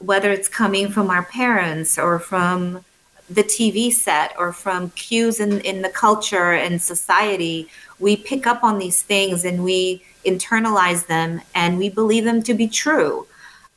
whether 0.00 0.32
it's 0.32 0.48
coming 0.48 0.90
from 0.90 1.10
our 1.10 1.22
parents 1.22 1.98
or 1.98 2.18
from 2.18 2.84
the 3.30 3.44
TV 3.44 3.92
set 3.92 4.34
or 4.36 4.52
from 4.52 4.90
cues 4.90 5.38
in, 5.38 5.60
in 5.60 5.80
the 5.80 5.88
culture 5.88 6.52
and 6.52 6.82
society, 6.82 7.68
we 8.00 8.16
pick 8.16 8.46
up 8.46 8.64
on 8.64 8.78
these 8.78 9.00
things 9.00 9.44
and 9.44 9.62
we 9.62 10.02
internalize 10.26 11.06
them 11.06 11.40
and 11.54 11.78
we 11.78 11.88
believe 11.88 12.24
them 12.24 12.42
to 12.42 12.52
be 12.52 12.66
true. 12.66 13.26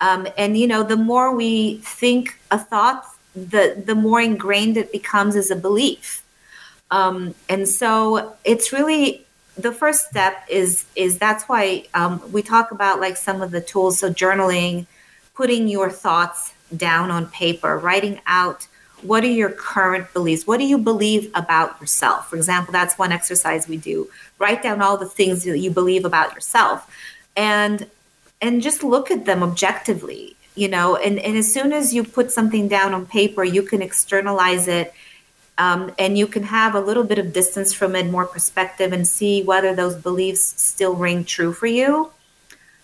Um, 0.02 0.28
and 0.38 0.58
you 0.58 0.68
know, 0.68 0.84
the 0.84 0.98
more 0.98 1.36
we 1.36 1.78
think 1.78 2.38
a 2.52 2.60
thought, 2.60 3.06
the 3.36 3.82
the 3.86 3.96
more 3.96 4.22
ingrained 4.22 4.78
it 4.78 4.91
becomes 4.91 5.36
as 5.36 5.52
a 5.52 5.56
belief. 5.56 6.24
Um, 6.91 7.36
and 7.50 7.68
so 7.68 8.36
it's 8.43 8.72
really 8.72 9.26
the 9.58 9.72
first 9.72 10.10
step 10.10 10.46
is 10.50 10.86
is 10.96 11.18
that's 11.18 11.46
why 11.46 11.86
um, 11.93 12.22
we 12.32 12.41
talk 12.41 12.72
about 12.72 13.00
like 13.00 13.18
some 13.18 13.41
of 13.41 13.52
the 13.52 13.62
tools. 13.62 14.00
So 14.00 14.12
journaling, 14.12 14.86
putting 15.34 15.68
your 15.68 15.89
thoughts 15.89 16.54
down 16.76 17.12
on 17.12 17.28
paper, 17.28 17.78
writing 17.78 18.22
out 18.28 18.68
what 19.02 19.24
are 19.24 19.28
your 19.28 19.52
current 19.52 20.12
beliefs 20.14 20.48
what 20.48 20.58
do 20.58 20.66
you 20.66 20.78
believe 20.78 21.30
about 21.36 21.80
yourself 21.80 22.30
for 22.30 22.38
example 22.38 22.72
that's 22.72 22.98
one 22.98 23.12
exercise 23.12 23.68
we 23.68 23.78
do 23.78 24.10
write 24.39 24.64
down 24.64 24.82
all 24.82 24.98
the 24.98 25.06
things 25.06 25.43
that 25.43 25.60
you 25.60 25.70
believe 25.70 26.06
about 26.06 26.34
yourself 26.34 26.89
and 27.36 27.88
and 28.46 28.62
just 28.62 28.84
look 28.84 29.12
at 29.16 29.26
them 29.26 29.43
objectively 29.50 30.36
you 30.56 30.70
know 30.76 30.96
and, 30.96 31.20
and 31.20 31.36
as 31.38 31.54
soon 31.56 31.74
as 31.80 31.93
you 31.96 32.04
put 32.04 32.32
something 32.32 32.68
down 32.68 32.93
on 32.93 33.06
paper 33.06 33.43
you 33.43 33.64
can 33.72 33.82
externalize 33.82 34.68
it 34.68 34.93
um, 35.58 35.91
and 35.98 36.18
you 36.18 36.28
can 36.28 36.43
have 36.43 36.76
a 36.76 36.80
little 36.80 37.04
bit 37.04 37.18
of 37.18 37.32
distance 37.32 37.74
from 37.74 37.96
it, 37.96 38.08
more 38.08 38.26
perspective, 38.26 38.91
and 38.91 39.08
see 39.08 39.41
whether 39.43 39.74
those 39.74 39.96
beliefs 39.96 40.62
still 40.62 40.96
ring 40.96 41.24
true 41.24 41.54
for 41.54 41.68
you, 41.68 42.12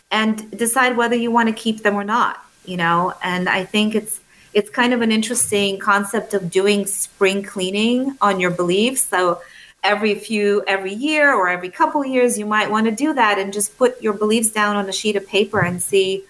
and 0.09 0.49
decide 0.57 0.95
whether 0.95 1.15
you 1.15 1.31
want 1.31 1.49
to 1.49 1.53
keep 1.53 1.83
them 1.83 1.95
or 1.95 2.03
not. 2.03 2.43
You 2.65 2.77
know, 2.77 3.13
and 3.23 3.49
I 3.49 3.65
think 3.65 3.95
it's 3.95 4.21
it's 4.53 4.69
kind 4.69 4.93
of 4.93 5.01
an 5.01 5.11
interesting 5.11 5.79
concept 5.79 6.33
of 6.33 6.49
doing 6.49 6.85
spring 6.85 7.43
cleaning 7.43 8.17
on 8.21 8.39
your 8.39 8.51
beliefs. 8.51 9.01
So 9.03 9.41
every 9.83 10.15
few 10.15 10.63
every 10.67 10.93
year 10.93 11.33
or 11.33 11.49
every 11.49 11.69
couple 11.69 12.05
years, 12.05 12.37
you 12.37 12.45
might 12.45 12.69
want 12.69 12.85
to 12.85 12.91
do 12.91 13.13
that 13.13 13.39
and 13.39 13.51
just 13.51 13.77
put 13.77 14.01
your 14.01 14.13
beliefs 14.13 14.51
down 14.51 14.75
on 14.75 14.87
a 14.87 14.91
sheet 14.91 15.15
of 15.15 15.27
paper 15.27 15.59
and 15.59 15.81
see, 15.81 16.23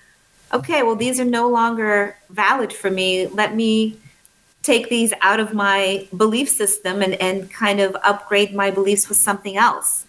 okay, 0.53 0.83
well 0.83 0.95
these 0.95 1.19
are 1.19 1.25
no 1.25 1.49
longer 1.49 2.15
valid 2.29 2.71
for 2.71 2.89
me. 2.89 3.27
Let 3.27 3.55
me 3.55 3.97
take 4.63 4.89
these 4.89 5.13
out 5.21 5.39
of 5.39 5.53
my 5.53 6.07
belief 6.15 6.49
system 6.49 7.01
and, 7.01 7.15
and 7.15 7.51
kind 7.51 7.79
of 7.79 7.95
upgrade 8.03 8.53
my 8.53 8.71
beliefs 8.71 9.09
with 9.09 9.17
something 9.17 9.57
else. 9.57 10.05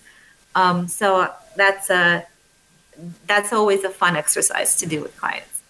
Um, 0.54 0.88
so 0.88 1.32
that's 1.56 1.90
a 1.90 2.26
that's 3.26 3.52
always 3.52 3.84
a 3.84 3.90
fun 3.90 4.16
exercise 4.16 4.76
to 4.76 4.86
do 4.86 5.00
with 5.00 5.16
clients. 5.16 5.62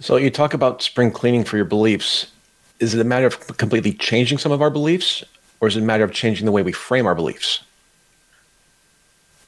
So 0.00 0.16
you 0.16 0.30
talk 0.30 0.54
about 0.54 0.82
spring 0.82 1.10
cleaning 1.10 1.44
for 1.44 1.56
your 1.56 1.66
beliefs. 1.66 2.32
Is 2.80 2.94
it 2.94 3.00
a 3.00 3.04
matter 3.04 3.26
of 3.26 3.56
completely 3.56 3.92
changing 3.92 4.38
some 4.38 4.52
of 4.52 4.60
our 4.60 4.70
beliefs, 4.70 5.24
or 5.60 5.68
is 5.68 5.76
it 5.76 5.82
a 5.82 5.86
matter 5.86 6.04
of 6.04 6.12
changing 6.12 6.46
the 6.46 6.52
way 6.52 6.62
we 6.62 6.72
frame 6.72 7.06
our 7.06 7.14
beliefs? 7.14 7.62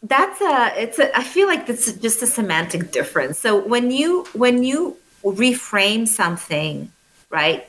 That's 0.02 0.40
a 0.40 0.72
it's 0.80 0.98
a 0.98 1.16
I 1.16 1.22
feel 1.22 1.48
like 1.48 1.68
it's 1.68 1.92
just 1.92 2.22
a 2.22 2.26
semantic 2.26 2.92
difference. 2.92 3.38
So 3.38 3.58
when 3.58 3.90
you 3.90 4.24
when 4.32 4.62
you 4.62 4.96
reframe 5.24 6.06
something, 6.06 6.90
right? 7.30 7.68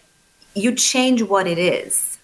you 0.59 0.73
change 0.73 1.21
what 1.21 1.47
it 1.47 1.57
is, 1.57 2.17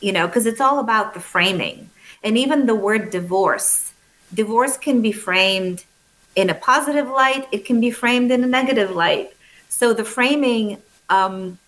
you 0.00 0.12
know, 0.12 0.26
because 0.26 0.46
it's 0.46 0.60
all 0.60 0.78
about 0.78 1.14
the 1.14 1.20
framing. 1.20 1.90
And 2.22 2.38
even 2.38 2.66
the 2.66 2.74
word 2.74 3.10
divorce, 3.10 3.92
divorce 4.32 4.76
can 4.76 5.02
be 5.02 5.12
framed 5.12 5.84
in 6.36 6.50
a 6.50 6.54
positive 6.54 7.08
light, 7.08 7.46
it 7.52 7.64
can 7.64 7.80
be 7.80 7.90
framed 7.90 8.32
in 8.32 8.42
a 8.42 8.46
negative 8.46 8.90
light. 8.90 9.36
So 9.68 9.92
the 9.92 10.04
framing 10.04 10.82
um, 11.08 11.58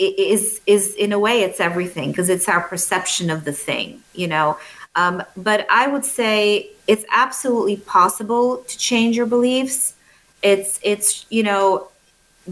is 0.00 0.60
is 0.66 0.94
in 0.94 1.12
a 1.12 1.18
way 1.18 1.42
it's 1.42 1.60
everything 1.60 2.10
because 2.10 2.28
it's 2.28 2.48
our 2.48 2.62
perception 2.62 3.30
of 3.30 3.44
the 3.44 3.52
thing, 3.52 4.02
you 4.14 4.26
know. 4.26 4.58
Um, 4.96 5.22
but 5.36 5.66
I 5.70 5.86
would 5.86 6.04
say 6.04 6.70
it's 6.86 7.04
absolutely 7.12 7.76
possible 7.76 8.58
to 8.58 8.78
change 8.78 9.16
your 9.16 9.26
beliefs. 9.26 9.94
It's 10.42 10.80
it's 10.82 11.26
you 11.30 11.42
know, 11.42 11.88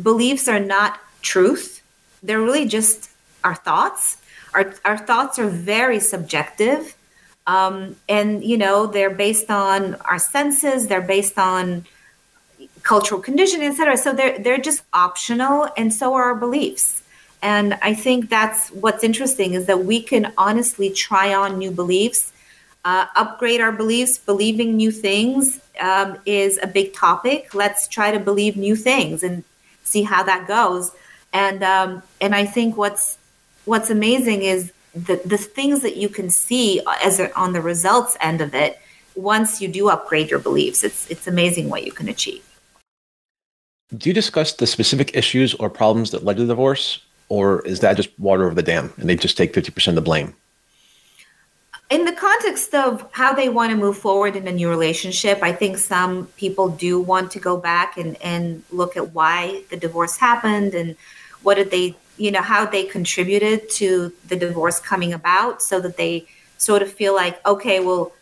beliefs 0.03 0.47
are 0.49 0.61
not 0.61 1.01
truth 1.23 1.79
they're 2.23 2.41
really 2.41 2.67
just 2.67 3.11
our 3.45 3.55
thoughts. 3.55 4.19
Our, 4.55 4.75
our 4.85 4.99
thoughts 4.99 5.39
are 5.39 5.49
very 5.49 6.01
subjective. 6.01 6.97
Um, 7.47 7.97
and, 8.09 8.45
you 8.45 8.59
know, 8.59 8.87
they're 8.87 9.11
based 9.11 9.51
on 9.51 9.95
our 9.97 10.19
senses, 10.19 10.89
they're 10.89 11.01
based 11.01 11.39
on 11.39 11.87
cultural 12.83 13.21
conditioning, 13.21 13.69
et 13.69 13.75
cetera. 13.75 13.97
So 13.97 14.13
they're, 14.13 14.39
they're 14.39 14.59
just 14.59 14.83
optional, 14.93 15.69
and 15.77 15.93
so 15.93 16.15
are 16.15 16.25
our 16.25 16.35
beliefs. 16.35 17.03
And 17.43 17.75
I 17.83 17.95
think 17.95 18.31
that's 18.31 18.71
what's 18.71 19.05
interesting 19.05 19.55
is 19.55 19.67
that 19.67 19.85
we 19.85 20.03
can 20.03 20.33
honestly 20.37 20.91
try 20.91 21.35
on 21.35 21.59
new 21.59 21.71
beliefs, 21.71 22.33
uh, 22.85 23.07
upgrade 23.17 23.61
our 23.61 23.73
beliefs. 23.73 24.19
Believing 24.19 24.77
new 24.77 24.91
things 24.91 25.61
um, 25.81 26.19
is 26.27 26.59
a 26.63 26.67
big 26.67 26.95
topic. 26.95 27.55
Let's 27.55 27.87
try 27.87 28.11
to 28.11 28.19
believe 28.19 28.57
new 28.57 28.75
things 28.75 29.23
and 29.23 29.45
see 29.85 30.03
how 30.03 30.23
that 30.25 30.47
goes 30.47 30.93
and 31.33 31.63
um, 31.63 32.03
and 32.21 32.35
I 32.35 32.45
think 32.45 32.77
what's 32.77 33.19
what's 33.65 33.91
amazing 33.91 34.43
is 34.43 34.73
the 34.95 35.21
the 35.25 35.39
things 35.39 35.83
that 35.83 35.97
you 35.97 36.09
can 36.09 36.31
see 36.31 36.81
as 37.03 37.21
a, 37.21 37.35
on 37.39 37.53
the 37.53 37.61
results 37.61 38.17
end 38.21 38.41
of 38.41 38.55
it 38.55 38.81
once 39.15 39.61
you 39.61 39.69
do 39.69 39.89
upgrade 39.89 40.31
your 40.31 40.39
beliefs. 40.41 40.83
It's 40.85 41.11
it's 41.11 41.27
amazing 41.27 41.69
what 41.69 41.85
you 41.85 41.93
can 41.93 42.09
achieve. 42.09 42.45
Do 43.97 44.11
you 44.11 44.15
discuss 44.15 44.53
the 44.53 44.67
specific 44.67 45.17
issues 45.17 45.55
or 45.55 45.71
problems 45.71 46.11
that 46.11 46.23
led 46.23 46.37
to 46.37 46.43
the 46.43 46.49
divorce, 46.49 47.01
or 47.29 47.61
is 47.63 47.81
that 47.81 47.97
just 47.97 48.11
water 48.19 48.45
over 48.45 48.55
the 48.55 48.63
dam 48.63 48.93
and 48.97 49.09
they 49.09 49.17
just 49.17 49.37
take 49.37 49.55
fifty 49.55 49.71
percent 49.71 49.97
of 49.97 50.05
the 50.05 50.09
blame? 50.09 50.35
in 51.91 52.05
the 52.05 52.13
context 52.13 52.75
of 52.75 53.09
how 53.13 53.33
they 53.33 53.49
want 53.49 53.71
to 53.71 53.77
move 53.77 53.97
forward 53.97 54.37
in 54.37 54.47
a 54.47 54.53
new 54.53 54.69
relationship, 54.69 55.43
I 55.43 55.53
think 55.53 55.79
some 55.79 56.27
people 56.37 56.69
do 56.69 57.01
want 57.01 57.31
to 57.33 57.39
go 57.39 57.57
back 57.57 57.97
and, 57.97 58.21
and 58.23 58.63
look 58.71 58.97
at 58.97 59.15
why 59.15 59.63
the 59.71 59.77
divorce 59.77 60.17
happened 60.19 60.75
and 60.75 60.97
what 61.43 61.55
did 61.55 61.71
they 61.71 61.97
you 62.19 62.33
know 62.33 62.43
how 62.43 62.67
they 62.67 62.85
contributed 62.85 63.71
to 63.71 64.13
the 64.27 64.37
divorce 64.37 64.81
coming 64.81 65.13
about 65.13 65.63
so 65.63 65.81
that 65.81 65.97
they 65.97 66.27
sort 66.59 66.83
of 66.83 66.93
feel 66.93 67.15
like 67.15 67.45
okay 67.47 67.79
well 67.79 68.13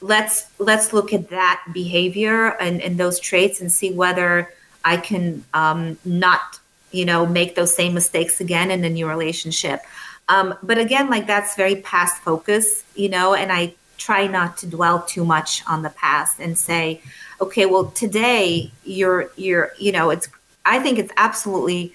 let's 0.00 0.48
let's 0.58 0.92
look 0.92 1.12
at 1.12 1.30
that 1.30 1.62
behavior 1.72 2.48
and, 2.60 2.82
and 2.82 2.98
those 2.98 3.20
traits 3.20 3.60
and 3.60 3.70
see 3.70 3.92
whether 3.92 4.52
i 4.84 4.96
can 4.96 5.44
um, 5.54 5.96
not 6.04 6.58
you 6.94 7.04
know 7.04 7.26
make 7.26 7.54
those 7.54 7.74
same 7.74 7.94
mistakes 7.94 8.40
again 8.40 8.70
in 8.70 8.84
a 8.84 8.90
new 8.90 9.08
relationship 9.08 9.82
um, 10.28 10.54
but 10.62 10.78
again 10.78 11.10
like 11.10 11.26
that's 11.26 11.56
very 11.56 11.76
past 11.76 12.22
focus 12.22 12.84
you 12.94 13.08
know 13.08 13.34
and 13.34 13.52
i 13.52 13.72
try 13.96 14.26
not 14.26 14.56
to 14.58 14.66
dwell 14.66 15.02
too 15.02 15.24
much 15.24 15.62
on 15.66 15.82
the 15.82 15.90
past 15.90 16.38
and 16.40 16.56
say 16.58 17.00
okay 17.40 17.66
well 17.66 17.86
today 17.90 18.70
you're 18.84 19.30
you're 19.36 19.72
you 19.78 19.92
know 19.92 20.10
it's 20.10 20.28
i 20.64 20.78
think 20.78 20.98
it's 20.98 21.12
absolutely 21.16 21.94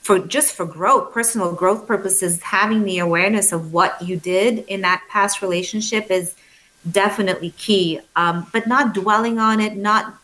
for 0.00 0.18
just 0.18 0.54
for 0.54 0.64
growth, 0.64 1.12
personal 1.12 1.52
growth 1.52 1.86
purposes, 1.86 2.42
having 2.42 2.84
the 2.84 2.98
awareness 2.98 3.52
of 3.52 3.72
what 3.72 4.00
you 4.00 4.16
did 4.16 4.64
in 4.66 4.80
that 4.80 5.02
past 5.08 5.42
relationship 5.42 6.10
is 6.10 6.34
definitely 6.90 7.50
key. 7.50 8.00
Um, 8.16 8.46
but 8.52 8.66
not 8.66 8.94
dwelling 8.94 9.38
on 9.38 9.60
it, 9.60 9.76
not 9.76 10.14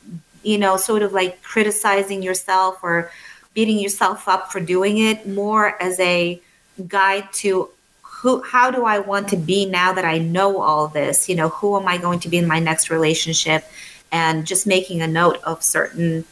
you 0.43 0.59
know, 0.59 0.77
sort 0.77 1.03
of 1.03 1.13
like 1.13 1.43
criticizing 1.43 2.23
yourself 2.23 2.79
or 2.83 3.11
beating 3.57 3.79
yourself 3.79 4.29
up 4.29 4.53
for 4.53 4.61
doing 4.61 4.99
it, 4.99 5.27
more 5.27 5.83
as 5.83 5.99
a 5.99 6.41
guide 6.87 7.33
to 7.33 7.71
who 8.03 8.43
how 8.43 8.71
do 8.71 8.85
I 8.85 8.99
want 8.99 9.29
to 9.29 9.37
be 9.37 9.65
now 9.67 9.93
that 9.95 10.05
I 10.05 10.19
know 10.19 10.61
all 10.61 10.89
this? 10.89 11.29
You 11.29 11.37
know, 11.37 11.49
who 11.49 11.77
am 11.81 11.89
I 11.89 11.97
going 11.97 12.21
to 12.21 12.29
be 12.29 12.37
in 12.37 12.47
my 12.47 12.61
next 12.61 12.91
relationship? 12.91 13.65
And 14.13 14.47
just 14.47 14.67
making 14.67 15.01
a 15.01 15.07
note 15.07 15.39
of 15.43 15.63
certain 15.63 16.25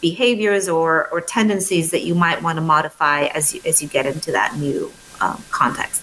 behaviors 0.00 0.68
or, 0.68 1.08
or 1.08 1.20
tendencies 1.20 1.90
that 1.92 2.04
you 2.04 2.14
might 2.14 2.42
want 2.42 2.56
to 2.56 2.62
modify 2.62 3.24
as 3.26 3.54
you, 3.54 3.60
as 3.64 3.82
you 3.82 3.88
get 3.88 4.04
into 4.06 4.30
that 4.32 4.56
new 4.56 4.92
um, 5.20 5.42
context. 5.50 6.02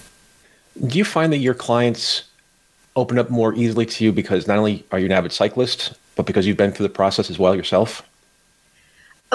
Do 0.87 0.97
you 0.97 1.05
find 1.05 1.31
that 1.33 1.37
your 1.37 1.53
clients 1.53 2.23
open 2.95 3.19
up 3.19 3.29
more 3.29 3.53
easily 3.53 3.85
to 3.85 4.03
you 4.03 4.11
because 4.11 4.47
not 4.47 4.57
only 4.57 4.85
are 4.91 4.99
you 4.99 5.05
an 5.05 5.11
avid 5.11 5.31
cyclist, 5.31 5.93
but 6.15 6.25
because 6.25 6.47
you've 6.47 6.57
been 6.57 6.71
through 6.71 6.87
the 6.87 6.93
process 6.93 7.29
as 7.29 7.37
well 7.37 7.55
yourself? 7.55 8.03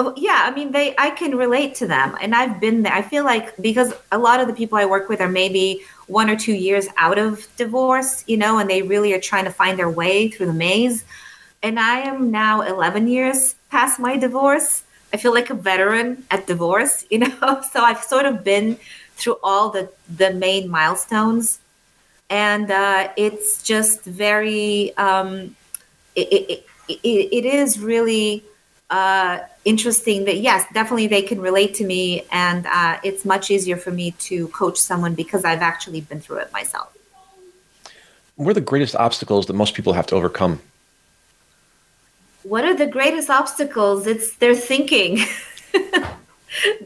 Oh, 0.01 0.13
yeah, 0.15 0.43
I 0.45 0.51
mean, 0.51 0.71
they 0.71 0.95
I 0.97 1.09
can 1.09 1.35
relate 1.35 1.75
to 1.75 1.85
them, 1.85 2.17
and 2.21 2.33
I've 2.33 2.61
been 2.61 2.83
there. 2.83 2.93
I 2.93 3.01
feel 3.01 3.25
like 3.25 3.53
because 3.57 3.93
a 4.13 4.17
lot 4.17 4.39
of 4.39 4.47
the 4.47 4.53
people 4.53 4.77
I 4.77 4.85
work 4.85 5.09
with 5.09 5.19
are 5.19 5.27
maybe 5.27 5.81
one 6.07 6.29
or 6.29 6.37
two 6.37 6.53
years 6.53 6.87
out 6.95 7.19
of 7.19 7.45
divorce, 7.57 8.23
you 8.25 8.37
know, 8.37 8.59
and 8.59 8.69
they 8.69 8.81
really 8.81 9.11
are 9.11 9.19
trying 9.19 9.43
to 9.43 9.51
find 9.51 9.77
their 9.77 9.89
way 9.89 10.29
through 10.29 10.45
the 10.45 10.53
maze. 10.53 11.03
And 11.61 11.77
I 11.77 11.99
am 11.99 12.31
now 12.31 12.61
11 12.61 13.09
years 13.09 13.55
past 13.69 13.99
my 13.99 14.15
divorce. 14.15 14.83
I 15.11 15.17
feel 15.17 15.33
like 15.33 15.49
a 15.49 15.53
veteran 15.53 16.23
at 16.31 16.47
divorce, 16.47 17.05
you 17.11 17.19
know. 17.19 17.61
So 17.69 17.81
I've 17.81 18.01
sort 18.01 18.25
of 18.25 18.41
been 18.41 18.77
through 19.17 19.35
all 19.43 19.69
the 19.69 19.89
the 20.07 20.31
main 20.33 20.69
milestones, 20.69 21.59
and 22.29 22.71
uh, 22.71 23.09
it's 23.17 23.61
just 23.63 24.05
very. 24.05 24.95
Um, 24.95 25.57
it, 26.15 26.27
it, 26.31 26.65
it, 26.87 27.29
it 27.33 27.45
is 27.45 27.79
really 27.79 28.45
uh, 28.89 29.39
interesting 29.65 30.25
that 30.25 30.37
yes, 30.37 30.65
definitely 30.73 31.07
they 31.07 31.21
can 31.21 31.39
relate 31.41 31.75
to 31.75 31.85
me, 31.85 32.23
and 32.31 32.65
uh, 32.67 32.99
it's 33.03 33.23
much 33.25 33.51
easier 33.51 33.77
for 33.77 33.91
me 33.91 34.11
to 34.11 34.47
coach 34.49 34.77
someone 34.77 35.13
because 35.13 35.45
I've 35.45 35.61
actually 35.61 36.01
been 36.01 36.19
through 36.19 36.37
it 36.37 36.51
myself. 36.51 36.95
What 38.35 38.51
are 38.51 38.53
the 38.53 38.61
greatest 38.61 38.95
obstacles 38.95 39.45
that 39.47 39.53
most 39.53 39.73
people 39.73 39.93
have 39.93 40.07
to 40.07 40.15
overcome? 40.15 40.61
What 42.43 42.63
are 42.63 42.73
the 42.73 42.87
greatest 42.87 43.29
obstacles? 43.29 44.07
It's 44.07 44.35
their 44.37 44.55
thinking. 44.55 45.19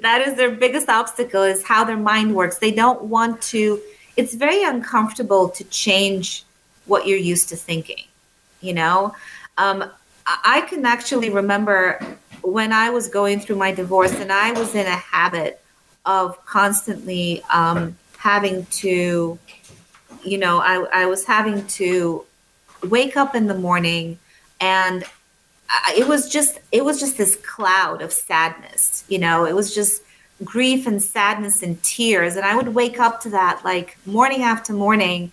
that 0.01 0.27
is 0.27 0.35
their 0.35 0.51
biggest 0.51 0.89
obstacle 0.89 1.43
is 1.43 1.63
how 1.63 1.83
their 1.83 1.97
mind 1.97 2.35
works. 2.35 2.57
They 2.57 2.71
don't 2.71 3.03
want 3.03 3.41
to. 3.53 3.79
It's 4.17 4.33
very 4.33 4.63
uncomfortable 4.63 5.49
to 5.49 5.63
change 5.65 6.43
what 6.85 7.07
you're 7.07 7.17
used 7.17 7.49
to 7.49 7.55
thinking. 7.55 8.03
You 8.61 8.73
know, 8.73 9.15
um, 9.57 9.85
I 10.25 10.61
can 10.69 10.85
actually 10.85 11.29
remember 11.29 11.99
when 12.41 12.73
I 12.73 12.89
was 12.89 13.07
going 13.07 13.39
through 13.39 13.57
my 13.57 13.71
divorce 13.71 14.13
and 14.13 14.31
I 14.31 14.51
was 14.51 14.75
in 14.75 14.85
a 14.85 14.95
habit 14.95 15.61
of 16.05 16.43
constantly 16.45 17.41
um, 17.53 17.97
having 18.17 18.65
to, 18.67 19.37
you 20.23 20.37
know, 20.37 20.59
I, 20.59 21.03
I 21.03 21.05
was 21.05 21.25
having 21.25 21.65
to 21.67 22.25
wake 22.89 23.15
up 23.15 23.35
in 23.35 23.47
the 23.47 23.53
morning 23.53 24.19
and 24.59 25.03
it 25.95 26.07
was 26.07 26.29
just 26.29 26.59
it 26.71 26.83
was 26.83 26.99
just 26.99 27.17
this 27.17 27.35
cloud 27.37 28.01
of 28.01 28.11
sadness 28.11 29.03
you 29.07 29.17
know 29.17 29.45
it 29.45 29.55
was 29.55 29.73
just 29.73 30.03
grief 30.43 30.87
and 30.87 31.01
sadness 31.01 31.63
and 31.63 31.81
tears. 31.83 32.35
And 32.35 32.45
i 32.45 32.55
would 32.55 32.69
wake 32.69 32.99
up 32.99 33.21
to 33.21 33.29
that 33.29 33.61
like 33.63 33.97
morning 34.05 34.43
after 34.43 34.73
morning 34.73 35.31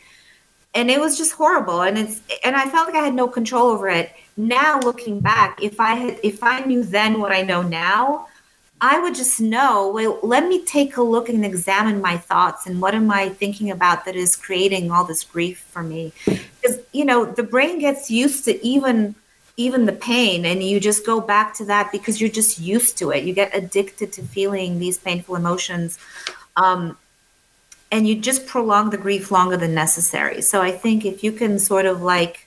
and 0.74 0.90
it 0.90 1.00
was 1.00 1.18
just 1.18 1.32
horrible 1.32 1.82
and 1.82 1.98
it's 1.98 2.20
and 2.44 2.56
i 2.56 2.68
felt 2.68 2.86
like 2.86 2.96
i 2.96 3.04
had 3.04 3.14
no 3.14 3.28
control 3.28 3.68
over 3.68 3.88
it. 3.88 4.12
Now 4.36 4.80
looking 4.80 5.20
back 5.20 5.62
if 5.62 5.80
i 5.80 5.94
had 5.94 6.20
if 6.22 6.42
i 6.42 6.60
knew 6.60 6.82
then 6.82 7.20
what 7.20 7.32
i 7.32 7.42
know 7.42 7.62
now 7.62 8.28
i 8.80 8.98
would 8.98 9.14
just 9.14 9.40
know 9.40 9.90
well 9.92 10.18
let 10.22 10.48
me 10.48 10.64
take 10.64 10.96
a 10.96 11.02
look 11.02 11.28
and 11.28 11.44
examine 11.44 12.00
my 12.00 12.16
thoughts 12.16 12.66
and 12.66 12.80
what 12.80 12.94
am 12.94 13.10
i 13.10 13.28
thinking 13.28 13.70
about 13.70 14.04
that 14.04 14.16
is 14.16 14.36
creating 14.36 14.90
all 14.90 15.04
this 15.04 15.24
grief 15.24 15.58
for 15.70 15.82
me. 15.82 16.12
Because 16.24 16.78
you 16.92 17.04
know 17.04 17.24
the 17.24 17.42
brain 17.42 17.78
gets 17.78 18.10
used 18.10 18.44
to 18.46 18.64
even 18.64 19.14
even 19.56 19.84
the 19.84 19.92
pain 19.92 20.46
and 20.46 20.62
you 20.62 20.80
just 20.80 21.04
go 21.04 21.20
back 21.20 21.54
to 21.54 21.64
that 21.66 21.92
because 21.92 22.18
you're 22.20 22.30
just 22.30 22.58
used 22.58 22.96
to 22.96 23.10
it. 23.10 23.24
You 23.24 23.34
get 23.34 23.54
addicted 23.54 24.12
to 24.14 24.22
feeling 24.22 24.78
these 24.78 24.96
painful 24.96 25.36
emotions. 25.36 25.98
Um, 26.56 26.96
and 27.90 28.06
you 28.06 28.16
just 28.16 28.46
prolong 28.46 28.90
the 28.90 28.96
grief 28.96 29.30
longer 29.30 29.56
than 29.56 29.74
necessary. 29.74 30.42
So 30.42 30.62
I 30.62 30.70
think 30.70 31.04
if 31.04 31.24
you 31.24 31.32
can 31.32 31.58
sort 31.58 31.86
of 31.86 32.02
like 32.02 32.46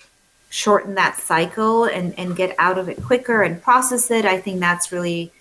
shorten 0.50 0.96
that 0.96 1.18
cycle 1.18 1.86
and, 1.86 2.18
and 2.18 2.36
get 2.36 2.56
out 2.60 2.78
of 2.78 2.88
it 2.88 3.04
quicker 3.04 3.42
and 3.42 3.62
process 3.62 4.10
it, 4.12 4.26
I 4.26 4.40
think 4.40 4.60
that's 4.60 4.92
really 4.92 5.32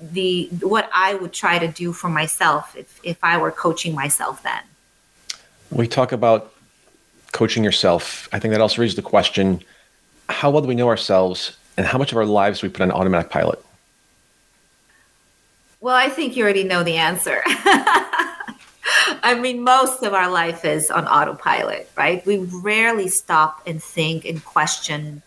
the 0.00 0.48
what 0.60 0.90
I 0.94 1.14
would 1.14 1.32
try 1.32 1.58
to 1.58 1.68
do 1.68 1.92
for 1.92 2.08
myself 2.08 2.74
if, 2.76 3.00
if 3.02 3.22
I 3.22 3.38
were 3.38 3.50
coaching 3.50 3.94
myself 3.94 4.42
then. 4.42 4.62
We 5.70 5.86
talk 5.86 6.12
about 6.12 6.52
coaching 7.32 7.62
yourself. 7.62 8.28
I 8.32 8.38
think 8.38 8.52
that 8.52 8.60
also 8.60 8.80
raises 8.80 8.96
the 8.96 9.02
question 9.02 9.62
how 10.28 10.50
well 10.50 10.62
do 10.62 10.68
we 10.68 10.74
know 10.74 10.88
ourselves 10.88 11.56
and 11.76 11.86
how 11.86 11.98
much 11.98 12.12
of 12.12 12.18
our 12.18 12.26
lives 12.26 12.60
do 12.60 12.66
we 12.66 12.72
put 12.72 12.82
on 12.82 12.90
automatic 12.90 13.30
pilot? 13.30 13.62
Well, 15.80 15.94
I 15.94 16.08
think 16.08 16.36
you 16.36 16.44
already 16.44 16.64
know 16.64 16.82
the 16.82 16.96
answer. 16.96 17.42
I 19.22 19.34
mean, 19.34 19.62
most 19.62 20.02
of 20.02 20.14
our 20.14 20.30
life 20.30 20.64
is 20.64 20.90
on 20.90 21.06
autopilot, 21.06 21.90
right? 21.96 22.24
We 22.26 22.38
rarely 22.38 23.08
stop 23.08 23.62
and 23.66 23.82
think 23.82 24.24
and 24.24 24.44
question 24.44 25.22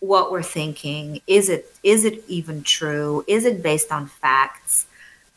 what 0.00 0.30
we're 0.30 0.42
thinking. 0.42 1.20
Is 1.26 1.48
it 1.48 1.74
is 1.82 2.04
it 2.04 2.24
even 2.28 2.62
true? 2.62 3.24
Is 3.26 3.44
it 3.44 3.62
based 3.62 3.92
on 3.92 4.06
facts? 4.06 4.86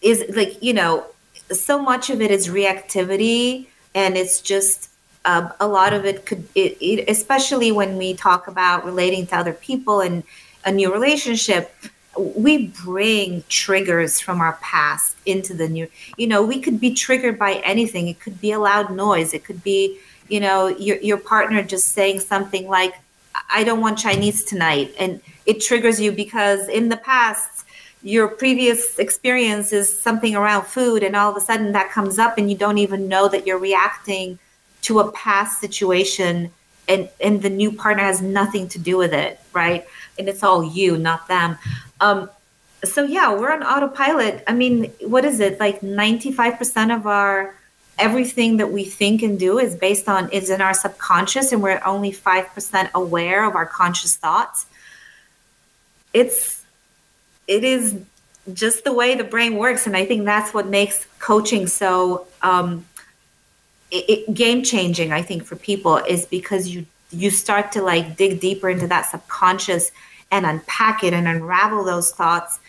Is 0.02 0.24
like 0.36 0.62
you 0.62 0.74
know, 0.74 1.06
so 1.52 1.82
much 1.82 2.10
of 2.10 2.22
it 2.22 2.32
is 2.32 2.48
reactivity, 2.48 3.68
and 3.96 4.18
it's 4.18 4.42
just 4.42 4.90
uh, 5.26 5.50
a 5.60 5.68
lot 5.68 5.94
of 5.94 6.06
it 6.06 6.26
could, 6.26 6.48
it, 6.56 6.78
it, 6.82 7.10
especially 7.10 7.72
when 7.72 7.98
we 7.98 8.14
talk 8.14 8.48
about 8.48 8.86
relating 8.86 9.28
to 9.28 9.36
other 9.36 9.54
people 9.54 10.02
and 10.02 10.24
a 10.66 10.72
new 10.72 10.92
relationship 10.92 11.74
we 12.18 12.68
bring 12.68 13.44
triggers 13.48 14.20
from 14.20 14.42
our 14.42 14.54
past 14.62 15.16
into 15.26 15.54
the 15.54 15.68
new 15.68 15.88
you 16.18 16.28
know 16.28 16.44
we 16.44 16.60
could 16.60 16.80
be 16.80 16.94
triggered 16.94 17.40
by 17.40 17.54
anything. 17.64 18.08
It 18.08 18.20
could 18.20 18.40
be 18.42 18.52
a 18.52 18.60
loud 18.60 18.94
noise. 18.94 19.34
It 19.34 19.44
could 19.44 19.64
be 19.64 20.00
you 20.28 20.40
know 20.40 20.68
your, 20.68 20.98
your 20.98 21.18
partner 21.18 21.62
just 21.64 21.90
saying 21.90 22.20
something 22.20 22.68
like 22.68 22.96
i 23.50 23.64
don't 23.64 23.82
want 23.82 23.98
chinese 23.98 24.44
tonight. 24.44 24.94
And 25.00 25.22
it 25.46 25.62
triggers 25.62 26.00
you 26.00 26.12
because 26.12 26.68
in 26.68 26.90
the 26.90 26.98
past 26.98 27.66
your 28.04 28.28
previous 28.28 28.98
experience 28.98 29.72
is 29.72 29.96
something 29.96 30.36
around 30.36 30.66
food 30.66 31.04
and 31.04 31.16
all 31.16 31.30
of 31.30 31.38
a 31.38 31.42
sudden 31.42 31.72
that 31.74 31.92
comes 31.92 32.18
up 32.18 32.38
and 32.38 32.50
you 32.50 32.58
don't 32.58 32.78
even 32.78 33.08
know 33.08 33.28
that 33.28 33.46
you're 33.46 33.60
reacting 33.60 34.40
to 34.82 35.00
a 35.00 35.12
past 35.12 35.60
situation 35.60 36.52
and 36.88 37.10
and 37.20 37.42
the 37.42 37.50
new 37.50 37.72
partner 37.72 38.04
has 38.04 38.22
nothing 38.22 38.68
to 38.68 38.80
do 38.80 38.98
with 38.98 39.14
it 39.14 39.40
right 39.54 39.86
and 40.18 40.30
it's 40.30 40.44
all 40.44 40.64
you 40.64 40.98
not 40.98 41.28
them 41.28 41.58
um, 42.02 42.30
so 42.84 43.04
yeah, 43.04 43.34
we're 43.34 43.52
on 43.52 43.64
autopilot. 43.64 44.44
I 44.48 44.54
mean, 44.54 44.92
what 45.02 45.24
is 45.24 45.40
it? 45.40 45.60
Like 45.60 45.82
95% 45.82 46.96
of 46.96 47.06
our 47.06 47.56
everything 48.00 48.58
that 48.58 48.72
we 48.72 48.84
think 48.84 49.22
and 49.22 49.38
do 49.38 49.60
is 49.60 49.76
based 49.76 50.10
on 50.10 50.30
is 50.32 50.50
in 50.50 50.60
our 50.62 50.74
subconscious 50.74 51.52
and 51.52 51.62
we're 51.62 51.82
only 51.86 52.12
5% 52.12 52.92
aware 52.94 53.46
of 53.46 53.56
our 53.56 53.66
conscious 53.66 54.16
thoughts. 54.16 54.66
It's 56.14 56.64
it 57.48 57.64
is 57.64 58.00
just 58.54 58.84
the 58.84 58.94
way 58.94 59.14
the 59.14 59.24
brain 59.24 59.56
works 59.56 59.86
and 59.86 59.96
I 59.96 60.06
think 60.06 60.26
that's 60.26 60.54
what 60.54 60.68
makes 60.68 61.06
coaching 61.20 61.68
so 61.68 62.26
um, 62.42 62.86
it, 63.92 64.10
it, 64.10 64.34
game 64.34 64.64
changing 64.64 65.12
I 65.12 65.22
think 65.22 65.44
for 65.44 65.56
people 65.56 65.98
is 65.98 66.26
because 66.26 66.68
you 66.70 66.88
you 67.12 67.30
start 67.30 67.72
to 67.74 67.82
like 67.82 68.18
dig 68.18 68.40
deeper 68.40 68.70
into 68.70 68.88
that 68.88 69.10
subconscious 69.10 69.92
and 70.32 70.46
unpack 70.46 71.04
it 71.04 71.14
and 71.14 71.28
unravel 71.28 71.84
those 71.84 72.12
thoughts. 72.12 72.60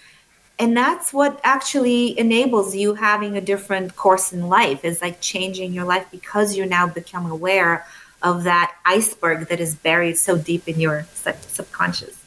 And 0.58 0.76
that's 0.76 1.12
what 1.12 1.40
actually 1.44 2.18
enables 2.18 2.74
you 2.74 2.94
having 2.94 3.36
a 3.36 3.40
different 3.40 3.96
course 3.96 4.32
in 4.32 4.48
life 4.48 4.84
is 4.84 5.00
like 5.00 5.20
changing 5.20 5.72
your 5.72 5.84
life 5.84 6.06
because 6.10 6.56
you 6.56 6.66
now 6.66 6.86
become 6.86 7.30
aware 7.30 7.86
of 8.22 8.44
that 8.44 8.74
iceberg 8.84 9.48
that 9.48 9.60
is 9.60 9.74
buried 9.74 10.16
so 10.16 10.38
deep 10.38 10.68
in 10.68 10.78
your 10.78 11.06
subconscious. 11.12 12.24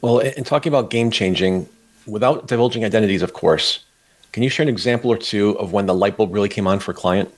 Well, 0.00 0.20
in 0.20 0.44
talking 0.44 0.70
about 0.72 0.88
game 0.88 1.10
changing, 1.10 1.68
without 2.06 2.46
divulging 2.46 2.84
identities, 2.84 3.20
of 3.20 3.34
course, 3.34 3.84
can 4.32 4.42
you 4.42 4.48
share 4.48 4.62
an 4.62 4.68
example 4.68 5.10
or 5.10 5.18
two 5.18 5.58
of 5.58 5.72
when 5.72 5.86
the 5.86 5.94
light 5.94 6.16
bulb 6.16 6.32
really 6.32 6.48
came 6.48 6.66
on 6.66 6.78
for 6.78 6.92
a 6.92 6.94
client? 6.94 7.32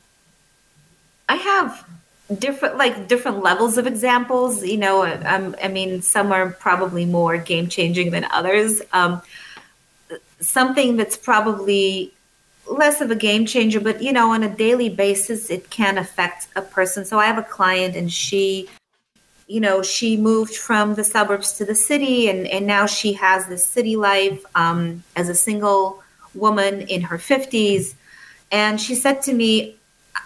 I 1.28 1.36
have 1.36 1.88
different 2.38 2.76
like 2.78 3.08
different 3.08 3.42
levels 3.42 3.76
of 3.76 3.86
examples 3.86 4.64
you 4.64 4.78
know 4.78 5.04
um, 5.24 5.54
i 5.62 5.68
mean 5.68 6.00
some 6.00 6.32
are 6.32 6.50
probably 6.50 7.04
more 7.04 7.36
game 7.36 7.68
changing 7.68 8.10
than 8.10 8.24
others 8.30 8.80
um, 8.92 9.20
something 10.40 10.96
that's 10.96 11.16
probably 11.16 12.12
less 12.66 13.00
of 13.00 13.10
a 13.10 13.16
game 13.16 13.46
changer, 13.46 13.80
but 13.80 14.02
you 14.02 14.12
know, 14.12 14.32
on 14.32 14.42
a 14.42 14.54
daily 14.54 14.88
basis, 14.88 15.50
it 15.50 15.70
can 15.70 15.98
affect 15.98 16.48
a 16.56 16.62
person. 16.62 17.04
So 17.04 17.18
I 17.18 17.26
have 17.26 17.38
a 17.38 17.42
client, 17.42 17.96
and 17.96 18.12
she, 18.12 18.68
you 19.46 19.60
know, 19.60 19.82
she 19.82 20.16
moved 20.16 20.56
from 20.56 20.94
the 20.94 21.04
suburbs 21.04 21.52
to 21.54 21.64
the 21.64 21.74
city, 21.74 22.28
and 22.28 22.46
and 22.46 22.66
now 22.66 22.86
she 22.86 23.12
has 23.14 23.46
this 23.46 23.66
city 23.66 23.96
life 23.96 24.44
um, 24.54 25.02
as 25.16 25.28
a 25.28 25.34
single 25.34 26.02
woman 26.34 26.82
in 26.82 27.02
her 27.02 27.18
fifties. 27.18 27.94
And 28.50 28.80
she 28.80 28.94
said 28.94 29.22
to 29.22 29.32
me, 29.32 29.76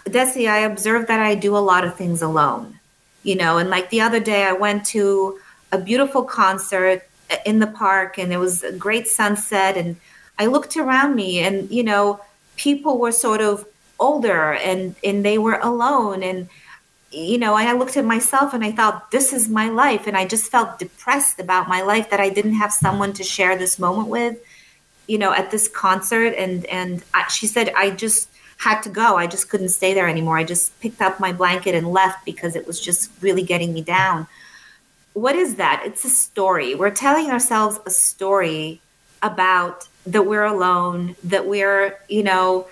Dessi, 0.07 0.49
I 0.49 0.59
observed 0.59 1.09
that 1.09 1.21
I 1.21 1.35
do 1.35 1.57
a 1.57 1.59
lot 1.59 1.85
of 1.85 1.97
things 1.97 2.23
alone, 2.23 2.79
you 3.23 3.35
know, 3.35 3.59
and 3.59 3.71
like 3.71 3.91
the 3.91 4.01
other 4.01 4.21
day, 4.21 4.45
I 4.45 4.53
went 4.53 4.87
to 4.87 5.39
a 5.73 5.79
beautiful 5.79 6.23
concert 6.23 7.03
uh, 7.31 7.37
in 7.45 7.59
the 7.59 7.67
park, 7.67 8.19
and 8.19 8.33
it 8.33 8.39
was 8.39 8.63
a 8.63 8.73
great 8.73 9.09
sunset, 9.09 9.77
and 9.77 9.97
I 10.39 10.47
looked 10.47 10.77
around 10.77 11.15
me, 11.15 11.41
and 11.41 11.71
you 11.71 11.83
know 11.83 12.21
people 12.57 12.99
were 12.99 13.13
sort 13.13 13.41
of 13.41 13.67
older 13.99 14.53
and 14.53 14.95
and 15.03 15.25
they 15.25 15.39
were 15.39 15.59
alone 15.63 16.23
and 16.23 16.49
you 17.11 17.39
know 17.39 17.55
i 17.55 17.73
looked 17.73 17.97
at 17.97 18.05
myself 18.05 18.53
and 18.53 18.65
i 18.65 18.71
thought 18.71 19.11
this 19.11 19.33
is 19.33 19.49
my 19.49 19.69
life 19.69 20.07
and 20.07 20.17
i 20.17 20.27
just 20.27 20.51
felt 20.51 20.79
depressed 20.79 21.41
about 21.41 21.69
my 21.69 21.81
life 21.81 22.11
that 22.11 22.21
i 22.21 22.29
didn't 22.29 22.55
have 22.55 22.73
someone 22.73 23.13
to 23.13 23.23
share 23.23 23.57
this 23.57 23.79
moment 23.79 24.09
with 24.09 24.37
you 25.07 25.17
know 25.17 25.33
at 25.33 25.51
this 25.51 25.69
concert 25.69 26.35
and 26.37 26.67
and 26.67 27.03
I, 27.15 27.27
she 27.29 27.47
said 27.47 27.73
i 27.75 27.91
just 27.91 28.29
had 28.59 28.81
to 28.83 28.89
go. 28.89 29.17
I 29.17 29.27
just 29.27 29.49
couldn't 29.49 29.69
stay 29.69 29.95
there 29.95 30.09
anymore. 30.09 30.39
I 30.39 30.45
just 30.45 30.79
picked 30.81 31.03
up 31.03 31.21
my 31.21 31.33
blanket 31.33 31.75
and 31.75 31.93
left 31.93 32.25
because 32.25 32.57
it 32.57 32.67
was 32.67 32.81
just 32.81 33.11
really 33.21 33.43
getting 33.43 33.73
me 33.73 33.83
down. 33.83 34.27
What 35.13 35.37
is 35.37 35.57
that? 35.57 35.83
It's 35.85 36.05
a 36.05 36.11
story. 36.11 36.75
We're 36.75 36.91
telling 36.91 37.31
ourselves 37.31 37.79
a 37.87 37.91
story 37.91 38.81
about 39.23 39.89
that 40.07 40.23
we're 40.23 40.45
alone, 40.45 41.17
that 41.25 41.47
we're, 41.47 41.99
you 42.09 42.23
know, 42.23 42.67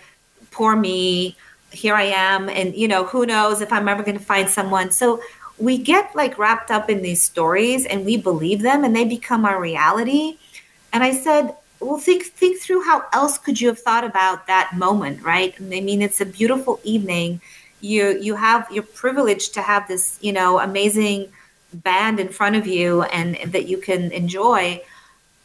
poor 0.51 0.77
me, 0.77 1.37
here 1.73 1.95
I 1.95 2.05
am, 2.05 2.49
and, 2.49 2.75
you 2.75 2.87
know, 2.87 3.05
who 3.05 3.27
knows 3.27 3.61
if 3.61 3.73
I'm 3.73 3.89
ever 3.89 4.03
going 4.03 4.19
to 4.19 4.25
find 4.25 4.49
someone. 4.49 4.91
So 4.91 5.21
we 5.59 5.79
get 5.79 6.15
like 6.15 6.39
wrapped 6.39 6.71
up 6.71 6.89
in 6.89 7.03
these 7.03 7.23
stories 7.23 7.87
and 7.87 8.05
we 8.05 8.17
believe 8.17 8.63
them 8.63 8.85
and 8.85 8.95
they 8.95 9.05
become 9.05 9.45
our 9.45 9.61
reality. 9.61 10.39
And 10.93 11.03
I 11.03 11.13
said, 11.13 11.57
well, 11.85 11.99
think 11.99 12.25
think 12.25 12.61
through 12.61 12.83
how 12.83 13.05
else 13.13 13.39
could 13.39 13.61
you 13.61 13.69
have 13.69 13.79
thought 13.79 14.05
about 14.05 14.47
that 14.47 14.73
moment, 14.75 15.23
right? 15.23 15.55
I 15.59 15.63
mean, 15.63 16.03
it's 16.03 16.21
a 16.21 16.27
beautiful 16.27 16.81
evening. 16.83 17.41
You 17.81 18.19
you 18.21 18.35
have 18.37 18.67
you're 18.71 18.83
privileged 18.83 19.55
to 19.55 19.63
have 19.63 19.87
this, 19.87 20.19
you 20.21 20.33
know, 20.33 20.59
amazing 20.59 21.31
band 21.73 22.21
in 22.21 22.29
front 22.29 22.57
of 22.57 22.67
you 22.67 23.03
and 23.03 23.37
that 23.53 23.67
you 23.67 23.79
can 23.79 24.13
enjoy 24.13 24.81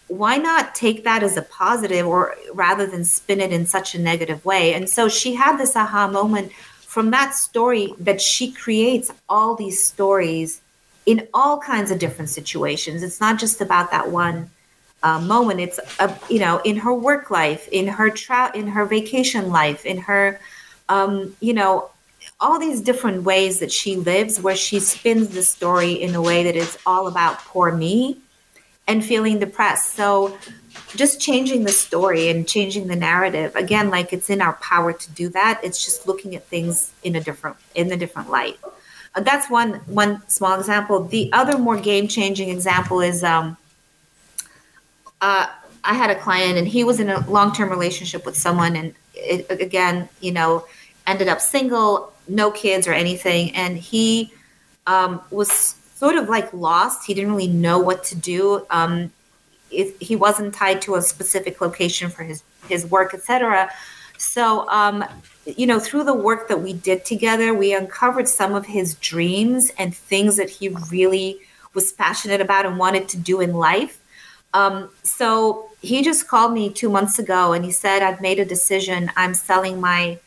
why 0.08 0.38
not 0.38 0.74
take 0.74 1.04
that 1.04 1.22
as 1.22 1.38
a 1.38 1.42
positive 1.44 2.06
or 2.06 2.36
rather 2.54 2.88
than 2.88 3.06
spin 3.06 3.40
it 3.40 3.54
in 3.54 3.66
such 3.66 3.94
a 3.94 4.00
negative 4.00 4.44
way? 4.44 4.74
And 4.74 4.90
so 4.90 5.08
she 5.08 5.36
had 5.36 5.58
this 5.58 5.76
aha 5.76 6.08
moment 6.08 6.52
from 6.80 7.12
that 7.12 7.36
story 7.36 7.94
that 8.00 8.20
she 8.20 8.52
creates 8.52 9.12
all 9.30 9.56
these 9.56 9.84
stories 9.84 10.62
in 11.06 11.28
all 11.32 11.60
kinds 11.60 11.92
of 11.92 12.00
different 12.00 12.30
situations. 12.30 13.04
It's 13.04 13.22
not 13.22 13.40
just 13.40 13.62
about 13.62 13.92
that 13.92 14.10
one 14.10 14.50
uh, 15.04 15.20
moment. 15.20 15.60
It's 15.60 15.80
a, 16.00 16.16
you 16.30 16.40
know 16.40 16.60
in 16.66 16.78
her 16.78 16.94
work 16.94 17.32
life, 17.32 17.68
in 17.70 17.88
her 17.88 18.10
tra- 18.10 18.52
in 18.56 18.68
her 18.68 18.86
vacation 18.86 19.50
life, 19.50 19.86
in 19.86 19.98
her 19.98 20.40
um, 20.90 21.36
you 21.40 21.54
know 21.54 21.90
all 22.40 22.60
these 22.60 22.82
different 22.82 23.24
ways 23.24 23.60
that 23.60 23.72
she 23.72 23.96
lives, 23.96 24.40
where 24.40 24.56
she 24.56 24.80
spins 24.80 25.30
the 25.30 25.44
story 25.44 25.94
in 25.94 26.16
a 26.16 26.22
way 26.22 26.44
that 26.44 26.56
is 26.56 26.78
all 26.86 27.08
about 27.08 27.38
poor 27.40 27.72
me 27.72 28.18
and 28.88 29.06
feeling 29.06 29.40
depressed. 29.40 29.94
So 29.94 30.38
just 30.96 31.22
changing 31.22 31.64
the 31.64 31.72
story 31.72 32.30
and 32.30 32.48
changing 32.48 32.88
the 32.88 32.96
narrative 32.96 33.56
again 33.56 33.90
like 33.90 34.12
it's 34.14 34.30
in 34.30 34.42
our 34.42 34.54
power 34.54 34.94
to 34.94 35.10
do 35.12 35.30
that 35.30 35.60
it's 35.64 35.84
just 35.84 36.08
looking 36.08 36.36
at 36.36 36.44
things 36.46 36.92
in 37.04 37.16
a 37.16 37.22
different 37.22 37.56
in 37.76 37.92
a 37.92 37.98
different 37.98 38.30
light 38.30 38.58
uh, 39.16 39.22
that's 39.22 39.50
one 39.50 39.76
one 39.86 40.28
small 40.28 40.58
example 40.58 41.04
the 41.04 41.32
other 41.34 41.58
more 41.58 41.78
game 41.78 42.08
changing 42.08 42.50
example 42.50 43.02
is 43.02 43.24
um 43.24 43.56
uh 45.22 45.48
i 45.84 45.94
had 45.94 46.10
a 46.10 46.16
client 46.16 46.58
and 46.58 46.68
he 46.68 46.84
was 46.84 47.00
in 47.00 47.10
a 47.10 47.28
long-term 47.30 47.70
relationship 47.70 48.26
with 48.26 48.36
someone 48.36 48.76
and 48.76 48.94
it, 49.14 49.50
again 49.50 50.08
you 50.22 50.32
know 50.32 50.66
ended 51.08 51.28
up 51.28 51.42
single 51.42 52.14
no 52.28 52.52
kids 52.52 52.88
or 52.88 52.94
anything 52.94 53.54
and 53.56 53.78
he 53.78 54.32
um, 54.90 55.22
was 55.30 55.76
sort 55.96 56.16
of 56.16 56.30
like 56.30 56.52
lost. 56.54 57.06
He 57.06 57.14
didn't 57.14 57.32
really 57.32 57.48
know 57.48 57.80
what 57.80 58.04
to 58.06 58.16
do. 58.16 58.66
Um, 58.70 59.12
it, 59.70 60.02
he 60.02 60.16
wasn't 60.16 60.54
tied 60.54 60.82
to 60.84 60.96
a 60.96 61.02
specific 61.02 61.62
location 61.62 62.10
for 62.10 62.24
his 62.24 62.44
his 62.68 62.86
work, 62.88 63.14
etc. 63.14 63.70
So, 64.18 64.68
um, 64.70 65.06
you 65.46 65.66
know, 65.68 65.80
through 65.80 66.04
the 66.06 66.14
work 66.14 66.48
that 66.50 66.62
we 66.62 66.74
did 66.74 67.06
together, 67.06 67.54
we 67.54 67.74
uncovered 67.74 68.28
some 68.28 68.54
of 68.54 68.66
his 68.66 68.96
dreams 68.96 69.72
and 69.78 69.96
things 69.96 70.38
that 70.38 70.50
he 70.50 70.70
really 70.90 71.40
was 71.74 71.92
passionate 71.94 72.42
about 72.42 72.66
and 72.66 72.78
wanted 72.78 73.08
to 73.10 73.18
do 73.18 73.42
in 73.42 73.54
life. 73.54 73.99
Um, 74.54 74.90
so 75.04 75.70
he 75.82 76.04
just 76.04 76.28
called 76.28 76.54
me 76.54 76.70
two 76.70 76.90
months 76.90 77.20
ago 77.20 77.54
and 77.54 77.64
he 77.64 77.72
said, 77.72 78.02
I've 78.02 78.22
made 78.22 78.40
a 78.40 78.46
decision. 78.46 79.12
I'm 79.16 79.34
selling 79.34 79.80
my 79.80 80.20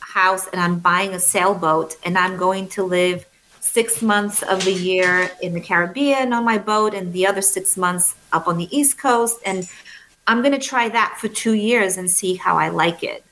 house 0.00 0.48
and 0.48 0.60
I'm 0.60 0.78
buying 0.78 1.12
a 1.14 1.20
sailboat 1.20 1.96
and 2.04 2.16
I'm 2.16 2.36
going 2.36 2.68
to 2.70 2.82
live 2.82 3.26
six 3.60 4.00
months 4.00 4.42
of 4.42 4.64
the 4.64 4.72
year 4.72 5.30
in 5.42 5.52
the 5.52 5.60
Caribbean 5.60 6.32
on 6.32 6.44
my 6.44 6.58
boat 6.58 6.94
and 6.94 7.12
the 7.12 7.26
other 7.26 7.42
six 7.42 7.76
months 7.76 8.14
up 8.32 8.48
on 8.48 8.56
the 8.56 8.74
East 8.76 8.98
Coast. 8.98 9.38
And 9.44 9.68
I'm 10.26 10.40
going 10.40 10.58
to 10.58 10.58
try 10.58 10.88
that 10.88 11.18
for 11.20 11.28
two 11.28 11.52
years 11.52 11.96
and 11.96 12.10
see 12.10 12.34
how 12.34 12.56
I 12.56 12.70
like 12.70 13.02
it. 13.02 13.24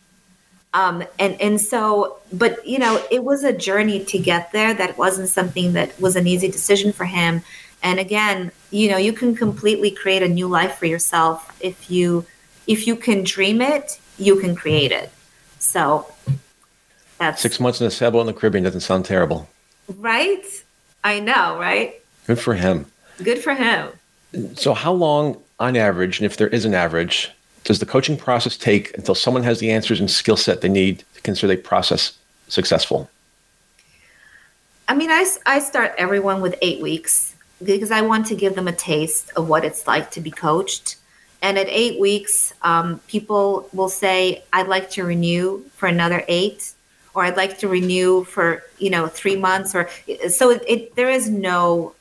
Um, 0.74 1.05
and 1.18 1.41
and 1.41 1.59
so, 1.59 2.18
but 2.32 2.66
you 2.66 2.78
know, 2.78 3.03
it 3.11 3.24
was 3.24 3.45
a 3.45 3.53
journey 3.53 4.05
to 4.05 4.18
get 4.18 4.53
there. 4.53 4.74
That 4.74 4.99
wasn't 4.99 5.30
something 5.30 5.72
that 5.72 5.99
was 5.99 6.16
an 6.16 6.26
easy 6.26 6.49
decision 6.49 6.93
for 6.93 7.07
him. 7.07 7.43
And 7.82 7.99
again, 7.99 8.53
you 8.71 8.91
know, 8.91 8.97
you 8.97 9.12
can 9.12 9.35
completely 9.35 9.91
create 9.91 10.23
a 10.23 10.29
new 10.29 10.49
life 10.49 10.77
for 10.77 10.87
yourself 10.87 11.57
if 11.61 11.91
you 11.91 12.27
if 12.67 12.87
you 12.87 12.97
can 12.97 13.23
dream 13.23 13.62
it, 13.62 14.01
you 14.19 14.41
can 14.41 14.57
create 14.57 14.91
it. 14.91 15.11
So 15.59 16.12
that's 17.19 17.41
six 17.41 17.61
months 17.61 17.81
in 17.81 17.87
a 17.87 17.91
sailboat 17.91 18.23
in 18.23 18.27
the 18.27 18.33
Caribbean 18.33 18.64
doesn't 18.64 18.81
sound 18.81 19.05
terrible. 19.05 19.49
Right? 19.97 20.45
I 21.05 21.21
know, 21.21 21.59
right? 21.59 21.95
Good 22.27 22.41
for 22.41 22.55
him. 22.55 22.87
Good 23.23 23.39
for 23.39 23.55
him. 23.55 23.91
So, 24.55 24.75
how 24.75 24.93
long, 24.93 25.41
on 25.61 25.77
average, 25.77 26.19
and 26.19 26.27
if 26.27 26.37
there 26.37 26.49
is 26.49 26.64
an 26.64 26.75
average, 26.75 27.31
does 27.64 27.79
the 27.79 27.87
coaching 27.87 28.17
process 28.17 28.57
take 28.57 28.97
until 28.99 29.14
someone 29.14 29.45
has 29.45 29.61
the 29.61 29.71
answers 29.71 30.01
and 30.01 30.11
skill 30.11 30.37
set 30.37 30.61
they 30.61 30.69
need 30.69 31.05
to 31.14 31.23
consider 31.23 31.55
the 31.55 31.62
process 31.62 32.19
successful? 32.49 33.09
I 34.89 34.95
mean, 34.95 35.11
I, 35.11 35.27
I 35.47 35.61
start 35.61 35.95
everyone 35.97 36.41
with 36.41 36.57
eight 36.61 36.83
weeks 36.83 37.36
because 37.62 37.90
I 37.90 38.02
want 38.02 38.26
to 38.26 38.34
give 38.34 38.54
them 38.54 38.68
a 38.68 38.72
taste 38.72 39.30
of 39.36 39.48
what 39.48 39.64
it's 39.64 39.86
like 39.86 40.11
to 40.12 40.20
be 40.20 40.30
coached. 40.30 40.96
And 41.42 41.59
at 41.59 41.66
eight 41.68 42.00
weeks, 42.00 42.52
um, 42.62 43.00
people 43.07 43.68
will 43.72 43.88
say, 43.88 44.42
I'd 44.52 44.68
like 44.68 44.90
to 44.90 45.04
renew 45.04 45.62
for 45.76 45.86
another 45.86 46.24
eight 46.28 46.72
or 47.16 47.24
I'd 47.24 47.36
like 47.36 47.59
to 47.59 47.68
renew 47.68 48.24
for 48.24 48.62
you 48.78 48.90
know 48.90 49.09
three 49.09 49.36
months 49.36 49.74
or 49.74 49.88
so 50.28 50.50
it, 50.50 50.62
it 50.68 50.96
there 50.96 51.11
is 51.11 51.28
no 51.28 51.94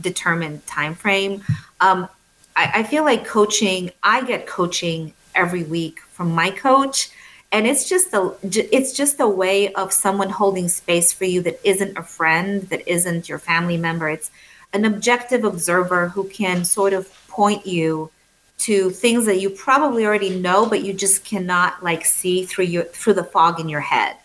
determined 0.00 0.66
time 0.66 0.94
frame. 0.94 1.44
Um, 1.80 2.08
I, 2.56 2.70
I 2.76 2.82
feel 2.82 3.04
like 3.04 3.24
coaching. 3.24 3.92
I 4.02 4.24
get 4.24 4.46
coaching 4.46 5.12
every 5.34 5.62
week 5.62 6.00
from 6.00 6.32
my 6.32 6.50
coach, 6.50 7.10
and 7.52 7.66
it's 7.66 7.88
just 7.88 8.12
a 8.14 8.34
it's 8.42 8.92
just 8.94 9.20
a 9.20 9.28
way 9.28 9.72
of 9.74 9.92
someone 9.92 10.30
holding 10.30 10.68
space 10.68 11.12
for 11.12 11.26
you 11.26 11.42
that 11.42 11.60
isn't 11.64 11.96
a 11.96 12.02
friend, 12.02 12.62
that 12.70 12.88
isn't 12.88 13.28
your 13.28 13.38
family 13.38 13.76
member. 13.76 14.08
It's 14.08 14.30
an 14.72 14.84
objective 14.84 15.44
observer 15.44 16.08
who 16.08 16.28
can 16.28 16.64
sort 16.64 16.92
of 16.92 17.08
point 17.28 17.66
you 17.66 18.10
to 18.58 18.90
things 18.90 19.26
that 19.26 19.40
you 19.40 19.50
probably 19.50 20.06
already 20.06 20.30
know 20.30 20.66
but 20.66 20.84
you 20.84 20.92
just 20.92 21.24
cannot 21.24 21.82
like 21.82 22.04
see 22.04 22.44
through 22.44 22.64
your 22.64 22.84
through 22.84 23.14
the 23.14 23.24
fog 23.24 23.58
in 23.58 23.68
your 23.68 23.80
head 23.80 24.16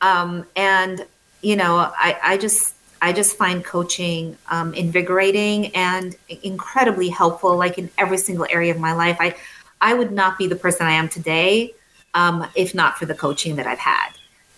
um, 0.00 0.46
and 0.56 1.04
you 1.42 1.56
know, 1.56 1.76
I, 1.76 2.18
I 2.22 2.36
just 2.38 2.74
I 3.00 3.12
just 3.12 3.36
find 3.36 3.64
coaching 3.64 4.36
um, 4.48 4.74
invigorating 4.74 5.74
and 5.76 6.16
incredibly 6.42 7.08
helpful. 7.08 7.56
Like 7.56 7.78
in 7.78 7.90
every 7.98 8.18
single 8.18 8.46
area 8.50 8.72
of 8.72 8.80
my 8.80 8.92
life, 8.92 9.18
I 9.20 9.36
I 9.80 9.94
would 9.94 10.12
not 10.12 10.38
be 10.38 10.46
the 10.46 10.56
person 10.56 10.86
I 10.86 10.92
am 10.92 11.08
today 11.08 11.74
um, 12.14 12.46
if 12.54 12.74
not 12.74 12.98
for 12.98 13.06
the 13.06 13.14
coaching 13.14 13.56
that 13.56 13.66
I've 13.66 13.78
had. 13.78 14.10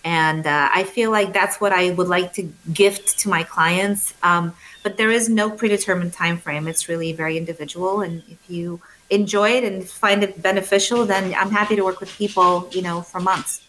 And 0.09 0.47
uh, 0.47 0.71
I 0.73 0.85
feel 0.85 1.11
like 1.11 1.35
that's 1.35 1.61
what 1.61 1.71
I 1.71 1.91
would 1.91 2.09
like 2.09 2.33
to 2.33 2.51
gift 2.73 3.19
to 3.19 3.29
my 3.29 3.43
clients. 3.43 4.15
Um, 4.23 4.55
but 4.83 4.97
there 4.97 5.11
is 5.11 5.29
no 5.29 5.51
predetermined 5.51 6.15
time 6.15 6.39
frame. 6.39 6.67
It's 6.67 6.89
really 6.89 7.13
very 7.13 7.37
individual. 7.37 8.01
And 8.01 8.23
if 8.27 8.39
you 8.49 8.81
enjoy 9.11 9.51
it 9.51 9.65
and 9.65 9.87
find 9.87 10.23
it 10.23 10.41
beneficial, 10.41 11.05
then 11.05 11.35
I'm 11.35 11.51
happy 11.51 11.77
to 11.77 11.85
work 11.85 12.01
with 12.01 12.11
people, 12.17 12.71
you 12.73 12.81
know, 12.81 13.03
for 13.03 13.21
months. 13.21 13.61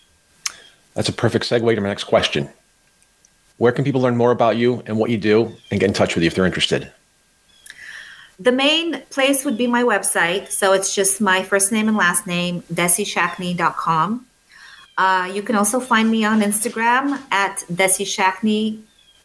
That's 0.94 1.10
a 1.10 1.14
perfect 1.14 1.44
segue 1.44 1.76
to 1.76 1.82
my 1.82 1.90
next 1.90 2.06
question. 2.06 2.48
Where 3.58 3.74
can 3.74 3.84
people 3.84 4.00
learn 4.00 4.16
more 4.16 4.32
about 4.32 4.56
you 4.56 4.82
and 4.86 4.98
what 4.98 5.10
you 5.10 5.18
do 5.18 5.54
and 5.72 5.82
get 5.82 5.88
in 5.88 5.94
touch 5.94 6.16
with 6.16 6.24
you 6.24 6.28
if 6.28 6.36
they're 6.36 6.46
interested? 6.46 6.90
the 8.40 8.54
main 8.54 9.02
place 9.10 9.44
would 9.44 9.58
be 9.58 9.68
my 9.68 9.84
website. 9.84 10.50
So 10.50 10.72
it's 10.72 10.96
just 10.96 11.20
my 11.20 11.44
first 11.44 11.74
name 11.74 11.90
and 11.90 11.98
last 11.98 12.26
name, 12.26 12.62
dessischachne.com. 12.74 14.26
Uh, 15.00 15.32
you 15.34 15.42
can 15.42 15.56
also 15.56 15.80
find 15.80 16.12
me 16.12 16.26
on 16.26 16.42
Instagram 16.42 17.18
at 17.32 17.64
Dessi 17.72 18.80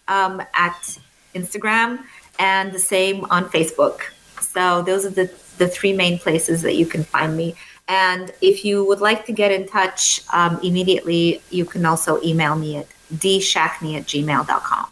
um, 0.07 0.41
at 0.55 0.99
Instagram 1.35 1.99
and 2.39 2.71
the 2.71 2.79
same 2.79 3.25
on 3.25 3.47
Facebook. 3.47 4.03
So 4.41 4.83
those 4.83 5.05
are 5.05 5.11
the, 5.11 5.29
the 5.59 5.67
three 5.67 5.93
main 5.93 6.21
places 6.21 6.63
that 6.63 6.77
you 6.77 6.87
can 6.87 7.03
find 7.03 7.37
me. 7.37 7.57
And 7.89 8.33
if 8.41 8.65
you 8.65 8.85
would 8.85 9.01
like 9.01 9.27
to 9.27 9.33
get 9.33 9.51
in 9.51 9.67
touch 9.67 10.23
um, 10.33 10.61
immediately, 10.63 11.43
you 11.51 11.65
can 11.65 11.85
also 11.85 12.23
email 12.23 12.55
me 12.55 12.77
at 12.77 12.87
dschachne 13.13 13.99
at 13.99 14.05
gmail.com. 14.07 14.87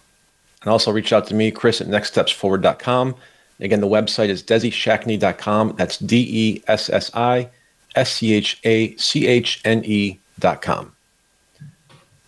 And 0.62 0.70
also 0.70 0.90
reach 0.90 1.12
out 1.12 1.28
to 1.28 1.34
me, 1.36 1.52
Chris 1.52 1.80
at 1.80 1.86
nextstepsforward.com. 1.86 3.14
Again, 3.60 3.80
the 3.80 3.86
website 3.86 4.30
is 4.30 4.42
dessischachne.com. 4.42 5.76
That's 5.78 5.96
D 5.98 6.26
E 6.28 6.62
S 6.66 6.90
S 6.90 7.08
I 7.14 7.48
S 7.94 8.14
C 8.14 8.32
H 8.32 8.58
A 8.64 8.96
C 8.96 9.28
H 9.28 9.60
N 9.64 9.82
E.com. 10.38 10.94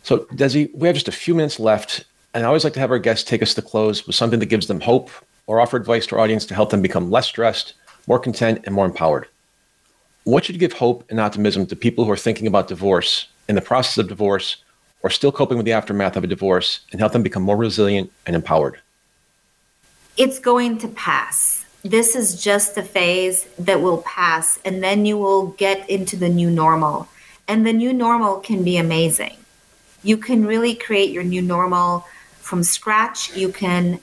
So, 0.03 0.19
Dessi, 0.35 0.75
we 0.75 0.87
have 0.87 0.97
just 0.97 1.09
a 1.09 1.13
few 1.13 1.35
minutes 1.35 1.59
left, 1.59 2.05
and 2.35 2.45
I 2.45 2.47
always 2.47 2.65
like 2.65 2.75
to 2.75 2.81
have 2.81 2.91
our 2.91 2.99
guests 2.99 3.29
take 3.29 3.43
us 3.43 3.55
to 3.55 3.63
close 3.63 4.07
with 4.07 4.17
something 4.17 4.41
that 4.41 4.47
gives 4.47 4.67
them 4.67 4.81
hope 4.81 5.11
or 5.47 5.61
offer 5.61 5.77
advice 5.77 6.07
to 6.07 6.17
our 6.17 6.23
audience 6.23 6.45
to 6.47 6.55
help 6.55 6.71
them 6.71 6.83
become 6.83 7.11
less 7.11 7.27
stressed, 7.27 7.75
more 8.07 8.19
content, 8.19 8.61
and 8.65 8.75
more 8.75 8.87
empowered. 8.87 9.29
What 10.25 10.45
should 10.45 10.59
give 10.59 10.73
hope 10.73 11.05
and 11.11 11.21
optimism 11.21 11.67
to 11.67 11.77
people 11.77 12.05
who 12.05 12.11
are 12.11 12.17
thinking 12.17 12.47
about 12.47 12.69
divorce, 12.69 13.29
in 13.49 13.55
the 13.55 13.61
process 13.61 13.99
of 13.99 14.09
divorce, 14.09 14.57
or 15.03 15.11
still 15.11 15.33
coping 15.33 15.59
with 15.59 15.67
the 15.67 15.73
aftermath 15.73 16.17
of 16.17 16.25
a 16.25 16.27
divorce 16.27 16.81
and 16.91 17.01
help 17.01 17.13
them 17.13 17.23
become 17.23 17.43
more 17.43 17.57
resilient 17.57 18.11
and 18.27 18.35
empowered? 18.35 18.81
It's 20.17 20.39
going 20.39 20.79
to 20.79 20.89
pass. 20.89 21.65
This 21.83 22.17
is 22.17 22.43
just 22.43 22.79
a 22.79 22.83
phase 22.83 23.45
that 23.59 23.83
will 23.83 23.99
pass, 24.03 24.59
and 24.65 24.83
then 24.83 25.05
you 25.05 25.19
will 25.19 25.49
get 25.49 25.89
into 25.91 26.17
the 26.17 26.31
new 26.31 26.51
normal. 26.51 27.09
And 27.47 27.67
the 27.67 27.73
new 27.73 27.93
normal 27.93 28.41
can 28.41 28.65
be 28.65 28.77
amazing. 28.77 29.37
You 30.03 30.17
can 30.17 30.47
really 30.47 30.75
create 30.75 31.11
your 31.11 31.25
new 31.25 31.43
normal 31.43 32.07
from 32.41 32.63
scratch. 32.63 33.37
You 33.37 33.51
can, 33.51 34.01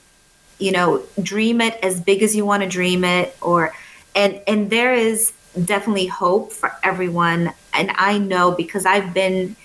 you 0.58 0.72
know, 0.72 1.02
dream 1.22 1.60
it 1.60 1.78
as 1.82 2.00
big 2.00 2.22
as 2.22 2.34
you 2.34 2.44
want 2.44 2.62
to 2.62 2.68
dream 2.68 3.04
it, 3.04 3.36
or 3.40 3.72
and 4.14 4.40
and 4.46 4.70
there 4.70 4.94
is 4.94 5.32
definitely 5.64 6.06
hope 6.06 6.52
for 6.52 6.72
everyone. 6.82 7.52
And 7.72 7.92
I 7.94 8.18
know 8.18 8.52
because 8.52 8.86
I've 8.86 9.12
been 9.12 9.56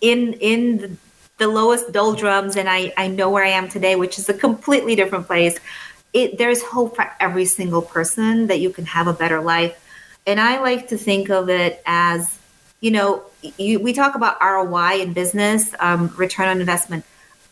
in 0.00 0.34
in 0.34 0.78
the, 0.78 0.96
the 1.38 1.48
lowest 1.48 1.92
doldrums 1.92 2.56
and 2.56 2.68
I, 2.68 2.92
I 2.96 3.08
know 3.08 3.30
where 3.30 3.44
I 3.44 3.50
am 3.50 3.68
today, 3.68 3.96
which 3.96 4.18
is 4.18 4.28
a 4.28 4.34
completely 4.34 4.96
different 4.96 5.26
place. 5.26 5.58
It, 6.12 6.38
there's 6.38 6.62
hope 6.62 6.96
for 6.96 7.10
every 7.20 7.44
single 7.44 7.82
person 7.82 8.46
that 8.46 8.60
you 8.60 8.70
can 8.70 8.86
have 8.86 9.06
a 9.06 9.12
better 9.12 9.40
life. 9.40 9.78
And 10.26 10.40
I 10.40 10.60
like 10.60 10.88
to 10.88 10.96
think 10.96 11.28
of 11.28 11.50
it 11.50 11.82
as, 11.84 12.35
you 12.86 12.92
know, 12.92 13.24
you, 13.58 13.80
we 13.80 13.92
talk 13.92 14.14
about 14.14 14.40
ROI 14.40 15.00
in 15.02 15.12
business, 15.12 15.74
um, 15.80 16.06
return 16.16 16.46
on 16.46 16.60
investment. 16.60 17.04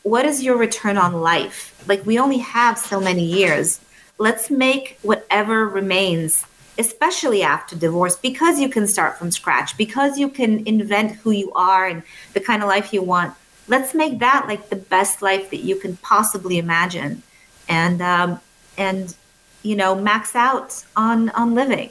What 0.05 0.25
is 0.25 0.45
your 0.45 0.57
return 0.57 0.97
on 0.97 1.13
life? 1.13 1.59
Like, 1.89 2.07
we 2.07 2.21
only 2.21 2.39
have 2.39 2.79
so 2.79 3.01
many 3.01 3.25
years. 3.25 3.81
Let's 4.17 4.49
make 4.49 4.97
whatever 5.03 5.69
remains 5.69 6.47
especially 6.77 7.43
after 7.43 7.77
divorce, 7.77 8.17
because 8.17 8.59
you 8.59 8.69
can 8.69 8.87
start 8.87 9.17
from 9.17 9.31
scratch, 9.31 9.77
because 9.77 10.19
you 10.19 10.29
can 10.29 10.67
invent 10.67 11.13
who 11.13 11.31
you 11.31 11.53
are 11.53 11.87
and 11.87 12.03
the 12.33 12.41
kind 12.41 12.63
of 12.63 12.69
life 12.69 12.93
you 12.93 13.03
want. 13.03 13.35
Let's 13.69 13.95
make 13.95 14.19
that 14.19 14.47
like 14.49 14.71
the 14.71 14.77
best 14.77 15.23
life 15.23 15.51
that 15.51 15.63
you 15.69 15.77
can 15.77 15.97
possibly 15.99 16.59
imagine, 16.59 17.23
and 17.69 18.03
um, 18.03 18.41
and 18.77 19.15
you 19.63 19.77
know 19.77 19.95
max 19.95 20.35
out 20.35 20.85
on 20.97 21.31
on 21.31 21.55
living. 21.55 21.91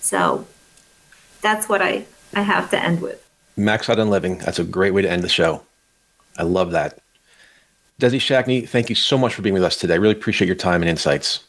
So 0.00 0.46
that's 1.40 1.68
what 1.68 1.80
I 1.80 2.04
I 2.36 2.42
have 2.42 2.70
to 2.70 2.82
end 2.82 3.00
with. 3.00 3.20
Max 3.56 3.88
out 3.88 3.98
on 3.98 4.10
living. 4.10 4.38
That's 4.38 4.58
a 4.58 4.64
great 4.64 4.92
way 4.92 5.02
to 5.02 5.10
end 5.10 5.22
the 5.22 5.28
show. 5.28 5.62
I 6.36 6.42
love 6.42 6.72
that. 6.72 6.98
Dessi 8.00 8.20
Schachne, 8.20 8.68
thank 8.68 8.88
you 8.88 8.96
so 8.96 9.16
much 9.16 9.34
for 9.34 9.42
being 9.42 9.54
with 9.54 9.62
us 9.62 9.76
today. 9.76 9.94
I 9.94 9.98
really 9.98 10.14
appreciate 10.14 10.46
your 10.46 10.56
time 10.56 10.82
and 10.82 10.90
insights. 10.90 11.44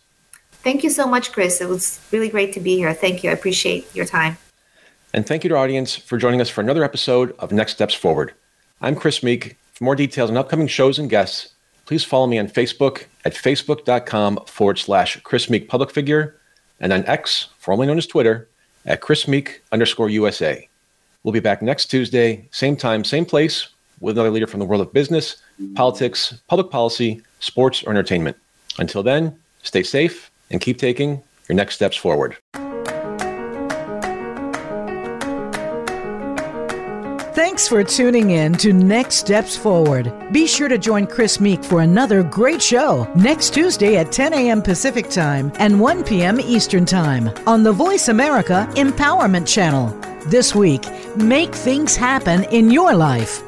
Thank 0.51 0.83
you 0.83 0.89
so 0.89 1.07
much, 1.07 1.31
Chris. 1.31 1.61
It 1.61 1.69
was 1.69 1.99
really 2.11 2.29
great 2.29 2.53
to 2.53 2.59
be 2.59 2.75
here. 2.75 2.93
Thank 2.93 3.23
you. 3.23 3.29
I 3.29 3.33
appreciate 3.33 3.93
your 3.95 4.05
time. 4.05 4.37
And 5.13 5.25
thank 5.25 5.43
you 5.43 5.49
to 5.49 5.55
our 5.55 5.63
audience 5.63 5.95
for 5.95 6.17
joining 6.17 6.41
us 6.41 6.49
for 6.49 6.61
another 6.61 6.83
episode 6.83 7.35
of 7.39 7.51
Next 7.51 7.73
Steps 7.73 7.93
Forward. 7.93 8.33
I'm 8.81 8.95
Chris 8.95 9.23
Meek. 9.23 9.57
For 9.73 9.83
more 9.83 9.95
details 9.95 10.29
on 10.29 10.37
upcoming 10.37 10.67
shows 10.67 10.99
and 10.99 11.09
guests, 11.09 11.53
please 11.85 12.03
follow 12.03 12.27
me 12.27 12.37
on 12.37 12.47
Facebook 12.47 13.05
at 13.23 13.33
facebook.com 13.33 14.39
forward 14.45 14.77
slash 14.77 15.19
Chris 15.21 15.49
Meek 15.49 15.67
public 15.69 15.91
figure 15.91 16.35
and 16.79 16.91
on 16.91 17.05
X, 17.05 17.49
formerly 17.57 17.87
known 17.87 17.97
as 17.97 18.07
Twitter, 18.07 18.49
at 18.85 19.01
Chris 19.01 19.27
Meek 19.27 19.61
underscore 19.71 20.09
USA. 20.09 20.67
We'll 21.25 21.31
be 21.31 21.39
back 21.39 21.63
next 21.63 21.87
Tuesday, 21.87 22.47
same 22.51 22.75
time, 22.75 23.03
same 23.03 23.25
place, 23.25 23.69
with 23.99 24.15
another 24.15 24.29
leader 24.29 24.45
from 24.45 24.59
the 24.59 24.65
world 24.67 24.83
of 24.83 24.93
business, 24.93 25.37
politics, 25.73 26.39
public 26.47 26.69
policy, 26.69 27.23
sports, 27.39 27.83
or 27.83 27.89
entertainment. 27.89 28.37
Until 28.77 29.01
then, 29.01 29.35
stay 29.63 29.81
safe 29.81 30.29
and 30.51 30.61
keep 30.61 30.77
taking 30.77 31.23
your 31.49 31.55
next 31.55 31.73
steps 31.73 31.97
forward. 31.97 32.37
Thanks 37.33 37.67
for 37.67 37.83
tuning 37.83 38.29
in 38.29 38.53
to 38.57 38.71
Next 38.71 39.15
Steps 39.15 39.57
Forward. 39.57 40.13
Be 40.31 40.45
sure 40.45 40.67
to 40.67 40.77
join 40.77 41.07
Chris 41.07 41.39
Meek 41.39 41.63
for 41.63 41.81
another 41.81 42.21
great 42.21 42.61
show 42.61 43.11
next 43.15 43.51
Tuesday 43.51 43.97
at 43.97 44.11
10 44.11 44.33
a.m. 44.33 44.61
Pacific 44.61 45.09
Time 45.09 45.51
and 45.57 45.79
1 45.79 46.03
p.m. 46.03 46.39
Eastern 46.39 46.85
Time 46.85 47.31
on 47.47 47.63
the 47.63 47.71
Voice 47.71 48.09
America 48.09 48.69
Empowerment 48.75 49.47
Channel. 49.47 50.14
This 50.27 50.55
week, 50.55 50.83
make 51.15 51.53
things 51.53 51.95
happen 51.95 52.45
in 52.45 52.71
your 52.71 52.95
life. 52.95 53.43